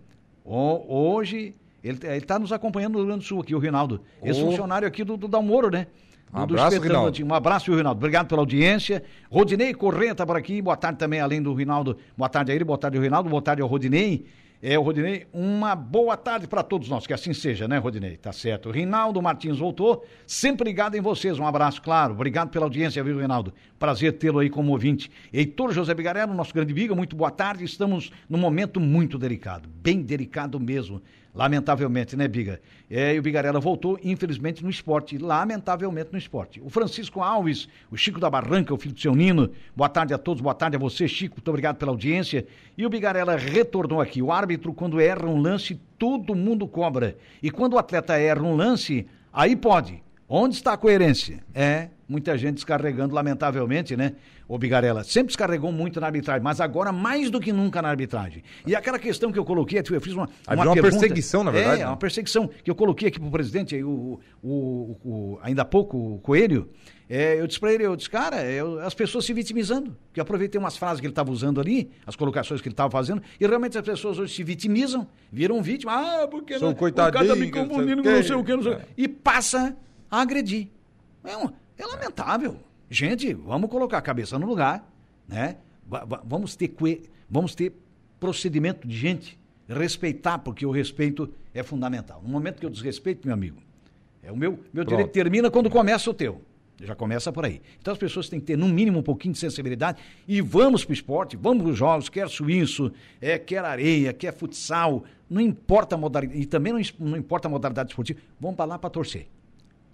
O, 0.45 1.13
hoje, 1.13 1.55
ele 1.85 1.99
está 2.17 2.39
nos 2.39 2.53
acompanhando 2.53 2.95
no 2.95 2.99
Rio 3.01 3.07
Grande 3.09 3.25
do 3.25 3.27
Sul 3.27 3.41
aqui, 3.41 3.55
o 3.55 3.59
Rinaldo. 3.59 4.01
Ex-funcionário 4.23 4.89
aqui 4.89 5.05
do, 5.05 5.17
do 5.17 5.29
Dalmoro, 5.29 5.71
né? 5.71 5.87
Um 6.33 6.47
do, 6.47 6.55
abraço, 6.55 6.77
do 6.77 6.83
Rinaldo. 6.83 7.25
Um 7.25 7.35
abraço, 7.35 7.75
Rinaldo. 7.75 7.99
Obrigado 7.99 8.27
pela 8.27 8.41
audiência. 8.41 9.03
Rodinei 9.31 9.73
Corrêa 9.75 10.13
está 10.13 10.27
por 10.27 10.37
aqui. 10.37 10.61
Boa 10.61 10.77
tarde 10.77 10.99
também, 10.99 11.21
além 11.21 11.43
do 11.43 11.53
Rinaldo. 11.55 11.99
Boa 12.17 12.29
tarde 12.29 12.53
a 12.53 12.55
ele, 12.55 12.65
boa 12.65 12.79
tarde 12.79 12.97
ao 12.97 13.03
Rinaldo, 13.03 13.29
boa 13.29 13.43
tarde 13.43 13.63
ao 13.63 13.69
Rodinei. 13.69 14.27
É, 14.61 14.77
o 14.77 14.83
Rodinei, 14.83 15.25
uma 15.33 15.77
boa 15.77 16.17
tarde 16.17 16.49
para 16.49 16.65
todos 16.65 16.89
nós, 16.89 17.07
que 17.07 17.13
assim 17.13 17.33
seja, 17.33 17.69
né, 17.69 17.79
Rodinei? 17.79 18.17
Tá 18.17 18.33
certo. 18.33 18.73
Rinaldo 18.73 19.23
Martins 19.23 19.57
voltou, 19.57 20.05
sempre 20.27 20.69
ligado 20.69 20.97
em 20.97 21.01
vocês. 21.01 21.39
Um 21.39 21.47
abraço, 21.47 21.81
claro. 21.81 22.13
Obrigado 22.13 22.51
pela 22.51 22.67
audiência, 22.67 23.05
viu, 23.05 23.21
Rinaldo? 23.21 23.55
Prazer 23.79 24.15
tê-lo 24.15 24.41
aí 24.41 24.51
como 24.51 24.73
ouvinte. 24.73 25.13
Heitor 25.33 25.73
José 25.73 25.95
Bigarello, 25.95 26.35
nosso 26.35 26.53
grande 26.53 26.73
viga, 26.73 26.93
muito 26.93 27.15
boa 27.15 27.31
tarde. 27.31 27.65
Estamos 27.65 28.11
num 28.29 28.39
momento 28.39 28.81
muito 28.81 29.17
delicado, 29.17 29.69
bem 29.69 30.03
delicado 30.03 30.59
mesmo. 30.59 31.01
Lamentavelmente, 31.39 32.17
né, 32.17 32.27
Biga? 32.27 32.61
É, 32.91 33.15
e 33.15 33.19
o 33.21 33.23
Bigarella 33.23 33.61
voltou, 33.61 33.97
infelizmente, 34.03 34.65
no 34.65 34.69
esporte. 34.69 35.17
Lamentavelmente 35.19 36.09
no 36.11 36.19
esporte. 36.19 36.61
O 36.61 36.69
Francisco 36.69 37.23
Alves, 37.23 37.69
o 37.93 37.97
Chico 37.97 38.19
da 38.19 38.29
Barranca, 38.29 38.75
o 38.75 38.77
filho 38.77 38.93
do 38.93 39.01
seu 39.01 39.15
Nino. 39.15 39.49
Boa 39.77 39.89
tarde 39.89 40.13
a 40.13 40.19
todos, 40.19 40.43
boa 40.43 40.55
tarde 40.55 40.75
a 40.75 40.81
você, 40.81 41.07
Chico. 41.07 41.37
Muito 41.37 41.49
obrigado 41.49 41.77
pela 41.77 41.93
audiência. 41.93 42.45
E 42.77 42.85
o 42.85 42.91
Bigarella 42.91 43.37
retornou 43.37 44.01
aqui. 44.01 44.21
O 44.21 44.33
árbitro, 44.33 44.48
quando 44.57 45.01
erra 45.01 45.27
um 45.27 45.41
lance, 45.41 45.79
todo 45.99 46.35
mundo 46.35 46.67
cobra. 46.67 47.19
E 47.43 47.51
quando 47.51 47.75
o 47.75 47.79
atleta 47.79 48.17
erra 48.17 48.43
um 48.43 48.57
lance, 48.57 49.07
aí 49.33 49.55
pode. 49.55 50.03
Onde 50.29 50.57
está 50.57 50.75
a 50.75 50.77
coerência? 50.77 51.43
É, 51.55 51.89
muita 52.07 52.37
gente 52.37 52.57
descarregando, 52.57 53.15
lamentavelmente, 53.15 53.97
né? 53.97 54.13
O 54.47 54.59
Bigarella 54.59 55.03
sempre 55.03 55.29
descarregou 55.29 55.73
muito 55.73 55.99
na 56.01 56.07
arbitragem, 56.07 56.43
mas 56.43 56.61
agora 56.61 56.93
mais 56.93 57.31
do 57.31 57.41
que 57.41 57.51
nunca 57.51 57.81
na 57.81 57.89
arbitragem. 57.89 58.43
E 58.67 58.77
aquela 58.77 58.99
questão 58.99 59.33
que 59.33 59.39
eu 59.39 59.45
coloquei, 59.45 59.79
eu 59.79 60.01
fiz 60.01 60.13
uma. 60.13 60.29
Uma, 60.51 60.65
uma 60.65 60.75
perseguição, 60.75 61.43
na 61.43 61.51
verdade. 61.51 61.83
É, 61.83 61.87
uma 61.87 61.97
perseguição 61.97 62.49
que 62.49 62.71
eu 62.71 62.75
coloquei 62.75 63.09
aqui 63.09 63.19
para 63.19 63.29
o 63.29 63.31
presidente, 63.31 63.83
o, 63.83 64.21
o, 64.43 64.97
o, 65.03 65.39
ainda 65.43 65.63
há 65.63 65.65
pouco, 65.65 65.97
o 65.97 66.19
Coelho. 66.19 66.69
É, 67.11 67.41
eu 67.41 67.47
disse 67.47 67.59
para 67.59 67.73
ele, 67.73 67.87
eu 67.87 67.97
disse, 67.97 68.11
cara, 68.11 68.45
eu, 68.45 68.81
as 68.81 68.93
pessoas 68.93 69.25
se 69.25 69.33
vitimizando. 69.33 69.97
Que 70.13 70.21
eu 70.21 70.23
aproveitei 70.23 70.59
umas 70.59 70.77
frases 70.77 71.01
que 71.01 71.07
ele 71.07 71.13
estava 71.13 71.31
usando 71.31 71.59
ali, 71.59 71.91
as 72.07 72.17
colocações 72.17 72.61
que 72.61 72.69
ele 72.69 72.75
estava 72.75 72.91
fazendo, 72.91 73.23
e 73.41 73.47
realmente 73.47 73.79
as 73.79 73.85
pessoas 73.85 74.19
hoje 74.19 74.35
se 74.35 74.45
vitimizam, 74.45 75.07
viram 75.33 75.63
vítima, 75.63 75.93
ah, 75.93 76.29
porque 76.29 76.59
Sou 76.59 76.69
né, 76.69 76.75
coitadinho, 76.75 77.25
o 77.25 77.27
cara 77.27 77.35
tá 77.35 77.35
me 77.35 77.51
confundindo 77.51 78.03
com 78.03 78.11
não 78.11 78.23
sei 78.23 78.37
o 78.37 78.45
que, 78.45 78.57
não 78.57 78.63
sei 78.63 78.73
o 78.73 78.77
que. 78.77 78.85
E 78.99 79.09
passa 79.09 79.75
a 80.11 80.21
agredir. 80.21 80.69
É, 81.25 81.37
um, 81.37 81.51
é 81.77 81.87
lamentável. 81.87 82.57
Gente, 82.91 83.35
vamos 83.35 83.71
colocar 83.71 83.99
a 83.99 84.03
cabeça 84.03 84.39
no 84.39 84.47
lugar, 84.47 84.89
né? 85.27 85.57
Vamos 86.25 86.57
ter, 86.57 86.75
vamos 87.29 87.55
ter 87.55 87.73
procedimento 88.19 88.87
de 88.87 88.97
gente, 88.97 89.39
respeitar, 89.69 90.39
porque 90.39 90.65
o 90.65 90.71
respeito 90.71 91.33
é 91.55 91.63
fundamental. 91.63 92.23
No 92.23 92.29
momento 92.29 92.61
que 92.61 92.67
eu 92.67 92.71
desrespeito, 92.71 93.27
meu 93.27 93.35
amigo, 93.35 93.61
é 94.23 94.33
o 94.33 94.37
meu, 94.37 94.59
meu 94.73 94.85
direito 94.85 95.11
termina 95.11 95.51
quando 95.51 95.71
começa 95.71 96.11
o 96.11 96.15
teu. 96.15 96.41
Já 96.81 96.95
começa 96.95 97.33
por 97.33 97.45
aí. 97.45 97.61
Então 97.81 97.93
as 97.93 97.99
pessoas 97.99 98.29
têm 98.29 98.39
que 98.39 98.47
ter, 98.47 98.57
no 98.57 98.69
mínimo, 98.69 99.01
um 99.01 99.03
pouquinho 99.03 99.33
de 99.33 99.41
sensibilidade 99.41 100.01
e 100.29 100.41
vamos 100.41 100.85
para 100.85 100.93
o 100.93 100.95
esporte, 100.95 101.37
vamos 101.37 101.65
para 101.65 101.73
os 101.73 101.79
jogos, 101.79 102.09
quer 102.09 102.29
suíço, 102.29 102.93
é, 103.21 103.37
quer 103.37 103.65
areia, 103.65 104.13
quer 104.13 104.33
futsal, 104.33 105.03
não 105.29 105.41
importa 105.41 105.97
a 105.97 105.99
modalidade, 105.99 106.41
e 106.41 106.47
também 106.47 106.73
não, 106.73 106.81
não 107.01 107.17
importa 107.17 107.49
a 107.49 107.51
modalidade 107.51 107.91
esportiva, 107.91 108.21
vamos 108.41 108.57
para 108.57 108.65
lá 108.65 108.79
para 108.79 108.91
torcer. 108.91 109.27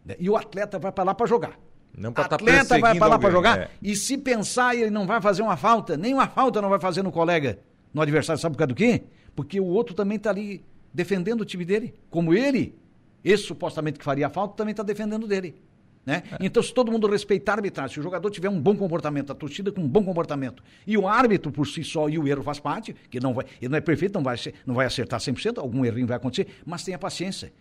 Né? 0.04 0.16
E 0.18 0.28
o 0.28 0.36
atleta 0.36 0.78
vai 0.78 0.92
para 0.92 1.04
lá 1.04 1.14
para 1.14 1.26
jogar. 1.26 1.58
Não 1.96 2.12
para 2.12 2.28
tá 2.28 2.36
atleta 2.36 2.78
vai 2.78 2.98
para 2.98 3.06
lá 3.06 3.18
para 3.18 3.30
jogar 3.30 3.58
é. 3.58 3.70
e 3.80 3.94
se 3.94 4.18
pensar 4.18 4.74
ele 4.74 4.90
não 4.90 5.06
vai 5.06 5.20
fazer 5.20 5.42
uma 5.42 5.56
falta, 5.56 5.96
nem 5.96 6.12
uma 6.12 6.26
falta 6.26 6.60
não 6.60 6.68
vai 6.68 6.80
fazer 6.80 7.02
no 7.02 7.12
colega, 7.12 7.60
no 7.92 8.02
adversário, 8.02 8.40
sabe 8.40 8.54
por 8.54 8.58
causa 8.58 8.68
do 8.68 8.74
quê? 8.74 9.04
Porque 9.36 9.60
o 9.60 9.66
outro 9.66 9.94
também 9.94 10.16
está 10.16 10.30
ali 10.30 10.64
defendendo 10.92 11.42
o 11.42 11.44
time 11.44 11.64
dele, 11.64 11.94
como 12.10 12.34
ele, 12.34 12.76
esse 13.24 13.44
supostamente 13.44 13.98
que 13.98 14.04
faria 14.04 14.26
a 14.26 14.30
falta, 14.30 14.56
também 14.56 14.72
está 14.72 14.82
defendendo 14.82 15.26
dele. 15.26 15.54
Né? 16.04 16.22
É. 16.32 16.46
Então, 16.46 16.62
se 16.62 16.72
todo 16.72 16.92
mundo 16.92 17.06
respeitar 17.06 17.52
a 17.52 17.56
arbitragem, 17.56 17.94
se 17.94 18.00
o 18.00 18.02
jogador 18.02 18.30
tiver 18.30 18.48
um 18.48 18.60
bom 18.60 18.76
comportamento, 18.76 19.32
a 19.32 19.34
torcida 19.34 19.72
com 19.72 19.80
um 19.80 19.88
bom 19.88 20.04
comportamento, 20.04 20.62
e 20.86 20.98
o 20.98 21.08
árbitro 21.08 21.50
por 21.50 21.66
si 21.66 21.82
só, 21.82 22.08
e 22.08 22.18
o 22.18 22.28
erro 22.28 22.42
faz 22.42 22.60
parte, 22.60 22.94
que 23.10 23.18
não 23.18 23.32
vai, 23.32 23.46
ele 23.60 23.70
não 23.70 23.78
é 23.78 23.80
perfeito, 23.80 24.14
não 24.14 24.22
vai, 24.22 24.36
não 24.66 24.74
vai 24.74 24.86
acertar 24.86 25.18
100%, 25.18 25.58
algum 25.58 25.84
errinho 25.84 26.06
vai 26.06 26.16
acontecer, 26.16 26.48
mas 26.66 26.84
tenha 26.84 26.98
paciência. 26.98 27.52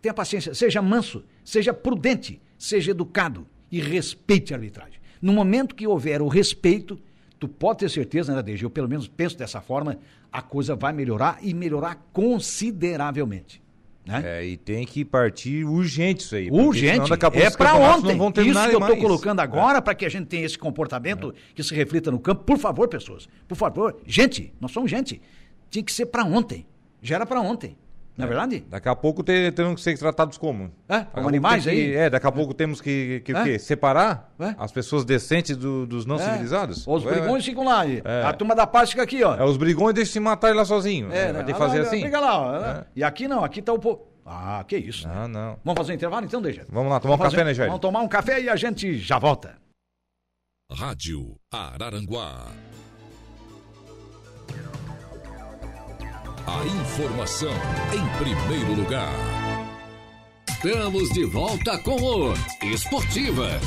Tenha 0.00 0.14
paciência, 0.14 0.54
seja 0.54 0.80
manso, 0.82 1.24
seja 1.44 1.72
prudente, 1.72 2.40
seja 2.58 2.90
educado 2.90 3.46
e 3.70 3.80
respeite 3.80 4.52
a 4.52 4.56
arbitragem. 4.56 5.00
No 5.20 5.32
momento 5.32 5.74
que 5.74 5.86
houver 5.86 6.22
o 6.22 6.28
respeito, 6.28 6.98
tu 7.38 7.48
pode 7.48 7.80
ter 7.80 7.90
certeza, 7.90 8.34
né, 8.34 8.42
DG? 8.42 8.64
Eu 8.64 8.70
pelo 8.70 8.88
menos 8.88 9.08
penso 9.08 9.36
dessa 9.36 9.60
forma, 9.60 9.98
a 10.30 10.42
coisa 10.42 10.76
vai 10.76 10.92
melhorar 10.92 11.38
e 11.42 11.54
melhorar 11.54 12.06
consideravelmente. 12.12 13.62
Né? 14.06 14.22
É, 14.24 14.46
e 14.46 14.56
tem 14.56 14.86
que 14.86 15.04
partir 15.04 15.64
urgente 15.64 16.22
isso 16.22 16.36
aí. 16.36 16.48
Urgente. 16.48 17.12
É 17.12 17.50
para 17.50 17.74
ontem. 17.74 18.16
Isso 18.48 18.68
que 18.68 18.76
eu 18.76 18.78
estou 18.78 18.96
colocando 18.98 19.40
agora 19.40 19.78
é. 19.78 19.80
para 19.80 19.96
que 19.96 20.06
a 20.06 20.08
gente 20.08 20.26
tenha 20.26 20.46
esse 20.46 20.56
comportamento 20.56 21.34
é. 21.36 21.54
que 21.54 21.62
se 21.62 21.74
reflita 21.74 22.10
no 22.10 22.20
campo. 22.20 22.44
Por 22.44 22.56
favor, 22.56 22.86
pessoas. 22.86 23.28
Por 23.48 23.56
favor. 23.56 23.96
Gente, 24.06 24.54
nós 24.60 24.70
somos 24.70 24.88
gente. 24.88 25.20
Tinha 25.68 25.82
que 25.82 25.92
ser 25.92 26.06
para 26.06 26.24
ontem. 26.24 26.64
Já 27.02 27.16
era 27.16 27.26
para 27.26 27.40
ontem. 27.40 27.76
Não 28.16 28.24
é, 28.24 28.26
é, 28.26 28.28
verdade? 28.28 28.64
Daqui 28.68 28.88
a 28.88 28.96
pouco 28.96 29.22
terão 29.22 29.74
que 29.74 29.80
ser 29.80 29.98
tratados 29.98 30.38
como? 30.38 30.72
É, 30.88 31.00
como 31.00 31.28
animais 31.28 31.64
que, 31.64 31.70
aí? 31.70 31.94
É, 31.94 32.08
daqui 32.08 32.26
a 32.26 32.32
pouco 32.32 32.54
temos 32.54 32.80
que, 32.80 33.20
que, 33.24 33.34
que 33.34 33.58
separar 33.58 34.32
é? 34.38 34.54
as 34.58 34.72
pessoas 34.72 35.04
decentes 35.04 35.56
do, 35.56 35.86
dos 35.86 36.06
não 36.06 36.16
é. 36.16 36.18
civilizados. 36.20 36.86
Os 36.86 37.04
brigões 37.04 37.44
ficam 37.44 37.64
lá. 37.64 37.82
A 38.26 38.32
turma 38.32 38.54
da 38.54 38.66
paz 38.66 38.90
fica 38.90 39.02
aqui, 39.02 39.22
ó. 39.22 39.36
É, 39.36 39.44
os 39.44 39.56
brigões 39.56 39.94
deixam 39.94 40.12
se 40.14 40.20
matar 40.20 40.54
lá 40.54 40.64
sozinho. 40.64 41.12
É, 41.12 41.32
vai 41.32 41.44
ter 41.44 41.52
que 41.52 41.58
fazer 41.58 41.80
assim. 41.80 42.00
Briga 42.00 42.20
lá. 42.20 42.86
E 42.94 43.04
aqui 43.04 43.28
não, 43.28 43.44
aqui 43.44 43.60
tá 43.60 43.72
o 43.72 43.78
povo. 43.78 44.16
Ah, 44.24 44.64
que 44.66 44.76
isso. 44.76 45.06
Ah, 45.08 45.28
né? 45.28 45.38
não. 45.38 45.58
Vamos 45.64 45.78
fazer 45.78 45.92
um 45.92 45.94
intervalo 45.94 46.26
então, 46.26 46.42
deixa. 46.42 46.66
Vamos 46.68 46.90
lá, 46.90 46.98
tomar 46.98 47.16
Vamos 47.16 47.20
um 47.20 47.30
fazer... 47.30 47.36
café, 47.36 47.44
né, 47.44 47.54
Jair? 47.54 47.68
Vamos 47.68 47.80
tomar 47.80 48.00
um 48.00 48.08
café 48.08 48.40
e 48.40 48.48
a 48.48 48.56
gente 48.56 48.98
já 48.98 49.20
volta. 49.20 49.56
Rádio 50.72 51.36
Araranguá. 51.52 52.46
A 56.46 56.64
informação 56.64 57.50
em 57.92 58.22
primeiro 58.22 58.80
lugar. 58.80 59.12
Estamos 60.48 61.10
de 61.10 61.24
volta 61.24 61.76
com 61.78 61.96
o 61.96 62.34
Esportivas. 62.62 63.62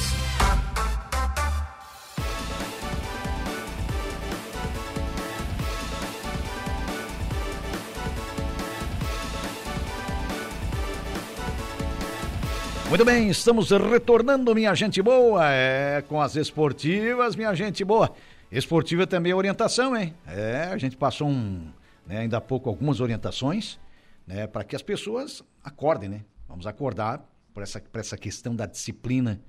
Muito 12.88 13.04
bem, 13.04 13.30
estamos 13.30 13.72
retornando, 13.72 14.56
minha 14.56 14.74
gente 14.74 15.02
boa, 15.02 15.44
é, 15.52 16.02
com 16.08 16.22
as 16.22 16.38
esportivas, 16.38 17.36
minha 17.36 17.54
gente 17.54 17.84
boa. 17.84 18.10
Esportiva 18.50 19.06
também 19.06 19.34
é 19.34 19.36
orientação, 19.36 19.96
hein? 19.96 20.15
É, 20.26 20.70
a 20.72 20.78
gente 20.78 20.96
passou 20.96 21.28
um, 21.28 21.68
né, 22.10 22.17
ainda 22.17 22.38
há 22.38 22.41
pouco 22.41 22.67
algumas 22.67 23.00
orientações, 23.00 23.80
né, 24.26 24.48
para 24.48 24.63
que 24.63 24.76
as 24.76 24.82
pessoas 24.82 25.43
acordem, 25.63 26.10
né? 26.10 26.26
Vamos 26.48 26.65
acordar 26.65 27.24
por 27.54 27.62
essa, 27.62 27.80
por 27.80 28.00
essa 28.00 28.17
questão 28.17 28.56
da 28.56 28.65
disciplina, 28.65 29.39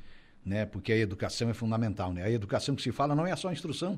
né? 0.44 0.66
Porque 0.66 0.92
a 0.92 0.96
educação 0.96 1.48
é 1.48 1.54
fundamental, 1.54 2.12
né? 2.12 2.22
A 2.22 2.30
educação 2.30 2.76
que 2.76 2.82
se 2.82 2.92
fala 2.92 3.14
não 3.14 3.26
é 3.26 3.34
só 3.34 3.48
a 3.48 3.52
instrução, 3.52 3.92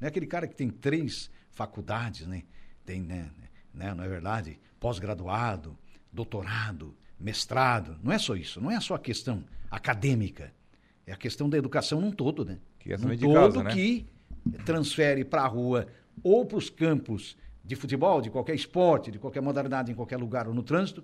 não 0.00 0.06
é 0.06 0.08
aquele 0.08 0.26
cara 0.26 0.46
que 0.46 0.54
tem 0.54 0.70
três 0.70 1.28
faculdades, 1.50 2.24
né? 2.28 2.44
Tem, 2.84 3.00
né, 3.00 3.32
né 3.72 3.92
não 3.92 4.04
é 4.04 4.08
verdade? 4.08 4.60
Pós-graduado, 4.78 5.76
doutorado, 6.12 6.96
mestrado, 7.18 7.98
não 8.00 8.12
é 8.12 8.18
só 8.18 8.36
isso, 8.36 8.60
não 8.60 8.70
é 8.70 8.80
só 8.80 8.94
a 8.94 8.98
questão 8.98 9.44
acadêmica, 9.68 10.54
é 11.04 11.12
a 11.12 11.16
questão 11.16 11.48
da 11.48 11.58
educação 11.58 12.00
num 12.00 12.12
todo, 12.12 12.44
né? 12.44 12.60
Que 12.78 12.92
é 12.92 12.96
num 12.96 13.16
todo 13.18 13.54
casa, 13.54 13.62
né? 13.64 13.72
que 13.72 14.06
transfere 14.64 15.24
para 15.24 15.42
a 15.42 15.48
rua 15.48 15.88
ou 16.22 16.46
para 16.46 16.58
os 16.58 16.70
campos 16.70 17.36
de 17.64 17.74
futebol, 17.74 18.20
de 18.20 18.30
qualquer 18.30 18.54
esporte, 18.54 19.10
de 19.10 19.18
qualquer 19.18 19.40
modalidade, 19.40 19.90
em 19.90 19.94
qualquer 19.94 20.18
lugar 20.18 20.46
ou 20.46 20.54
no 20.54 20.62
trânsito, 20.62 21.02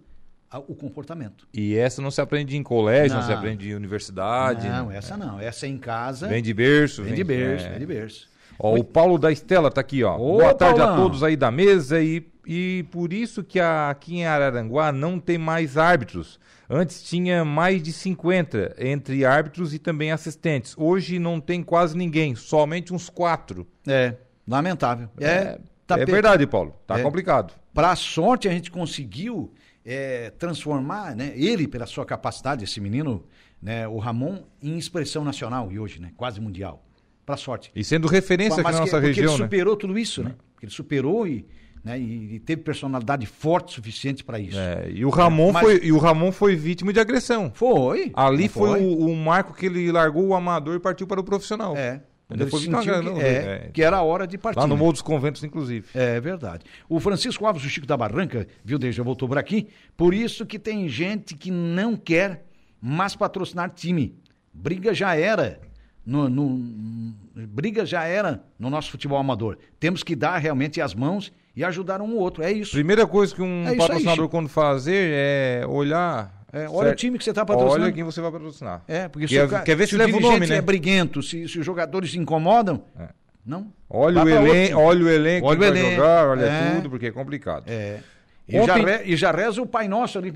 o 0.66 0.75
comportamento. 0.75 1.46
E 1.55 1.77
essa 1.77 2.03
não 2.03 2.11
se 2.11 2.20
aprende 2.20 2.57
em 2.57 2.62
colégio, 2.62 3.14
não, 3.14 3.20
não 3.20 3.27
se 3.27 3.33
aprende 3.33 3.70
em 3.70 3.75
universidade? 3.75 4.68
Não, 4.68 4.88
né? 4.88 4.96
essa 4.96 5.16
não. 5.16 5.40
Essa 5.40 5.66
é 5.66 5.68
em 5.68 5.79
casa. 5.79 6.27
Vem 6.29 6.42
de 6.42 6.53
berço. 6.53 7.03
Vem, 7.03 7.14
vem 7.14 7.16
de 7.16 7.25
berço, 7.25 7.66
é. 7.66 7.70
vem 7.70 7.79
de 7.79 7.87
berço. 7.87 8.29
Ó, 8.59 8.77
o 8.77 8.85
Paulo 8.85 9.16
da 9.16 9.33
Estela 9.33 9.68
está 9.68 9.81
aqui, 9.81 10.03
ó. 10.03 10.16
Ô, 10.16 10.38
Boa 10.38 10.55
tarde 10.55 10.81
Paulão. 10.81 10.94
a 10.94 10.99
todos 10.99 11.23
aí 11.23 11.37
da 11.37 11.51
mesa 11.51 12.01
e, 12.03 12.27
e 12.46 12.85
por 12.90 13.12
isso 13.12 13.42
que 13.42 13.59
aqui 13.61 14.16
em 14.16 14.27
Araranguá 14.27 14.92
não 14.92 15.18
tem 15.18 15.38
mais 15.38 15.79
árbitros. 15.79 16.38
Antes 16.68 17.03
tinha 17.03 17.44
mais 17.44 17.83
de 17.83 17.92
50 17.92 18.77
entre 18.79 19.25
árbitros 19.25 19.73
e 19.73 19.79
também 19.79 20.12
assistentes. 20.12 20.75
Hoje 20.77 21.18
não 21.18 21.40
tem 21.40 21.62
quase 21.62 21.96
ninguém, 21.96 22.35
somente 22.35 22.92
uns 22.92 23.09
quatro. 23.09 23.66
É, 23.87 24.14
lamentável. 24.46 25.09
É, 25.18 25.27
é, 25.27 25.59
tá 25.96 26.03
é 26.03 26.05
verdade, 26.05 26.46
Paulo. 26.46 26.74
Tá 26.87 26.98
é. 26.98 27.03
complicado. 27.03 27.55
Para 27.72 27.94
sorte 27.96 28.48
a 28.48 28.53
gente 28.53 28.70
conseguiu 28.70 29.53
é, 29.85 30.31
transformar, 30.31 31.14
né, 31.16 31.33
ele 31.35 31.66
pela 31.66 31.87
sua 31.87 32.05
capacidade, 32.05 32.64
esse 32.64 32.81
menino, 32.81 33.24
né, 33.62 33.87
o 33.88 33.98
Ramon, 33.98 34.42
em 34.62 34.76
expressão 34.76 35.24
nacional 35.24 35.70
e 35.72 35.79
hoje, 35.79 36.00
né, 36.00 36.12
quase 36.16 36.40
mundial 36.40 36.85
para 37.24 37.37
sorte. 37.37 37.70
E 37.74 37.85
sendo 37.85 38.09
referência 38.09 38.61
aqui 38.61 38.72
na 38.72 38.81
nossa 38.81 38.98
região, 38.98 39.33
ele 39.33 39.38
né? 39.38 39.44
superou 39.44 39.76
tudo 39.76 39.98
isso, 39.98 40.22
né? 40.22 40.35
Porque 40.53 40.66
ele 40.66 40.72
superou 40.72 41.26
e, 41.26 41.46
né, 41.85 41.98
e, 41.98 42.40
teve 42.40 42.62
personalidade 42.62 43.24
forte 43.26 43.72
suficiente 43.72 44.24
para 44.24 44.38
isso. 44.38 44.59
É, 44.59 44.90
e 44.90 45.05
o 45.05 45.11
Ramon 45.11 45.53
Mas... 45.53 45.62
foi 45.62 45.81
e 45.83 45.92
o 45.92 45.98
Ramon 45.98 46.33
foi 46.33 46.57
vítima 46.57 46.92
de 46.92 46.98
agressão. 46.98 47.53
Foi. 47.55 48.11
Ali 48.14 48.48
foi, 48.48 48.70
foi 48.70 48.81
o, 48.83 49.07
o, 49.07 49.16
marco 49.16 49.55
que 49.55 49.66
ele 49.66 49.90
largou 49.92 50.26
o 50.26 50.35
amador 50.35 50.74
e 50.74 50.81
partiu 50.81 51.07
para 51.07 51.20
o 51.20 51.24
profissional. 51.24 51.76
É. 51.76 52.03
Ele 52.31 52.47
foi 52.47 52.61
sentiu 52.61 52.81
que, 52.81 53.01
não, 53.03 53.21
é, 53.21 53.29
é, 53.29 53.71
que 53.73 53.83
era 53.83 53.97
a 53.97 54.03
hora 54.03 54.27
de 54.27 54.38
partir. 54.38 54.59
Lá 54.59 54.66
no 54.66 54.77
Morro 54.77 54.93
dos 54.93 55.03
Conventos, 55.03 55.43
inclusive. 55.43 55.87
É 55.95 56.21
verdade. 56.21 56.64
O 56.88 57.01
Francisco 57.01 57.45
Alves, 57.47 57.64
o 57.64 57.69
Chico 57.69 57.87
da 57.87 57.97
Barranca, 57.97 58.47
viu, 58.64 58.79
desde 58.79 58.99
já 58.99 59.03
voltou 59.03 59.29
por 59.29 59.38
aqui. 59.38 59.69
Por 59.97 60.14
isso 60.14 60.47
que 60.47 60.59
tem 60.59 60.88
gente 60.88 61.35
que 61.35 61.51
não 61.51 61.97
quer 61.97 62.45
mais 62.81 63.16
patrocinar 63.16 63.71
time. 63.71 64.14
Briga 64.53 64.95
já 64.95 65.14
era 65.14 65.61
no, 66.05 66.29
no, 66.29 67.14
briga 67.47 67.85
já 67.85 68.05
era 68.05 68.43
no 68.59 68.71
nosso 68.71 68.90
futebol 68.90 69.19
amador. 69.19 69.59
Temos 69.79 70.03
que 70.03 70.16
dar 70.16 70.38
realmente 70.38 70.81
as 70.81 70.95
mãos 70.95 71.33
e 71.55 71.64
ajudar 71.64 72.01
um 72.01 72.14
ou 72.14 72.21
outro. 72.21 72.43
É 72.43 72.51
isso. 72.51 72.73
Primeira 72.73 73.07
coisa 73.07 73.35
que 73.35 73.43
um 73.43 73.69
é 73.69 73.77
patrocinador 73.77 74.25
aí, 74.25 74.31
quando 74.31 74.49
fazer 74.49 75.12
é 75.12 75.66
olhar. 75.69 76.39
É, 76.53 76.69
olha 76.69 76.89
certo. 76.89 76.93
o 76.93 76.97
time 76.97 77.19
que 77.19 77.25
você 77.25 77.31
está 77.31 77.45
patrocinando. 77.45 77.85
Olha 77.85 77.93
quem 77.93 78.03
você 78.03 78.21
vai 78.21 78.31
patrocinar. 78.31 78.83
É, 78.89 79.09
porque 79.09 79.29
se, 79.29 79.35
quer, 79.35 79.45
o, 79.45 79.65
quer 79.65 79.77
ver 79.77 79.87
se, 79.87 79.91
se 79.91 79.97
leva 79.97 80.17
o 80.17 80.21
nome, 80.21 80.47
né? 80.47 80.57
é 80.57 80.61
briguento, 80.61 81.23
se, 81.23 81.49
se 81.49 81.59
os 81.59 81.67
jogadores 81.67 82.11
se 82.11 82.19
incomodam, 82.19 82.83
é. 82.99 83.09
não. 83.45 83.73
Olha 83.89 84.25
o, 84.25 84.29
elen 84.29 84.75
olha 84.75 85.05
o 85.05 85.09
elenco 85.09 85.47
olha 85.47 85.61
o 85.61 85.65
elenco, 85.65 85.91
jogar, 85.97 86.29
olha 86.29 86.47
é. 86.47 86.75
tudo, 86.77 86.91
porque 86.91 87.07
é 87.07 87.11
complicado. 87.11 87.65
É. 87.67 88.01
E, 88.49 88.59
Ontem... 88.59 88.67
já, 88.67 88.75
re, 88.75 89.05
e 89.05 89.17
já 89.17 89.31
reza 89.31 89.63
o 89.63 89.67
Pai 89.67 89.87
Nosso 89.87 90.19
ali. 90.19 90.33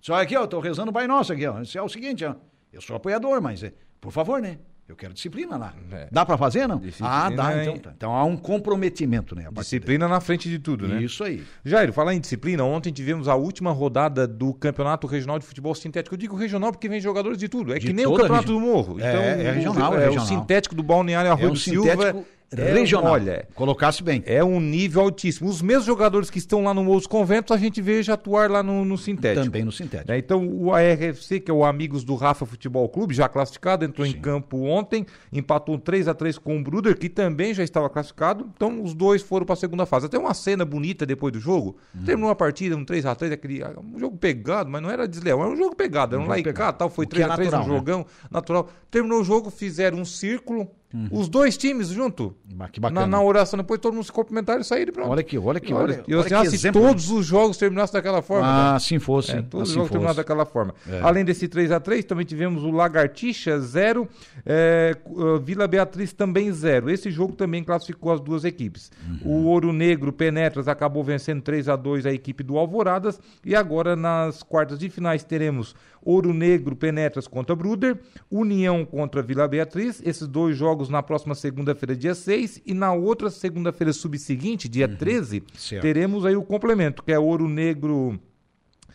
Só 0.00 0.14
aqui, 0.14 0.36
ó, 0.36 0.42
eu 0.42 0.48
tô 0.48 0.60
rezando 0.60 0.90
o 0.90 0.94
Pai 0.94 1.06
Nosso 1.06 1.32
aqui, 1.32 1.46
ó. 1.46 1.60
Isso 1.60 1.76
é 1.76 1.82
o 1.82 1.88
seguinte, 1.88 2.24
ó. 2.24 2.34
Eu 2.72 2.80
sou 2.80 2.96
apoiador, 2.96 3.40
mas, 3.42 3.62
é, 3.62 3.72
por 4.00 4.12
favor, 4.12 4.40
né? 4.40 4.58
Eu 4.90 4.96
quero 4.96 5.14
disciplina 5.14 5.56
lá. 5.56 5.72
É. 5.92 6.08
Dá 6.10 6.26
para 6.26 6.36
fazer, 6.36 6.66
não? 6.66 6.78
Disciplina 6.78 7.26
ah, 7.26 7.30
dá, 7.30 7.62
então 7.62 7.78
tá. 7.78 7.92
Então 7.96 8.12
há 8.12 8.24
um 8.24 8.36
comprometimento, 8.36 9.36
né? 9.36 9.46
Disciplina 9.52 10.08
na 10.08 10.20
frente 10.20 10.48
de 10.48 10.58
tudo, 10.58 10.88
né? 10.88 11.00
Isso 11.00 11.22
aí. 11.22 11.44
Jair, 11.64 11.92
falar 11.92 12.12
em 12.12 12.20
disciplina, 12.20 12.64
ontem 12.64 12.92
tivemos 12.92 13.28
a 13.28 13.36
última 13.36 13.70
rodada 13.70 14.26
do 14.26 14.52
Campeonato 14.52 15.06
Regional 15.06 15.38
de 15.38 15.46
Futebol 15.46 15.74
Sintético. 15.76 16.14
Eu 16.14 16.18
digo 16.18 16.34
regional 16.34 16.72
porque 16.72 16.88
vem 16.88 17.00
jogadores 17.00 17.38
de 17.38 17.48
tudo. 17.48 17.72
É 17.72 17.78
de 17.78 17.86
que 17.86 17.92
nem 17.92 18.04
o 18.04 18.14
Campeonato 18.14 18.52
do 18.52 18.58
Morro. 18.58 19.00
É, 19.00 19.08
então, 19.08 19.22
é, 19.22 19.44
é 19.44 19.52
regional, 19.52 19.92
o, 19.92 19.94
é, 19.94 20.04
regional. 20.06 20.24
o 20.24 20.28
sintético 20.28 20.74
do 20.74 20.82
Balneário 20.82 21.30
Arroio 21.30 21.46
é 21.46 21.50
um 21.50 21.52
do 21.52 21.58
Silva 21.58 22.24
é, 22.56 22.72
regional. 22.72 23.12
Olha, 23.12 23.46
colocasse 23.54 24.02
bem. 24.02 24.22
É 24.26 24.42
um 24.42 24.60
nível 24.60 25.02
altíssimo. 25.02 25.48
Os 25.48 25.62
mesmos 25.62 25.86
jogadores 25.86 26.30
que 26.30 26.38
estão 26.38 26.64
lá 26.64 26.74
no 26.74 26.82
Moço 26.82 27.08
Conventos, 27.08 27.52
a 27.52 27.56
gente 27.56 27.80
veja 27.80 28.14
atuar 28.14 28.50
lá 28.50 28.62
no, 28.62 28.84
no 28.84 28.98
sintético. 28.98 29.44
Também 29.44 29.64
no 29.64 29.70
sintético. 29.70 30.10
É, 30.10 30.18
então, 30.18 30.44
o 30.46 30.72
ARFC, 30.74 31.38
que 31.38 31.50
é 31.50 31.54
o 31.54 31.64
Amigos 31.64 32.02
do 32.02 32.16
Rafa 32.16 32.44
Futebol 32.44 32.88
Clube, 32.88 33.14
já 33.14 33.28
classificado, 33.28 33.84
entrou 33.84 34.04
Sim. 34.04 34.14
em 34.14 34.20
campo 34.20 34.64
ontem, 34.64 35.06
empatou 35.32 35.78
3 35.78 36.08
a 36.08 36.14
3 36.14 36.38
com 36.38 36.58
o 36.58 36.62
Bruder, 36.62 36.98
que 36.98 37.08
também 37.08 37.54
já 37.54 37.62
estava 37.62 37.88
classificado. 37.88 38.50
Então, 38.56 38.82
os 38.82 38.94
dois 38.94 39.22
foram 39.22 39.46
para 39.46 39.52
a 39.52 39.56
segunda 39.56 39.86
fase. 39.86 40.06
Até 40.06 40.18
uma 40.18 40.34
cena 40.34 40.64
bonita 40.64 41.06
depois 41.06 41.32
do 41.32 41.38
jogo. 41.38 41.76
Hum. 41.94 42.04
Terminou 42.04 42.30
a 42.30 42.34
partida, 42.34 42.76
um 42.76 42.84
3 42.84 43.06
a 43.06 43.14
3 43.14 43.32
aquele 43.32 43.62
um 43.78 43.98
jogo 43.98 44.16
pegado, 44.16 44.68
mas 44.68 44.82
não 44.82 44.90
era 44.90 45.06
desleal, 45.06 45.40
era 45.40 45.50
um 45.50 45.56
jogo 45.56 45.76
pegado, 45.76 46.16
era 46.16 46.22
um, 46.22 46.26
um 46.26 46.28
laicá, 46.28 46.72
tal, 46.72 46.90
foi 46.90 47.06
3 47.06 47.30
a 47.30 47.36
3 47.36 47.54
um 47.54 47.64
jogão 47.64 48.06
natural. 48.28 48.68
Terminou 48.90 49.20
o 49.20 49.24
jogo, 49.24 49.50
fizeram 49.50 49.98
um 49.98 50.04
círculo 50.04 50.68
Uhum. 50.92 51.08
Os 51.12 51.28
dois 51.28 51.56
times 51.56 51.88
junto. 51.88 52.34
Que 52.72 52.80
bacana. 52.80 53.02
Na, 53.02 53.06
na, 53.06 53.22
oração, 53.22 53.56
depois 53.56 53.78
todo 53.80 53.94
mundo 53.94 54.04
se 54.04 54.10
cumprimentaram 54.10 54.60
e 54.60 54.64
saíram 54.64 54.92
pronto. 54.92 55.08
Olha 55.08 55.20
aqui, 55.20 55.38
olha 55.38 55.58
aqui, 55.58 55.72
olha. 55.72 56.02
E 56.06 56.14
assim, 56.14 56.34
olha 56.34 56.50
se 56.50 56.72
todos 56.72 57.10
os 57.10 57.24
jogos 57.24 57.56
terminassem 57.56 57.92
daquela 57.92 58.20
forma. 58.20 58.46
Ah, 58.46 58.70
né? 58.70 58.76
assim 58.76 58.98
fosse. 58.98 59.30
É, 59.30 59.42
todos 59.42 59.70
assim 59.70 59.70
os 59.70 59.74
jogos 59.74 59.90
terminassem 59.90 60.16
daquela 60.16 60.44
forma. 60.44 60.74
É. 60.88 61.00
Além 61.00 61.24
desse 61.24 61.46
3 61.46 61.70
a 61.70 61.78
3 61.78 62.04
também 62.04 62.26
tivemos 62.26 62.64
o 62.64 62.72
Lagartixa 62.72 63.58
0, 63.60 64.08
é, 64.44 64.96
Vila 65.42 65.68
Beatriz 65.68 66.12
também 66.12 66.50
0. 66.50 66.90
Esse 66.90 67.08
jogo 67.10 67.34
também 67.34 67.62
classificou 67.62 68.12
as 68.12 68.20
duas 68.20 68.44
equipes. 68.44 68.90
Uhum. 69.24 69.32
O 69.32 69.44
Ouro 69.44 69.72
Negro 69.72 70.12
Penetras 70.12 70.66
acabou 70.66 71.04
vencendo 71.04 71.40
3 71.40 71.68
a 71.68 71.76
2 71.76 72.04
a 72.04 72.12
equipe 72.12 72.42
do 72.42 72.58
Alvoradas. 72.58 73.20
E 73.44 73.54
agora 73.54 73.94
nas 73.94 74.42
quartas 74.42 74.78
de 74.78 74.90
finais 74.90 75.22
teremos 75.22 75.74
Ouro 76.02 76.32
Negro 76.32 76.74
Penetras 76.74 77.26
contra 77.26 77.54
Bruder, 77.54 77.98
União 78.30 78.84
contra 78.84 79.22
Vila 79.22 79.46
Beatriz. 79.46 80.02
Esses 80.04 80.26
dois 80.26 80.56
jogos 80.56 80.88
na 80.88 81.02
próxima 81.02 81.34
segunda-feira, 81.34 81.96
dia 81.96 82.14
6, 82.14 82.62
e 82.64 82.74
na 82.74 82.92
outra 82.92 83.30
segunda-feira 83.30 83.92
subseguinte, 83.92 84.68
dia 84.68 84.86
uhum. 84.86 84.96
13, 84.96 85.42
certo. 85.56 85.82
teremos 85.82 86.24
aí 86.24 86.36
o 86.36 86.42
complemento, 86.42 87.02
que 87.02 87.12
é 87.12 87.18
Ouro 87.18 87.48
Negro, 87.48 88.18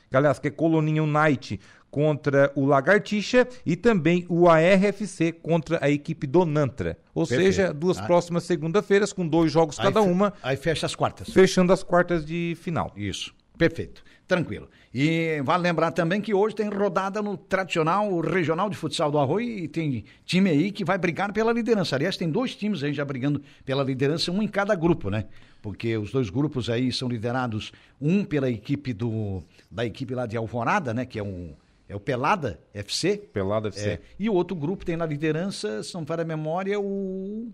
que, 0.09 0.17
aliás, 0.17 0.39
que 0.39 0.47
é 0.47 0.51
Coloninha 0.51 1.03
Unite 1.03 1.59
contra 1.95 2.51
o 2.55 2.65
Lagartixa 2.65 3.47
e 3.65 3.77
também 3.77 4.25
o 4.27 4.49
ARFC 4.49 5.31
contra 5.31 5.79
a 5.81 5.89
equipe 5.89 6.27
do 6.27 6.45
Nantra. 6.45 6.97
Ou 7.13 7.25
Perfeito. 7.25 7.53
seja, 7.53 7.73
duas 7.73 7.97
ah. 7.97 8.03
próximas 8.03 8.43
segunda-feiras 8.43 9.13
com 9.13 9.25
dois 9.25 9.49
jogos 9.49 9.79
aí 9.79 9.85
cada 9.85 10.01
uma. 10.01 10.33
Aí 10.43 10.57
fecha 10.57 10.85
as 10.85 10.93
quartas. 10.93 11.29
Fechando 11.29 11.71
as 11.71 11.83
quartas 11.83 12.25
de 12.25 12.53
final. 12.59 12.91
Isso. 12.97 13.33
Perfeito. 13.57 14.03
Tranquilo. 14.27 14.67
E 14.97 15.41
vale 15.41 15.61
lembrar 15.61 15.91
também 15.91 16.21
que 16.21 16.33
hoje 16.33 16.55
tem 16.55 16.69
rodada 16.69 17.21
no 17.21 17.35
tradicional 17.35 18.17
regional 18.21 18.69
de 18.69 18.77
futsal 18.77 19.11
do 19.11 19.19
Arroio 19.19 19.45
e 19.45 19.67
tem 19.67 20.05
time 20.23 20.49
aí 20.49 20.71
que 20.71 20.85
vai 20.85 20.97
brigar 20.97 21.33
pela 21.33 21.51
liderança. 21.51 21.97
Aliás, 21.97 22.15
tem 22.15 22.29
dois 22.29 22.55
times 22.55 22.81
aí 22.81 22.93
já 22.93 23.03
brigando 23.03 23.41
pela 23.65 23.83
liderança, 23.83 24.31
um 24.31 24.41
em 24.41 24.47
cada 24.47 24.73
grupo, 24.73 25.09
né? 25.09 25.25
Porque 25.61 25.97
os 25.97 26.13
dois 26.13 26.29
grupos 26.29 26.69
aí 26.69 26.93
são 26.93 27.09
liderados, 27.09 27.73
um 27.99 28.23
pela 28.23 28.49
equipe 28.49 28.93
do 28.93 29.43
da 29.69 29.85
equipe 29.85 30.15
lá 30.15 30.25
de 30.25 30.37
Alvorada, 30.37 30.93
né? 30.93 31.05
Que 31.05 31.19
é 31.19 31.23
um 31.23 31.53
é 31.89 31.95
o 31.95 31.99
Pelada 31.99 32.57
FC. 32.73 33.17
Pelada 33.17 33.67
FC. 33.67 33.89
É, 33.89 34.01
e 34.17 34.29
o 34.29 34.33
outro 34.33 34.55
grupo 34.55 34.85
tem 34.85 34.95
na 34.95 35.05
liderança, 35.05 35.83
são 35.83 36.05
para 36.05 36.21
a 36.21 36.25
memória, 36.25 36.79
o, 36.79 37.51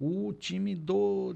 o 0.00 0.32
time 0.34 0.76
do 0.76 1.34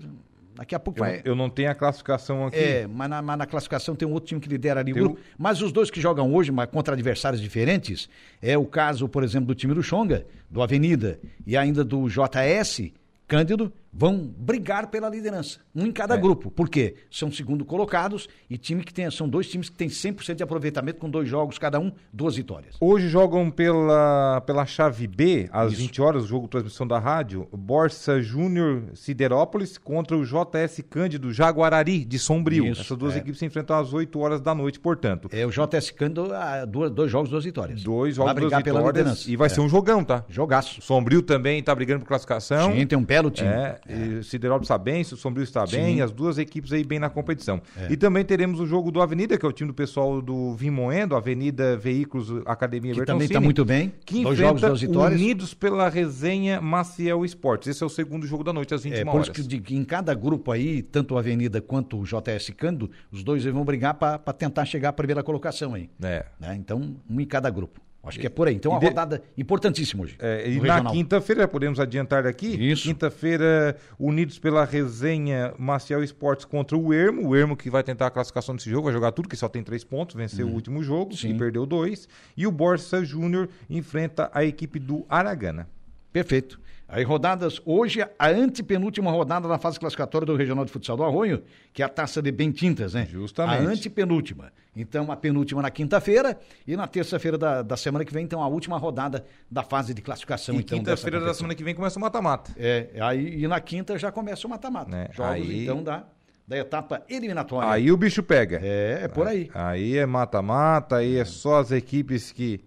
Daqui 0.55 0.75
a 0.75 0.79
pouco 0.79 1.01
eu, 1.01 1.05
vai. 1.05 1.23
Eu 1.25 1.35
não 1.35 1.51
tenho 1.51 1.71
a 1.71 1.75
classificação 1.75 2.47
aqui. 2.47 2.57
É, 2.57 2.87
mas 2.87 3.11
na, 3.11 3.21
mas 3.21 3.39
na 3.39 3.47
classificação 3.47 3.97
tem 3.97 4.07
um 4.07 4.13
outro 4.13 4.29
time 4.29 4.41
que 4.41 4.49
lidera 4.49 4.81
ali 4.81 4.93
o 4.93 4.95
grupo. 4.95 5.21
Mas 5.37 5.61
os 5.61 5.73
dois 5.73 5.91
que 5.91 6.01
jogam 6.01 6.33
hoje, 6.33 6.53
mas 6.53 6.69
contra 6.71 6.95
adversários 6.95 7.41
diferentes, 7.41 8.09
é 8.41 8.57
o 8.57 8.65
caso, 8.65 9.09
por 9.09 9.25
exemplo, 9.25 9.47
do 9.47 9.55
time 9.55 9.75
do 9.75 9.83
Xonga, 9.83 10.27
do 10.49 10.63
Avenida 10.63 11.19
e 11.47 11.57
ainda 11.57 11.85
do 11.85 12.09
JS 12.09 12.93
Cândido, 13.27 13.73
vão 13.97 14.27
brigar 14.37 14.89
pela 14.89 15.09
liderança, 15.09 15.61
um 15.75 15.87
em 15.87 15.93
cada 15.93 16.15
é. 16.15 16.19
grupo. 16.19 16.51
Por 16.51 16.69
quê? 16.69 16.97
São 17.11 17.31
segundo 17.31 17.65
colocados 17.65 18.29
e 18.51 18.59
time 18.59 18.83
que 18.83 18.93
tem, 18.93 19.09
são 19.11 19.29
dois 19.29 19.49
times 19.49 19.69
que 19.69 19.77
têm 19.77 19.89
100% 19.89 20.35
de 20.35 20.43
aproveitamento 20.43 20.99
com 20.99 21.09
dois 21.09 21.29
jogos 21.29 21.59
cada 21.59 21.79
um, 21.79 21.93
duas 22.13 22.35
vitórias. 22.37 22.77
Hoje 22.81 23.09
jogam 23.09 23.51
pela, 23.51 24.41
pela 24.41 24.67
chave 24.67 25.07
B, 25.07 25.49
às 25.53 25.73
Isso. 25.73 25.83
20 25.83 26.03
horas, 26.03 26.25
o 26.25 26.27
jogo 26.27 26.49
transmissão 26.49 26.87
da 26.87 26.99
rádio, 26.99 27.49
Borsa 27.53 28.21
Júnior 28.21 28.83
Siderópolis 28.95 29.79
contra 29.79 30.17
o 30.17 30.25
JS 30.25 30.83
Cândido 30.91 31.33
Jaguarari 31.33 32.05
de 32.05 32.19
Sombrio. 32.19 32.67
Isso, 32.67 32.81
Essas 32.81 32.99
duas 32.99 33.15
é. 33.15 33.19
equipes 33.19 33.39
se 33.39 33.47
enfrentam 33.47 33.79
às 33.79 33.93
8 33.93 34.19
horas 34.19 34.41
da 34.41 34.55
noite, 34.55 34.81
portanto. 34.81 35.29
É 35.33 35.47
o 35.47 35.51
JS 35.51 35.91
Cândido, 35.93 36.33
ah, 36.33 36.65
duas, 36.65 36.91
dois 36.91 37.11
jogos, 37.11 37.31
duas 37.31 37.45
vitórias. 37.45 37.83
Dois 37.83 38.17
jogos, 38.17 38.33
vai 38.33 38.35
brigar 38.35 38.63
duas 38.63 38.65
vitórias. 38.65 38.93
Pela 38.93 39.05
liderança. 39.05 39.31
E 39.31 39.37
vai 39.37 39.47
é. 39.47 39.49
ser 39.51 39.61
um 39.61 39.69
jogão, 39.69 40.03
tá? 40.03 40.25
Jogaço. 40.29 40.83
Sombrio 40.83 41.23
também 41.23 41.61
está 41.61 41.75
brigando 41.75 42.01
por 42.01 42.09
classificação. 42.09 42.73
Sim, 42.73 42.87
tem 42.87 42.99
um 42.99 43.05
belo 43.05 43.31
time. 43.31 43.49
É, 43.49 43.81
é. 43.87 44.23
Siderópolis 44.23 44.67
está 44.67 44.79
bem, 44.79 45.03
o 45.03 45.17
Sombrio 45.17 45.45
está 45.45 45.67
Sim. 45.67 45.77
bem, 45.77 46.01
as 46.01 46.11
duas 46.11 46.39
equipes 46.39 46.73
aí 46.73 46.85
bem 46.85 46.99
na 46.99 47.11
competição. 47.11 47.61
É. 47.77 47.93
E 47.93 47.97
também 47.97 48.25
teremos 48.25 48.61
o 48.61 48.67
jogo 48.67 48.91
do 48.91 49.01
Avenida, 49.01 49.37
que 49.39 49.45
é 49.45 49.49
o 49.49 49.53
time 49.53 49.69
do 49.69 49.75
pessoal 49.75 50.21
do 50.21 50.55
Vimoendo, 50.55 51.15
Avenida 51.15 51.77
Veículos 51.77 52.31
Academia 52.47 52.95
Que 52.95 53.05
também 53.05 53.27
está 53.27 53.41
muito 53.41 53.65
bem. 53.65 53.93
Que 54.05 54.23
dois 54.23 54.39
jogos, 54.39 54.61
duas 54.61 54.81
vitórias. 54.81 55.21
Unidos 55.21 55.55
pela 55.55 55.89
resenha 55.89 56.61
Maciel 56.61 57.25
Esportes. 57.25 57.69
Esse 57.69 57.83
é 57.83 57.87
o 57.87 57.91
segundo 57.91 58.27
jogo 58.27 58.43
da 58.45 58.53
noite, 58.53 58.75
às 58.75 58.83
21 58.83 58.99
é, 58.99 59.05
por 59.05 59.15
horas. 59.15 59.29
Por 59.29 59.39
isso 59.39 59.61
que 59.61 59.75
em 59.75 59.85
cada 59.85 60.15
grupo 60.15 60.51
aí, 60.51 60.83
tanto 60.83 61.15
o 61.15 61.19
Avenida 61.19 61.61
quanto 61.61 61.99
o 61.99 62.05
JS 62.05 62.51
Cando, 62.57 62.91
os 63.11 63.23
dois 63.23 63.45
vão 63.45 63.65
brigar 63.65 63.95
para 63.95 64.19
tentar 64.33 64.65
chegar 64.65 64.91
à 64.91 64.93
primeira 64.93 65.23
colocação 65.23 65.75
aí. 65.75 65.91
É. 66.03 66.25
Né? 66.41 66.57
Então, 66.57 66.97
um 67.09 67.21
em 67.21 67.27
cada 67.27 67.51
grupo. 67.51 67.84
Acho 68.07 68.19
que 68.19 68.27
é 68.27 68.31
por 68.31 68.49
aí. 68.49 68.55
Então, 68.55 68.73
uma 68.73 68.81
de... 68.81 68.87
rodada 68.87 69.23
importantíssima 69.37 70.03
hoje. 70.03 70.17
É, 70.19 70.49
e 70.49 70.61
na 70.61 70.85
quinta-feira, 70.85 71.49
podemos 71.49 71.81
adiantar 71.81 72.27
aqui. 72.27 72.47
Isso. 72.71 72.85
Quinta-feira, 72.85 73.77
unidos 73.99 74.39
pela 74.39 74.65
resenha 74.65 75.55
Marcial 75.59 76.03
Esportes 76.03 76.45
contra 76.45 76.77
o 76.77 76.93
Ermo. 76.93 77.29
O 77.29 77.37
Ermo 77.37 77.57
que 77.57 77.71
vai 77.71 77.83
tentar 77.83 78.07
a 78.07 78.11
classificação 78.11 78.55
desse 78.55 78.71
jogo, 78.71 78.85
vai 78.85 78.93
jogar 78.93 79.13
tudo, 79.13 79.29
que 79.29 79.37
só 79.37 79.49
tem 79.49 79.63
três 79.63 79.85
pontos, 79.85 80.15
venceu 80.15 80.47
hum. 80.47 80.51
o 80.51 80.55
último 80.55 80.83
jogo 80.83 81.17
Sim. 81.17 81.31
e 81.31 81.39
perdeu 81.39 81.67
dois. 81.67 82.09
E 82.37 82.47
o 82.47 82.53
Borsa 82.53 83.05
Júnior 83.05 83.49
enfrenta 83.69 84.31
a 84.33 84.45
equipe 84.45 84.79
do 84.79 85.05
Aragana. 85.09 85.69
Perfeito. 86.15 86.61
Aí 86.87 87.03
rodadas, 87.03 87.61
hoje 87.65 88.01
a 88.01 88.29
antepenúltima 88.29 89.11
rodada 89.11 89.49
da 89.49 89.59
fase 89.59 89.81
classificatória 89.81 90.25
do 90.25 90.37
Regional 90.37 90.65
de 90.65 90.71
Futsal 90.71 90.97
do 90.97 91.03
Arroio, 91.03 91.43
que 91.73 91.83
é 91.83 91.85
a 91.85 91.89
taça 91.89 92.23
de 92.23 92.31
Bentintas, 92.31 92.95
né? 92.95 93.05
Justamente. 93.11 93.67
A 93.67 93.69
antepenúltima. 93.69 94.53
Então, 94.77 95.11
a 95.11 95.17
penúltima 95.17 95.61
na 95.61 95.73
quinta-feira 95.73 96.39
e 96.65 96.77
na 96.77 96.87
terça-feira 96.87 97.37
da, 97.37 97.63
da 97.63 97.77
semana 97.77 98.05
que 98.05 98.15
vem, 98.15 98.23
então, 98.23 98.41
a 98.41 98.47
última 98.47 98.79
rodada 98.79 99.25
da 99.51 99.65
fase 99.65 99.93
de 99.93 100.03
classificação. 100.03 100.55
E 100.55 100.59
então, 100.59 100.79
quinta-feira 100.79 101.19
da 101.19 101.35
semana 101.35 101.57
que 101.57 101.65
vem 101.65 101.75
começa 101.75 101.99
o 101.99 102.01
mata-mata. 102.01 102.53
É, 102.57 102.91
aí, 103.01 103.43
e 103.43 103.49
na 103.49 103.59
quinta 103.59 103.99
já 103.99 104.13
começa 104.13 104.47
o 104.47 104.51
mata-mata. 104.51 104.97
É, 104.97 105.11
Jogos, 105.13 105.33
aí... 105.33 105.65
então, 105.65 105.83
da, 105.83 106.05
da 106.47 106.59
etapa 106.59 107.03
eliminatória. 107.09 107.71
Aí 107.71 107.91
o 107.91 107.97
bicho 107.97 108.23
pega. 108.23 108.61
É, 108.63 109.01
é 109.03 109.09
por 109.09 109.27
aí. 109.27 109.51
Aí 109.53 109.99
é 109.99 110.07
mata-mata, 110.07 110.99
aí 110.99 111.17
é 111.17 111.25
só 111.25 111.59
as 111.59 111.73
equipes 111.73 112.31
que 112.31 112.61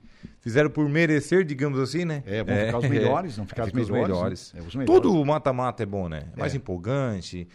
fizeram 0.48 0.70
por 0.70 0.88
merecer, 0.88 1.43
digamos 1.43 1.78
assim, 1.78 2.06
né? 2.06 2.24
É, 2.26 2.41
vão 2.41 2.56
ficar 2.56 2.78
os 2.78 2.84
é. 2.86 2.89
melhores, 2.89 3.38
não 3.38 3.45
ficar 3.45 3.66
os, 3.66 3.74
melhores, 3.74 4.08
melhores. 4.08 4.54
Né? 4.54 4.62
É, 4.62 4.64
os 4.66 4.76
melhores. 4.76 5.02
Tudo 5.02 5.26
mata-mata 5.26 5.84
é 5.84 5.86
bom, 5.86 6.08
né? 6.08 6.24
Mais 6.38 6.54
é. 6.54 6.58
empolgante. 6.58 7.48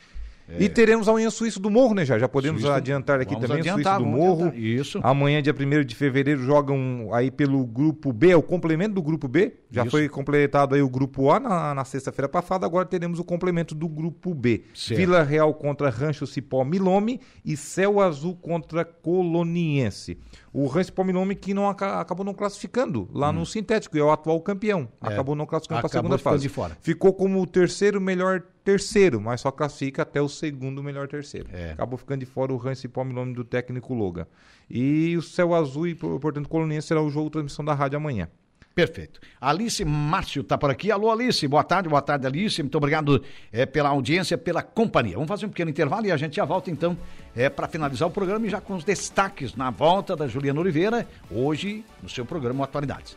É. 0.46 0.64
E 0.64 0.68
teremos 0.68 1.08
amanhã 1.08 1.30
Suíço 1.30 1.58
do 1.58 1.70
Morro, 1.70 1.94
né? 1.94 2.04
Já, 2.04 2.18
já 2.18 2.28
podemos 2.28 2.60
Suíço, 2.60 2.74
adiantar 2.74 3.18
aqui 3.18 3.34
também 3.40 3.60
adiantar, 3.60 3.96
Suíço 3.96 4.10
do 4.10 4.16
Morro. 4.18 4.46
Adiantar. 4.48 4.60
Isso. 4.60 5.00
Amanhã, 5.02 5.40
dia 5.40 5.54
1 5.54 5.84
de 5.84 5.94
fevereiro, 5.94 6.42
jogam 6.42 7.08
aí 7.14 7.30
pelo 7.30 7.64
grupo 7.64 8.12
B, 8.12 8.30
é 8.30 8.36
o 8.36 8.42
complemento 8.42 8.94
do 8.94 9.02
grupo 9.02 9.26
B. 9.26 9.54
Já 9.70 9.82
Isso. 9.82 9.90
foi 9.90 10.06
completado 10.08 10.74
aí 10.74 10.82
o 10.82 10.90
grupo 10.90 11.30
A 11.30 11.40
na, 11.40 11.74
na 11.74 11.84
sexta-feira 11.86 12.28
passada, 12.28 12.66
agora 12.66 12.84
teremos 12.84 13.18
o 13.18 13.24
complemento 13.24 13.74
do 13.74 13.88
grupo 13.88 14.34
B. 14.34 14.64
Certo. 14.74 14.98
Vila 14.98 15.22
Real 15.22 15.54
contra 15.54 15.88
Rancho 15.88 16.26
Cipó 16.26 16.62
Milome 16.64 17.20
e 17.42 17.56
Céu 17.56 18.00
Azul 18.00 18.36
contra 18.36 18.84
Coloniense. 18.84 20.18
O 20.52 20.66
Rancho 20.66 20.86
Cipó 20.86 21.02
Milome 21.02 21.34
que 21.34 21.54
não 21.54 21.68
acabou 21.68 22.24
não 22.24 22.34
classificando 22.34 23.08
lá 23.12 23.30
hum. 23.30 23.34
no 23.34 23.46
sintético, 23.46 23.96
é 23.96 24.02
o 24.02 24.10
atual 24.10 24.40
campeão. 24.40 24.88
É. 25.02 25.08
Acabou 25.08 25.34
não 25.34 25.46
classificando 25.46 25.80
para 25.80 25.86
a 25.86 25.90
segunda 25.90 26.18
fase. 26.18 26.50
Ficou 26.80 27.14
como 27.14 27.40
o 27.40 27.46
terceiro 27.46 28.00
melhor 28.00 28.42
terceiro, 28.62 29.20
mas 29.20 29.40
só 29.40 29.50
classifica 29.50 30.02
até 30.02 30.20
o 30.20 30.28
segundo 30.28 30.82
melhor 30.82 31.08
terceiro. 31.08 31.48
É. 31.52 31.72
Acabou 31.72 31.98
ficando 31.98 32.20
de 32.20 32.26
fora 32.26 32.52
o 32.52 32.56
Ranci 32.56 32.88
nome 33.12 33.34
do 33.34 33.44
técnico 33.44 33.94
Logan. 33.94 34.26
E 34.68 35.16
o 35.16 35.22
Céu 35.22 35.54
Azul 35.54 35.86
e, 35.86 35.94
portanto, 35.94 36.48
Coloniense 36.48 36.88
será 36.88 37.00
o 37.02 37.10
jogo 37.10 37.26
de 37.26 37.32
transmissão 37.32 37.64
da 37.64 37.74
rádio 37.74 37.96
amanhã. 37.96 38.28
Perfeito. 38.74 39.20
Alice 39.40 39.84
Márcio 39.84 40.42
está 40.42 40.56
por 40.56 40.70
aqui. 40.70 40.90
Alô, 40.90 41.10
Alice. 41.10 41.46
Boa 41.46 41.64
tarde, 41.64 41.88
boa 41.88 42.00
tarde, 42.00 42.26
Alice. 42.26 42.62
Muito 42.62 42.76
obrigado 42.76 43.22
é, 43.52 43.66
pela 43.66 43.90
audiência, 43.90 44.38
pela 44.38 44.62
companhia. 44.62 45.14
Vamos 45.14 45.28
fazer 45.28 45.46
um 45.46 45.50
pequeno 45.50 45.70
intervalo 45.70 46.06
e 46.06 46.12
a 46.12 46.16
gente 46.16 46.36
já 46.36 46.44
volta, 46.44 46.70
então, 46.70 46.96
é, 47.36 47.48
para 47.48 47.68
finalizar 47.68 48.08
o 48.08 48.10
programa 48.10 48.46
e 48.46 48.50
já 48.50 48.60
com 48.60 48.74
os 48.74 48.84
destaques 48.84 49.54
na 49.54 49.70
volta 49.70 50.16
da 50.16 50.26
Juliana 50.26 50.60
Oliveira, 50.60 51.06
hoje 51.30 51.84
no 52.02 52.08
seu 52.08 52.24
programa 52.24 52.64
Atualidades. 52.64 53.16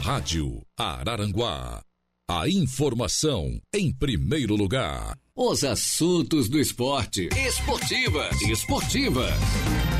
Rádio 0.00 0.62
Araranguá. 0.76 1.82
A 2.28 2.48
informação 2.48 3.60
em 3.74 3.92
primeiro 3.92 4.56
lugar. 4.56 5.16
Os 5.36 5.64
assuntos 5.64 6.48
do 6.48 6.58
esporte. 6.58 7.28
Esportivas. 7.36 8.40
Esportivas. 8.42 9.91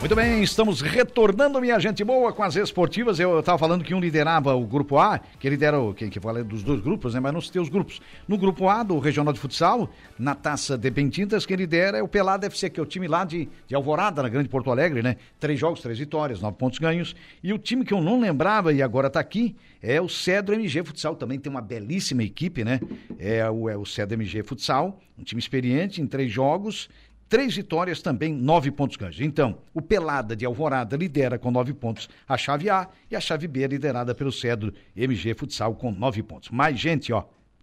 Muito 0.00 0.16
bem, 0.16 0.42
estamos 0.42 0.80
retornando, 0.80 1.60
minha 1.60 1.78
gente 1.78 2.02
boa, 2.02 2.32
com 2.32 2.42
as 2.42 2.56
esportivas. 2.56 3.20
Eu 3.20 3.38
estava 3.38 3.58
falando 3.58 3.84
que 3.84 3.92
um 3.92 4.00
liderava 4.00 4.54
o 4.54 4.64
grupo 4.64 4.96
A, 4.96 5.18
que 5.18 5.46
lidera 5.46 5.78
o 5.78 5.92
que, 5.92 6.08
que 6.08 6.18
fala 6.18 6.42
dos 6.42 6.62
dois 6.62 6.80
grupos, 6.80 7.12
né? 7.12 7.20
Mas 7.20 7.34
não 7.34 7.40
se 7.42 7.52
tem 7.52 7.60
os 7.60 7.68
grupos. 7.68 8.00
No 8.26 8.38
grupo 8.38 8.66
A 8.66 8.82
do 8.82 8.98
Regional 8.98 9.30
de 9.30 9.38
Futsal, 9.38 9.90
na 10.18 10.34
taça 10.34 10.78
de 10.78 10.90
Bentintas, 10.90 11.44
quem 11.44 11.54
lidera 11.54 11.98
é 11.98 12.02
o 12.02 12.08
Pelado 12.08 12.46
FC, 12.46 12.70
que 12.70 12.80
é 12.80 12.82
o 12.82 12.86
time 12.86 13.06
lá 13.06 13.26
de, 13.26 13.46
de 13.66 13.74
Alvorada, 13.74 14.22
na 14.22 14.30
Grande 14.30 14.48
Porto 14.48 14.70
Alegre, 14.70 15.02
né? 15.02 15.16
Três 15.38 15.60
jogos, 15.60 15.82
três 15.82 15.98
vitórias, 15.98 16.40
nove 16.40 16.56
pontos 16.56 16.78
ganhos. 16.78 17.14
E 17.42 17.52
o 17.52 17.58
time 17.58 17.84
que 17.84 17.92
eu 17.92 18.00
não 18.00 18.18
lembrava 18.18 18.72
e 18.72 18.82
agora 18.82 19.08
está 19.08 19.20
aqui 19.20 19.54
é 19.82 20.00
o 20.00 20.08
Cedro 20.08 20.54
MG 20.54 20.82
Futsal. 20.82 21.14
Também 21.14 21.38
tem 21.38 21.50
uma 21.50 21.60
belíssima 21.60 22.22
equipe, 22.22 22.64
né? 22.64 22.80
É 23.18 23.50
o, 23.50 23.68
é 23.68 23.76
o 23.76 23.84
Cedro 23.84 24.14
MG 24.14 24.44
Futsal, 24.44 24.98
um 25.18 25.22
time 25.22 25.38
experiente 25.38 26.00
em 26.00 26.06
três 26.06 26.32
jogos 26.32 26.88
Três 27.30 27.54
vitórias 27.54 28.02
também, 28.02 28.34
nove 28.34 28.72
pontos 28.72 28.96
ganhos. 28.96 29.20
Então, 29.20 29.58
o 29.72 29.80
Pelada 29.80 30.34
de 30.34 30.44
Alvorada 30.44 30.96
lidera 30.96 31.38
com 31.38 31.48
nove 31.48 31.72
pontos 31.72 32.08
a 32.28 32.36
chave 32.36 32.68
A 32.68 32.88
e 33.08 33.14
a 33.14 33.20
chave 33.20 33.46
B 33.46 33.62
é 33.62 33.68
liderada 33.68 34.12
pelo 34.16 34.32
Cedro 34.32 34.74
MG 34.96 35.32
Futsal 35.34 35.76
com 35.76 35.92
nove 35.92 36.24
pontos. 36.24 36.50
Mais 36.50 36.76
gente, 36.76 37.12
ó, 37.12 37.22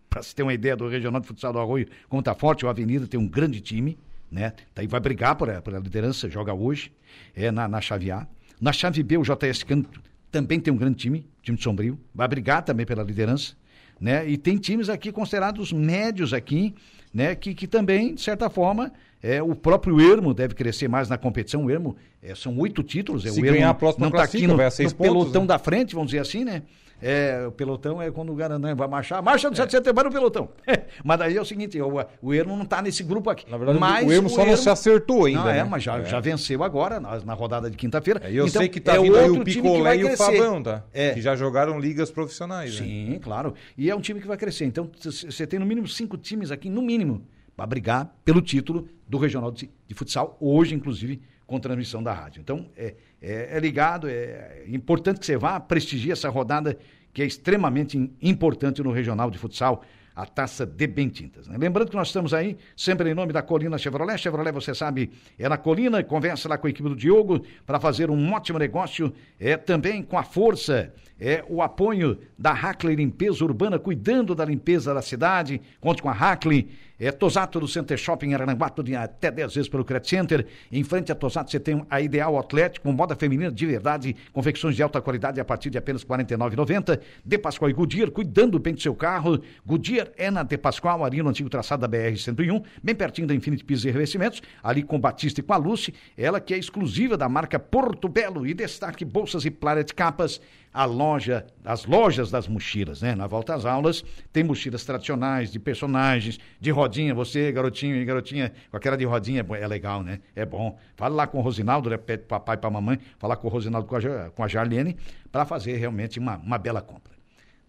para 0.09 0.23
se 0.23 0.33
ter 0.33 0.43
uma 0.43 0.53
ideia 0.53 0.73
do 0.73 0.87
Regional 0.87 1.19
de 1.19 1.27
Futsal 1.27 1.51
do 1.51 1.59
Arroio, 1.59 1.85
como 2.07 2.23
tá 2.23 2.33
forte, 2.33 2.65
o 2.65 2.69
Avenida 2.69 3.07
tem 3.07 3.19
um 3.19 3.27
grande 3.27 3.59
time, 3.59 3.97
né? 4.31 4.53
Daí 4.73 4.87
vai 4.87 5.01
brigar 5.01 5.35
por, 5.35 5.49
por 5.61 5.75
a 5.75 5.79
liderança, 5.79 6.29
joga 6.29 6.53
hoje, 6.53 6.89
é 7.35 7.51
na, 7.51 7.67
na 7.67 7.81
chave 7.81 8.09
A. 8.09 8.25
Na 8.61 8.71
chave 8.71 9.03
B, 9.03 9.17
o 9.17 9.23
JS 9.23 9.63
Canto 9.63 10.01
também 10.31 10.61
tem 10.61 10.73
um 10.73 10.77
grande 10.77 10.95
time, 10.95 11.25
time 11.41 11.57
de 11.57 11.63
Sombrio, 11.65 11.99
vai 12.15 12.29
brigar 12.29 12.61
também 12.61 12.85
pela 12.85 13.03
liderança, 13.03 13.53
né? 13.99 14.25
E 14.29 14.37
tem 14.37 14.57
times 14.57 14.87
aqui 14.87 15.11
considerados 15.11 15.73
médios 15.73 16.33
aqui, 16.33 16.73
né? 17.13 17.35
Que, 17.35 17.53
que 17.53 17.67
também, 17.67 18.15
de 18.15 18.21
certa 18.21 18.49
forma, 18.49 18.93
é, 19.21 19.41
o 19.41 19.55
próprio 19.55 19.99
Ermo 19.99 20.33
deve 20.33 20.53
crescer 20.53 20.87
mais 20.87 21.09
na 21.09 21.17
competição. 21.17 21.65
O 21.65 21.71
Ermo 21.71 21.95
é, 22.21 22.35
são 22.35 22.57
oito 22.59 22.83
títulos. 22.83 23.25
É, 23.25 23.29
Se 23.29 23.41
o 23.41 23.45
Ermo 23.45 23.57
Ermo 23.57 23.69
a 23.69 23.73
próxima 23.73 24.05
não 24.09 24.11
está 24.15 24.23
aqui 24.23 24.45
no, 24.47 24.55
vai 24.55 24.65
a 24.65 24.71
seis 24.71 24.91
no 24.91 24.97
pontos, 24.97 25.13
pelotão 25.13 25.41
né? 25.41 25.47
da 25.47 25.59
frente, 25.59 25.95
vamos 25.95 26.11
dizer 26.11 26.19
assim, 26.21 26.43
né? 26.43 26.63
É, 26.99 27.45
o 27.47 27.51
pelotão 27.51 28.01
é 28.01 28.09
quando 28.09 28.31
o 28.31 28.35
Garanã 28.35 28.73
vai 28.73 28.87
marchar. 28.87 29.21
Marcha 29.21 29.51
do 29.51 29.55
7 29.55 29.67
de 29.67 29.71
setembro 29.71 29.95
vai 29.95 30.03
no 30.05 30.11
pelotão. 30.11 30.49
Mas 31.03 31.19
daí 31.19 31.37
é 31.37 31.41
o 31.41 31.45
seguinte, 31.45 31.79
o, 31.79 32.05
o 32.21 32.33
Ermo 32.33 32.55
não 32.55 32.63
está 32.63 32.81
nesse 32.81 33.03
grupo 33.03 33.29
aqui. 33.29 33.49
Na 33.49 33.55
verdade, 33.57 33.79
mas 33.79 34.07
o 34.07 34.11
Ermo 34.11 34.29
só 34.29 34.43
não 34.43 34.57
se 34.57 34.67
acertou 34.67 35.25
ainda. 35.25 35.41
Não, 35.41 35.49
é, 35.49 35.53
né? 35.57 35.63
mas 35.63 35.83
já, 35.83 36.01
já 36.03 36.19
venceu 36.19 36.63
agora, 36.63 36.99
na, 36.99 37.19
na 37.19 37.33
rodada 37.35 37.69
de 37.69 37.77
quinta-feira. 37.77 38.21
É, 38.23 38.31
e 38.31 38.37
eu 38.37 38.47
Então, 38.47 38.59
sei 38.61 38.67
que 38.67 38.79
tá 38.79 38.95
é 38.95 38.99
vindo 38.99 39.15
aí 39.15 39.29
o 39.29 39.43
Picolé 39.43 39.97
e 39.97 40.05
o. 40.05 40.17
Fabão, 40.17 40.63
tá? 40.63 40.83
É. 40.91 41.13
Que 41.13 41.21
já 41.21 41.35
jogaram 41.35 41.79
ligas 41.79 42.09
profissionais. 42.09 42.79
né? 42.79 42.87
Sim, 42.87 43.19
claro. 43.21 43.53
E 43.77 43.91
é 43.91 43.95
um 43.95 44.01
time 44.01 44.19
que 44.19 44.27
vai 44.27 44.37
crescer. 44.37 44.65
Então, 44.65 44.89
você 44.99 45.45
tem 45.45 45.59
no 45.59 45.67
mínimo 45.67 45.87
cinco 45.87 46.17
times 46.17 46.49
aqui, 46.49 46.67
no 46.67 46.81
mínimo, 46.81 47.21
para 47.57 47.65
brigar 47.65 48.15
pelo 48.23 48.41
título 48.41 48.87
do 49.07 49.17
Regional 49.17 49.51
de, 49.51 49.69
de 49.87 49.93
Futsal, 49.95 50.37
hoje, 50.39 50.75
inclusive, 50.75 51.19
com 51.45 51.59
transmissão 51.59 52.03
da 52.03 52.13
rádio. 52.13 52.39
Então, 52.39 52.67
é, 52.77 52.93
é, 53.21 53.57
é 53.57 53.59
ligado, 53.59 54.07
é 54.07 54.63
importante 54.67 55.19
que 55.19 55.25
você 55.25 55.35
vá 55.35 55.59
prestigiar 55.59 56.13
essa 56.13 56.29
rodada 56.29 56.77
que 57.13 57.21
é 57.23 57.25
extremamente 57.25 57.97
im- 57.97 58.13
importante 58.21 58.83
no 58.83 58.91
Regional 58.91 59.31
de 59.31 59.37
Futsal, 59.39 59.83
a 60.15 60.25
taça 60.25 60.65
de 60.65 60.87
Bentintas. 60.87 61.47
Né? 61.47 61.55
Lembrando 61.59 61.89
que 61.89 61.95
nós 61.95 62.07
estamos 62.07 62.33
aí, 62.33 62.57
sempre 62.75 63.09
em 63.09 63.13
nome 63.13 63.31
da 63.31 63.41
Colina 63.41 63.77
Chevrolet. 63.77 64.17
Chevrolet, 64.17 64.51
você 64.51 64.73
sabe, 64.73 65.11
é 65.37 65.47
na 65.47 65.57
Colina, 65.57 66.03
conversa 66.03 66.49
lá 66.49 66.57
com 66.57 66.67
a 66.67 66.69
equipe 66.69 66.89
do 66.89 66.95
Diogo 66.95 67.43
para 67.65 67.79
fazer 67.79 68.09
um 68.09 68.33
ótimo 68.33 68.57
negócio. 68.59 69.13
É 69.39 69.55
também 69.57 70.01
com 70.01 70.17
a 70.17 70.23
força, 70.23 70.91
é 71.19 71.45
o 71.47 71.61
apoio 71.61 72.17
da 72.37 72.51
Hackley 72.51 72.95
Limpeza 72.95 73.43
Urbana, 73.45 73.77
cuidando 73.77 74.33
da 74.33 74.43
limpeza 74.43 74.91
da 74.91 75.03
cidade. 75.03 75.61
Conte 75.79 76.01
com 76.01 76.09
a 76.09 76.13
Hackley. 76.13 76.67
É 76.99 77.11
Tosato 77.11 77.59
do 77.59 77.67
Center 77.67 77.97
Shopping 77.97 78.33
em 78.33 78.69
tudo 78.75 78.89
em 78.89 78.95
até 78.95 79.29
10 79.29 79.53
vezes 79.53 79.69
pelo 79.69 79.85
Credit 79.85 80.09
Center. 80.09 80.47
Em 80.71 80.83
frente 80.83 81.11
a 81.11 81.15
Tosato 81.15 81.51
você 81.51 81.59
tem 81.59 81.85
a 81.89 82.01
Ideal 82.01 82.37
Atlético, 82.39 82.91
moda 82.91 83.15
feminina 83.15 83.51
de 83.51 83.65
verdade, 83.67 84.15
confecções 84.33 84.75
de 84.75 84.81
alta 84.81 84.99
qualidade 84.99 85.39
a 85.39 85.45
partir 85.45 85.69
de 85.69 85.77
apenas 85.77 86.01
R$ 86.01 86.09
49,90. 86.09 86.99
De 87.23 87.37
Pascoal 87.37 87.69
e 87.69 87.73
Goodyear, 87.73 88.09
cuidando 88.09 88.57
bem 88.57 88.73
do 88.73 88.81
seu 88.81 88.95
carro. 88.95 89.39
Goodyear 89.65 90.09
é 90.17 90.31
na 90.31 90.41
De 90.41 90.57
Pascoal, 90.57 91.05
ali 91.05 91.21
no 91.21 91.29
antigo 91.29 91.49
traçado 91.49 91.87
da 91.87 91.97
BR-101, 91.97 92.63
bem 92.81 92.95
pertinho 92.95 93.27
da 93.27 93.35
Infinity 93.35 93.63
Pisos 93.63 93.85
e 93.85 93.91
Revestimentos, 93.91 94.41
ali 94.63 94.81
com 94.81 94.99
Batista 94.99 95.39
e 95.39 95.43
com 95.43 95.53
a 95.53 95.57
Lucy. 95.57 95.93
Ela 96.17 96.39
que 96.39 96.53
é 96.53 96.57
exclusiva 96.57 97.15
da 97.15 97.29
marca 97.29 97.59
Porto 97.59 98.09
Belo 98.09 98.47
e 98.47 98.53
destaque 98.55 99.05
bolsas 99.05 99.45
e 99.45 99.51
Planet 99.51 99.91
Capas 99.93 100.41
a 100.77 100.85
loja, 100.85 101.43
as 101.67 101.85
lojas 101.85 102.31
das 102.31 102.47
mochilas, 102.47 103.01
né? 103.01 103.13
Na 103.13 103.27
volta 103.27 103.53
às 103.53 103.65
aulas, 103.65 104.03
tem 104.31 104.41
mochilas 104.41 104.85
tradicionais, 104.85 105.51
de 105.51 105.59
personagens, 105.59 106.39
de 106.61 106.71
rodinha. 106.71 107.13
Você, 107.13 107.51
garotinho 107.51 107.97
e 107.97 108.05
garotinha, 108.05 108.53
com 108.71 108.77
aquela 108.77 108.95
de 108.95 109.03
rodinha, 109.03 109.45
é 109.59 109.67
legal, 109.67 110.01
né? 110.01 110.21
É 110.33 110.45
bom. 110.45 110.79
Fala 110.95 111.13
lá 111.13 111.27
com 111.27 111.39
o 111.39 111.41
Rosinaldo, 111.41 111.89
né? 111.89 111.97
pede 111.97 112.19
pro 112.19 112.29
papai 112.29 112.55
pra 112.55 112.69
mamãe, 112.69 112.97
falar 113.19 113.35
com 113.35 113.47
o 113.47 113.51
Rosinaldo 113.51 113.85
com 113.85 113.97
a, 113.97 114.29
com 114.29 114.43
a 114.43 114.47
Jarlene, 114.47 114.95
para 115.29 115.43
fazer 115.43 115.75
realmente 115.75 116.17
uma, 116.19 116.37
uma 116.37 116.57
bela 116.57 116.81
compra. 116.81 117.16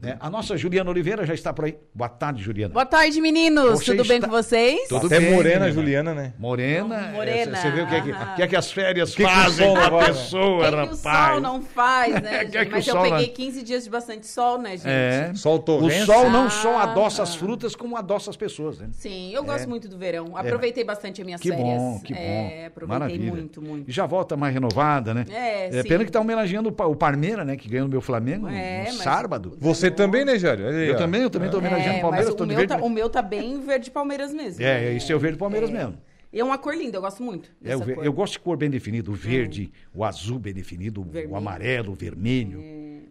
Né? 0.00 0.16
A 0.20 0.30
nossa 0.30 0.56
Juliana 0.56 0.88
Oliveira 0.90 1.26
já 1.26 1.34
está 1.34 1.52
por 1.52 1.64
aí. 1.64 1.76
Boa 1.92 2.08
tarde, 2.08 2.40
Juliana. 2.40 2.72
Boa 2.72 2.86
tarde, 2.86 3.20
meninos. 3.20 3.80
Você 3.80 3.96
Tudo 3.96 4.06
bem 4.06 4.18
está- 4.18 4.28
com 4.28 4.32
vocês? 4.32 4.88
Tudo 4.88 5.06
Até 5.08 5.18
bem, 5.18 5.34
morena, 5.34 5.64
menina. 5.64 5.72
Juliana, 5.72 6.14
né? 6.14 6.32
Morena, 6.38 7.10
Morena, 7.12 7.58
é, 7.58 7.60
Você 7.60 7.70
vê 7.72 7.80
o 7.82 7.86
que 7.88 7.94
é 7.96 8.00
que, 8.02 8.10
o 8.12 8.34
que, 8.36 8.42
é 8.42 8.46
que 8.46 8.54
as 8.54 8.70
férias 8.70 9.10
que 9.10 9.16
que 9.16 9.22
o 9.24 9.28
fazem 9.28 9.68
com 9.68 9.76
a 9.76 9.86
agora? 9.86 10.06
pessoa, 10.06 10.64
que, 10.64 10.70
que 10.70 10.76
o 10.76 10.78
rapaz. 10.94 10.98
sol 11.32 11.40
não 11.40 11.62
faz, 11.62 12.14
né, 12.22 12.44
Que 12.46 12.58
é 12.58 12.60
gente? 12.60 12.66
que 12.66 12.68
o 12.68 12.70
Mas 12.76 12.86
eu 12.86 13.02
peguei 13.02 13.26
não- 13.26 13.34
15 13.34 13.62
dias 13.64 13.82
de 13.82 13.90
bastante 13.90 14.26
sol, 14.28 14.58
né, 14.58 14.70
gente? 14.76 14.86
É. 14.86 15.32
Sol 15.34 15.64
O 15.66 15.90
sol 16.06 16.30
não 16.30 16.48
só 16.48 16.78
Ah. 16.78 16.82
adoça 16.84 17.24
as 17.24 17.34
frutas, 17.34 17.74
como 17.74 17.96
adoça 17.96 18.30
as 18.30 18.36
pessoas, 18.36 18.78
né? 18.78 18.86
Sim, 18.92 19.34
eu 19.34 19.42
gosto 19.42 19.68
muito 19.68 19.88
do 19.88 19.98
verão. 19.98 20.36
Aproveitei 20.36 20.84
bastante 20.84 21.20
as 21.20 21.24
minhas 21.26 21.40
Que 21.40 21.48
férias. 21.48 21.66
bom, 21.66 22.00
que 22.04 22.14
bom. 22.14 22.20
É, 22.20 22.66
aproveitei 22.66 22.86
Maravilha. 23.08 23.32
muito, 23.32 23.60
muito. 23.60 23.90
E 23.90 23.92
já 23.92 24.06
volta 24.06 24.36
mais 24.36 24.54
renovada, 24.54 25.12
né? 25.12 25.26
É, 25.28 25.82
sim. 25.82 25.88
pena 25.88 26.04
que 26.04 26.12
tá 26.12 26.20
homenageando 26.20 26.68
o 26.68 26.72
Pa- 26.72 26.86
o 26.86 26.94
Parmeira, 26.94 27.44
né? 27.44 27.56
Que 27.56 27.68
ganhou 27.68 27.86
no 27.86 27.90
meu 27.90 28.00
Flamengo 28.00 28.46
É, 28.48 28.84
no 28.92 28.92
sábado. 28.92 29.56
Você 29.60 29.87
também, 29.90 30.24
né, 30.24 30.38
Jário? 30.38 30.64
Eu 30.66 30.96
também, 30.96 31.22
eu 31.22 31.30
também 31.30 31.50
tô 31.50 31.58
homenageando 31.58 31.94
o 31.94 31.98
É, 31.98 32.00
Palmeiras, 32.00 32.34
tô 32.34 32.44
o 32.44 32.46
meu, 32.46 32.56
verde. 32.56 32.74
tá, 32.76 32.82
o 32.82 32.88
meu 32.90 33.08
tá 33.10 33.22
bem 33.22 33.60
verde 33.60 33.90
Palmeiras 33.90 34.32
mesmo. 34.32 34.62
É, 34.64 34.92
isso 34.92 35.10
é 35.12 35.14
o 35.14 35.18
verde 35.18 35.38
Palmeiras 35.38 35.70
mesmo. 35.70 35.96
E 36.32 36.40
é 36.40 36.44
uma 36.44 36.58
cor 36.58 36.74
linda, 36.76 36.96
eu 36.98 37.00
gosto 37.00 37.22
muito 37.22 37.50
É, 37.64 37.74
o 37.74 37.80
ver- 37.80 37.98
eu 38.04 38.12
gosto 38.12 38.34
de 38.34 38.40
cor 38.40 38.56
bem 38.56 38.68
definida, 38.68 39.10
o 39.10 39.14
verde, 39.14 39.72
o 39.94 40.04
azul 40.04 40.38
bem 40.38 40.52
definido, 40.52 41.00
o 41.00 41.04
Vermelho. 41.04 41.34
amarelo, 41.36 41.92
o 41.92 41.94
vermelho. 41.94 42.60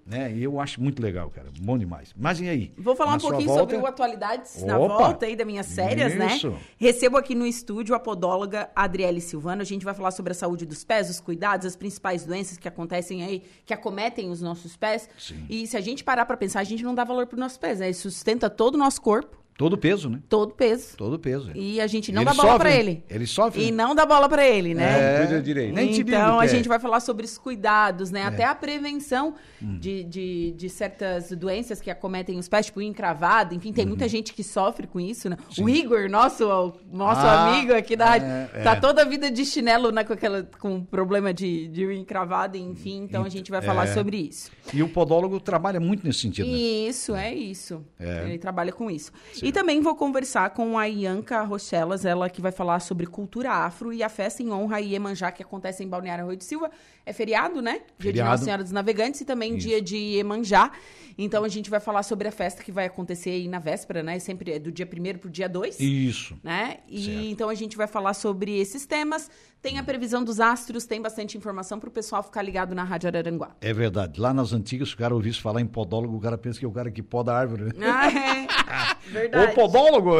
Né? 0.05 0.31
E 0.33 0.43
eu 0.43 0.57
acho 0.59 0.81
muito 0.81 1.01
legal, 1.01 1.29
cara. 1.29 1.49
Bom 1.59 1.77
demais. 1.77 2.13
Mas 2.15 2.39
e 2.39 2.47
aí? 2.47 2.71
Vou 2.77 2.95
falar 2.95 3.11
Na 3.11 3.17
um 3.17 3.19
pouquinho 3.19 3.47
volta- 3.49 3.59
sobre 3.61 3.75
o 3.77 3.85
Atualidades 3.85 4.63
na 4.63 4.77
Opa! 4.77 4.97
volta 4.97 5.25
aí 5.25 5.35
das 5.35 5.45
minhas 5.45 5.73
férias, 5.75 6.13
Isso. 6.13 6.49
né? 6.51 6.57
Recebo 6.77 7.17
aqui 7.17 7.35
no 7.35 7.45
estúdio 7.45 7.93
a 7.93 7.99
podóloga 7.99 8.69
Adriele 8.73 9.19
Silvano. 9.19 9.61
A 9.61 9.65
gente 9.65 9.83
vai 9.83 9.93
falar 9.93 10.11
sobre 10.11 10.31
a 10.31 10.35
saúde 10.35 10.65
dos 10.65 10.85
pés, 10.85 11.09
os 11.09 11.19
cuidados, 11.19 11.65
as 11.65 11.75
principais 11.75 12.23
doenças 12.23 12.57
que 12.57 12.67
acontecem 12.69 13.21
aí, 13.23 13.43
que 13.65 13.73
acometem 13.73 14.29
os 14.29 14.41
nossos 14.41 14.77
pés. 14.77 15.09
Sim. 15.17 15.45
E 15.49 15.67
se 15.67 15.75
a 15.75 15.81
gente 15.81 16.03
parar 16.05 16.25
pra 16.25 16.37
pensar, 16.37 16.61
a 16.61 16.63
gente 16.63 16.83
não 16.83 16.95
dá 16.95 17.03
valor 17.03 17.27
pro 17.27 17.37
nosso 17.37 17.59
pés, 17.59 17.79
né? 17.79 17.87
Ele 17.87 17.93
sustenta 17.93 18.49
todo 18.49 18.75
o 18.75 18.77
nosso 18.77 19.01
corpo, 19.01 19.37
Todo 19.57 19.75
peso, 19.75 20.07
né? 20.09 20.19
todo 20.29 20.51
o 20.51 20.53
peso. 20.53 20.95
Todo 20.95 21.17
peso. 21.17 21.51
E 21.55 21.81
a 21.81 21.87
gente 21.87 22.11
não 22.11 22.21
Ele 22.21 22.29
dá 22.29 22.35
bola 22.35 22.51
sofre, 22.51 22.59
pra 22.69 22.75
ele. 22.79 23.03
Ele 23.09 23.25
sofre, 23.25 23.63
E 23.67 23.71
não 23.71 23.95
dá 23.95 24.05
bola 24.05 24.29
pra 24.29 24.47
ele, 24.47 24.75
né? 24.75 25.15
É. 25.15 25.25
Cuida 25.25 25.41
direito. 25.41 25.73
Nem 25.73 25.91
Então, 25.97 26.39
a 26.39 26.45
é. 26.45 26.47
gente 26.47 26.67
vai 26.69 26.79
falar 26.79 26.99
sobre 26.99 27.25
os 27.25 27.39
cuidados, 27.39 28.11
né? 28.11 28.23
Até 28.23 28.43
a 28.43 28.53
prevenção 28.53 29.33
Hum. 29.61 29.79
de, 29.79 30.03
de, 30.03 30.51
de 30.51 30.69
certas 30.69 31.31
doenças 31.31 31.81
que 31.81 31.89
acometem 31.89 32.37
os 32.37 32.47
pés, 32.47 32.67
tipo 32.67 32.79
encravado. 32.81 33.55
Enfim, 33.55 33.73
tem 33.73 33.83
Uhum. 33.83 33.89
muita 33.89 34.07
gente 34.07 34.31
que 34.33 34.43
sofre 34.43 34.85
com 34.85 34.99
isso, 34.99 35.27
né? 35.27 35.37
O 35.59 35.67
Igor, 35.67 36.07
nosso, 36.07 36.45
nosso 36.91 37.21
Ah, 37.21 37.47
amigo 37.47 37.73
aqui 37.73 37.95
da 37.95 38.05
rádio, 38.05 38.27
é, 38.27 38.45
tá 38.63 38.73
é. 38.73 38.79
toda 38.79 39.01
a 39.01 39.05
vida 39.05 39.31
de 39.31 39.43
chinelo, 39.43 39.91
né? 39.91 40.03
Com, 40.03 40.13
aquela, 40.13 40.43
com 40.59 40.83
problema 40.83 41.33
de, 41.33 41.67
de 41.69 41.83
unha 41.85 41.97
encravada, 41.97 42.57
enfim. 42.59 42.97
Então, 43.03 43.23
a 43.23 43.29
gente 43.29 43.49
vai 43.49 43.61
falar 43.63 43.85
é. 43.87 43.93
sobre 43.93 44.17
isso. 44.17 44.51
E 44.71 44.83
o 44.83 44.89
podólogo 44.89 45.39
trabalha 45.39 45.79
muito 45.79 46.05
nesse 46.05 46.19
sentido, 46.19 46.45
né? 46.47 46.55
Isso, 46.55 47.15
é 47.15 47.33
isso. 47.33 47.83
É. 47.99 48.25
Ele 48.25 48.37
trabalha 48.37 48.71
com 48.71 48.91
isso. 48.91 49.11
E 49.47 49.51
também 49.53 49.79
vou 49.79 49.95
conversar 49.95 50.49
com 50.49 50.77
a 50.77 50.83
Ianca 50.89 51.41
Rochelas, 51.43 52.03
ela 52.03 52.29
que 52.29 52.41
vai 52.41 52.51
falar 52.51 52.81
sobre 52.81 53.05
cultura 53.07 53.49
afro 53.49 53.93
e 53.93 54.03
a 54.03 54.09
festa 54.09 54.43
em 54.43 54.51
honra 54.51 54.75
a 54.75 54.79
Iemanjá, 54.79 55.31
que 55.31 55.41
acontece 55.41 55.81
em 55.85 55.87
Balneário 55.87 56.25
Arroio 56.25 56.35
de 56.37 56.43
Silva. 56.43 56.69
É 57.05 57.13
feriado, 57.13 57.61
né? 57.61 57.75
Dia 57.75 57.81
de 57.97 58.03
Feriado. 58.03 58.31
Nossa 58.31 58.43
Senhora 58.43 58.61
dos 58.61 58.73
Navegantes 58.73 59.21
e 59.21 59.25
também 59.25 59.55
Isso. 59.55 59.65
dia 59.65 59.81
de 59.81 59.95
Iemanjá. 59.95 60.69
Então 61.17 61.45
a 61.45 61.47
gente 61.47 61.69
vai 61.69 61.79
falar 61.79 62.03
sobre 62.03 62.27
a 62.27 62.31
festa 62.31 62.61
que 62.61 62.73
vai 62.73 62.87
acontecer 62.87 63.29
aí 63.29 63.47
na 63.47 63.57
véspera, 63.57 64.03
né? 64.03 64.19
Sempre 64.19 64.51
é 64.51 64.59
do 64.59 64.69
dia 64.69 64.85
1 64.85 65.17
pro 65.17 65.29
dia 65.29 65.47
2 65.47 65.79
Isso. 65.79 66.37
né? 66.43 66.79
E 66.89 67.05
Certo. 67.05 67.19
então 67.27 67.49
a 67.49 67.55
gente 67.55 67.77
vai 67.77 67.87
falar 67.87 68.13
sobre 68.13 68.59
esses 68.59 68.85
temas. 68.85 69.31
Tem 69.61 69.79
a 69.79 69.83
previsão 69.83 70.23
dos 70.23 70.39
astros, 70.41 70.85
tem 70.85 71.01
bastante 71.01 71.37
informação 71.37 71.79
para 71.79 71.87
o 71.89 71.91
pessoal 71.91 72.21
ficar 72.21 72.41
ligado 72.43 72.75
na 72.75 72.83
Rádio 72.83 73.07
Araranguá. 73.07 73.55
É 73.61 73.73
verdade. 73.73 74.19
Lá 74.19 74.31
nas 74.33 74.51
antigas, 74.53 74.91
o 74.91 74.97
cara 74.97 75.15
ouvisse 75.15 75.41
falar 75.41 75.61
em 75.61 75.65
podólogo, 75.65 76.15
o 76.17 76.19
cara 76.19 76.37
pensa 76.37 76.59
que 76.59 76.65
é 76.65 76.67
o 76.67 76.71
cara 76.71 76.91
que 76.91 77.01
poda 77.01 77.31
a 77.33 77.39
árvore. 77.39 77.63
né? 77.63 77.73
Ah, 77.81 78.11
é. 78.11 78.46
Verdade. 79.07 79.47
Ou 79.47 79.53
podólogo! 79.53 80.15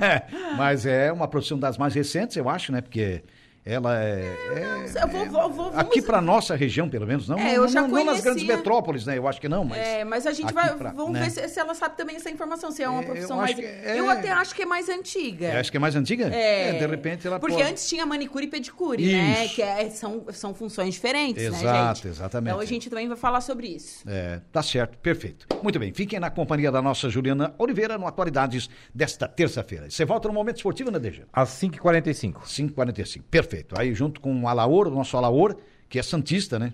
Mas 0.56 0.86
é 0.86 1.10
uma 1.12 1.28
profissão 1.28 1.58
das 1.58 1.78
mais 1.78 1.94
recentes, 1.94 2.36
eu 2.36 2.48
acho, 2.48 2.72
né? 2.72 2.80
Porque 2.80 3.22
ela 3.66 4.00
é. 4.00 4.20
é- 4.54 5.02
Eu 5.02 5.08
vou- 5.08 5.26
vou- 5.26 5.50
vou- 5.50 5.66
aqui 5.74 6.00
vamos- 6.00 6.06
para 6.06 6.20
nossa 6.20 6.54
região, 6.54 6.88
pelo 6.88 7.04
menos, 7.06 7.28
não, 7.28 7.36
É, 7.36 7.42
não, 7.44 7.50
eu 7.50 7.68
já 7.68 7.82
não, 7.82 7.88
não 7.88 8.04
nas 8.04 8.20
grandes 8.20 8.44
metrópoles, 8.44 9.04
né? 9.04 9.18
Eu 9.18 9.26
acho 9.26 9.40
que 9.40 9.48
não, 9.48 9.64
mas. 9.64 9.78
É, 9.78 10.04
mas 10.04 10.24
a 10.24 10.32
gente 10.32 10.54
vai. 10.54 10.72
pra- 10.76 10.92
vamos 10.92 11.12
né? 11.12 11.24
ver 11.24 11.30
se, 11.30 11.48
se 11.48 11.58
ela 11.58 11.74
sabe 11.74 11.96
também 11.96 12.14
essa 12.14 12.30
informação, 12.30 12.70
se 12.70 12.82
é 12.82 12.88
uma 12.88 13.02
É, 13.02 13.04
profissão 13.04 13.36
eu 13.36 13.42
mais. 13.42 13.56
que 13.56 13.64
é- 13.64 13.98
Eu 13.98 14.08
até 14.08 14.30
acho 14.30 14.54
que 14.54 14.62
é 14.62 14.66
mais 14.66 14.88
antiga. 14.88 15.46
É, 15.46 15.58
acho 15.58 15.70
que 15.72 15.76
é 15.76 15.80
mais 15.80 15.96
antiga? 15.96 16.26
É, 16.32 16.74
de 16.78 16.86
repente 16.86 17.26
ela 17.26 17.40
Porque 17.40 17.56
pode- 17.56 17.68
antes 17.68 17.88
tinha 17.88 18.06
manicure 18.06 18.44
e 18.44 18.48
pedicure, 18.48 19.04
né? 19.12 19.44
Isso. 19.46 19.56
Que 19.56 19.62
é- 19.62 19.90
são, 19.90 20.24
são 20.32 20.54
funções 20.54 20.94
diferentes, 20.94 21.42
né, 21.42 21.58
Exato, 21.58 22.06
exatamente. 22.06 22.52
Então 22.52 22.60
a 22.60 22.64
gente 22.64 22.88
também 22.88 23.08
vai 23.08 23.16
falar 23.16 23.40
sobre 23.40 23.66
isso. 23.66 24.04
É, 24.08 24.40
tá 24.52 24.62
certo, 24.62 24.96
perfeito. 24.98 25.46
Muito 25.62 25.78
bem, 25.80 25.92
fiquem 25.92 26.20
na 26.20 26.30
companhia 26.30 26.70
da 26.70 26.80
nossa 26.80 27.08
Juliana 27.10 27.52
Oliveira 27.58 27.98
no 27.98 28.06
Atualidades 28.06 28.70
desta 28.94 29.26
terça-feira. 29.26 29.90
Você 29.90 30.04
volta 30.04 30.28
no 30.28 30.34
Momento 30.34 30.56
Esportivo, 30.58 30.90
né, 30.92 30.98
DG? 31.00 31.24
Às 31.32 31.48
5h45. 31.50 32.46
5h45, 32.46 33.24
perfeito. 33.28 33.55
Aí 33.76 33.94
junto 33.94 34.20
com 34.20 34.42
o 34.42 34.48
Alaor, 34.48 34.88
o 34.88 34.90
nosso 34.90 35.16
Alaor, 35.16 35.56
que 35.88 35.98
é 35.98 36.02
Santista, 36.02 36.58
né? 36.58 36.72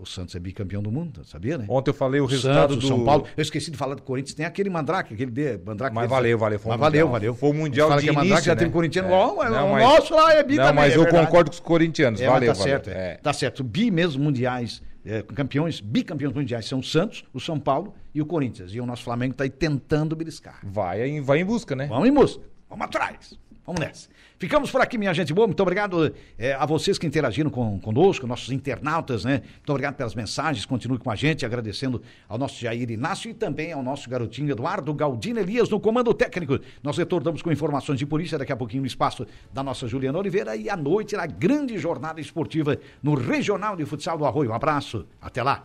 O 0.00 0.04
Santos 0.04 0.34
é 0.34 0.40
bicampeão 0.40 0.82
do 0.82 0.90
mundo, 0.90 1.24
sabia, 1.24 1.56
né? 1.56 1.64
Ontem 1.68 1.90
eu 1.90 1.94
falei 1.94 2.20
o 2.20 2.26
resultado 2.26 2.72
Santos, 2.72 2.78
do 2.78 2.88
São 2.88 3.04
Paulo. 3.04 3.26
Eu 3.36 3.42
esqueci 3.42 3.70
de 3.70 3.76
falar 3.76 3.94
do 3.94 4.02
Corinthians. 4.02 4.34
Tem 4.34 4.44
aquele 4.44 4.68
Mandrake, 4.68 5.14
aquele 5.14 5.30
de 5.30 5.56
Mandrake. 5.64 5.94
Mas 5.94 6.10
valeu, 6.10 6.36
valeu, 6.36 6.58
foi 6.58 6.70
Mas 6.72 6.80
valeu, 6.80 7.06
mundial. 7.06 7.12
valeu. 7.20 7.34
Foi 7.36 7.50
um 7.50 7.54
mundial 7.54 7.88
Fala 7.88 8.00
de 8.00 8.06
que 8.08 8.10
é 8.10 8.12
Mandrake, 8.12 8.44
já 8.44 8.56
tem 8.56 8.66
né? 8.66 8.72
corintiano. 8.72 9.08
É. 9.08 9.12
Ó, 9.12 9.36
mas 9.36 9.50
Não, 9.52 9.68
o 9.68 9.72
mas- 9.74 9.82
nosso 9.84 10.14
lá 10.14 10.32
é 10.34 10.42
bi 10.42 10.56
Não, 10.56 10.64
também, 10.64 10.74
mas 10.84 10.92
é 10.92 10.96
eu 10.96 11.02
verdade. 11.04 11.26
concordo 11.26 11.50
com 11.50 11.54
os 11.54 11.60
corintianos. 11.60 12.20
É, 12.20 12.26
valeu, 12.26 12.52
tá 12.52 12.58
valeu. 12.58 12.72
certo. 12.72 12.90
é. 12.90 12.92
É. 13.12 13.14
Tá 13.18 13.32
certo. 13.32 13.62
Bi 13.62 13.88
mesmo 13.92 14.22
mundiais, 14.22 14.82
é, 15.06 15.22
campeões, 15.22 15.80
bicampeões 15.80 16.34
mundiais 16.34 16.66
são 16.66 16.80
o 16.80 16.84
Santos, 16.84 17.24
o 17.32 17.38
São 17.38 17.58
Paulo 17.60 17.94
e 18.12 18.20
o 18.20 18.26
Corinthians. 18.26 18.74
E 18.74 18.80
o 18.80 18.84
nosso 18.84 19.04
Flamengo 19.04 19.30
está 19.32 19.44
aí 19.44 19.50
tentando 19.50 20.16
beliscar. 20.16 20.58
Vai, 20.64 21.20
vai 21.20 21.38
em 21.38 21.44
busca, 21.44 21.76
né? 21.76 21.86
Vamos 21.86 22.08
em 22.08 22.12
busca. 22.12 22.42
Vamos 22.68 22.84
atrás. 22.84 23.38
Vamos 23.68 23.82
nessa. 23.82 24.08
Ficamos 24.38 24.70
por 24.70 24.80
aqui, 24.80 24.96
minha 24.96 25.12
gente 25.12 25.34
boa. 25.34 25.46
Muito 25.46 25.60
obrigado 25.60 26.14
eh, 26.38 26.54
a 26.54 26.64
vocês 26.64 26.96
que 26.96 27.06
interagiram 27.06 27.50
com, 27.50 27.78
conosco, 27.78 28.26
nossos 28.26 28.50
internautas, 28.50 29.26
né? 29.26 29.42
Muito 29.56 29.68
obrigado 29.68 29.94
pelas 29.94 30.14
mensagens. 30.14 30.64
Continue 30.64 30.96
com 30.96 31.10
a 31.10 31.14
gente, 31.14 31.44
agradecendo 31.44 32.00
ao 32.26 32.38
nosso 32.38 32.58
Jair 32.58 32.90
Inácio 32.90 33.30
e 33.30 33.34
também 33.34 33.70
ao 33.70 33.82
nosso 33.82 34.08
garotinho 34.08 34.50
Eduardo 34.50 34.94
Galdino 34.94 35.38
Elias 35.38 35.68
no 35.68 35.78
comando 35.78 36.14
técnico. 36.14 36.58
Nós 36.82 36.96
retornamos 36.96 37.42
com 37.42 37.52
informações 37.52 37.98
de 37.98 38.06
polícia 38.06 38.38
daqui 38.38 38.52
a 38.52 38.56
pouquinho 38.56 38.80
no 38.80 38.86
espaço 38.86 39.26
da 39.52 39.62
nossa 39.62 39.86
Juliana 39.86 40.16
Oliveira 40.16 40.56
e 40.56 40.70
à 40.70 40.76
noite 40.76 41.14
na 41.14 41.26
grande 41.26 41.76
jornada 41.76 42.22
esportiva 42.22 42.78
no 43.02 43.16
Regional 43.16 43.76
de 43.76 43.84
Futsal 43.84 44.16
do 44.16 44.24
Arroio. 44.24 44.50
Um 44.50 44.54
abraço. 44.54 45.04
Até 45.20 45.42
lá. 45.42 45.64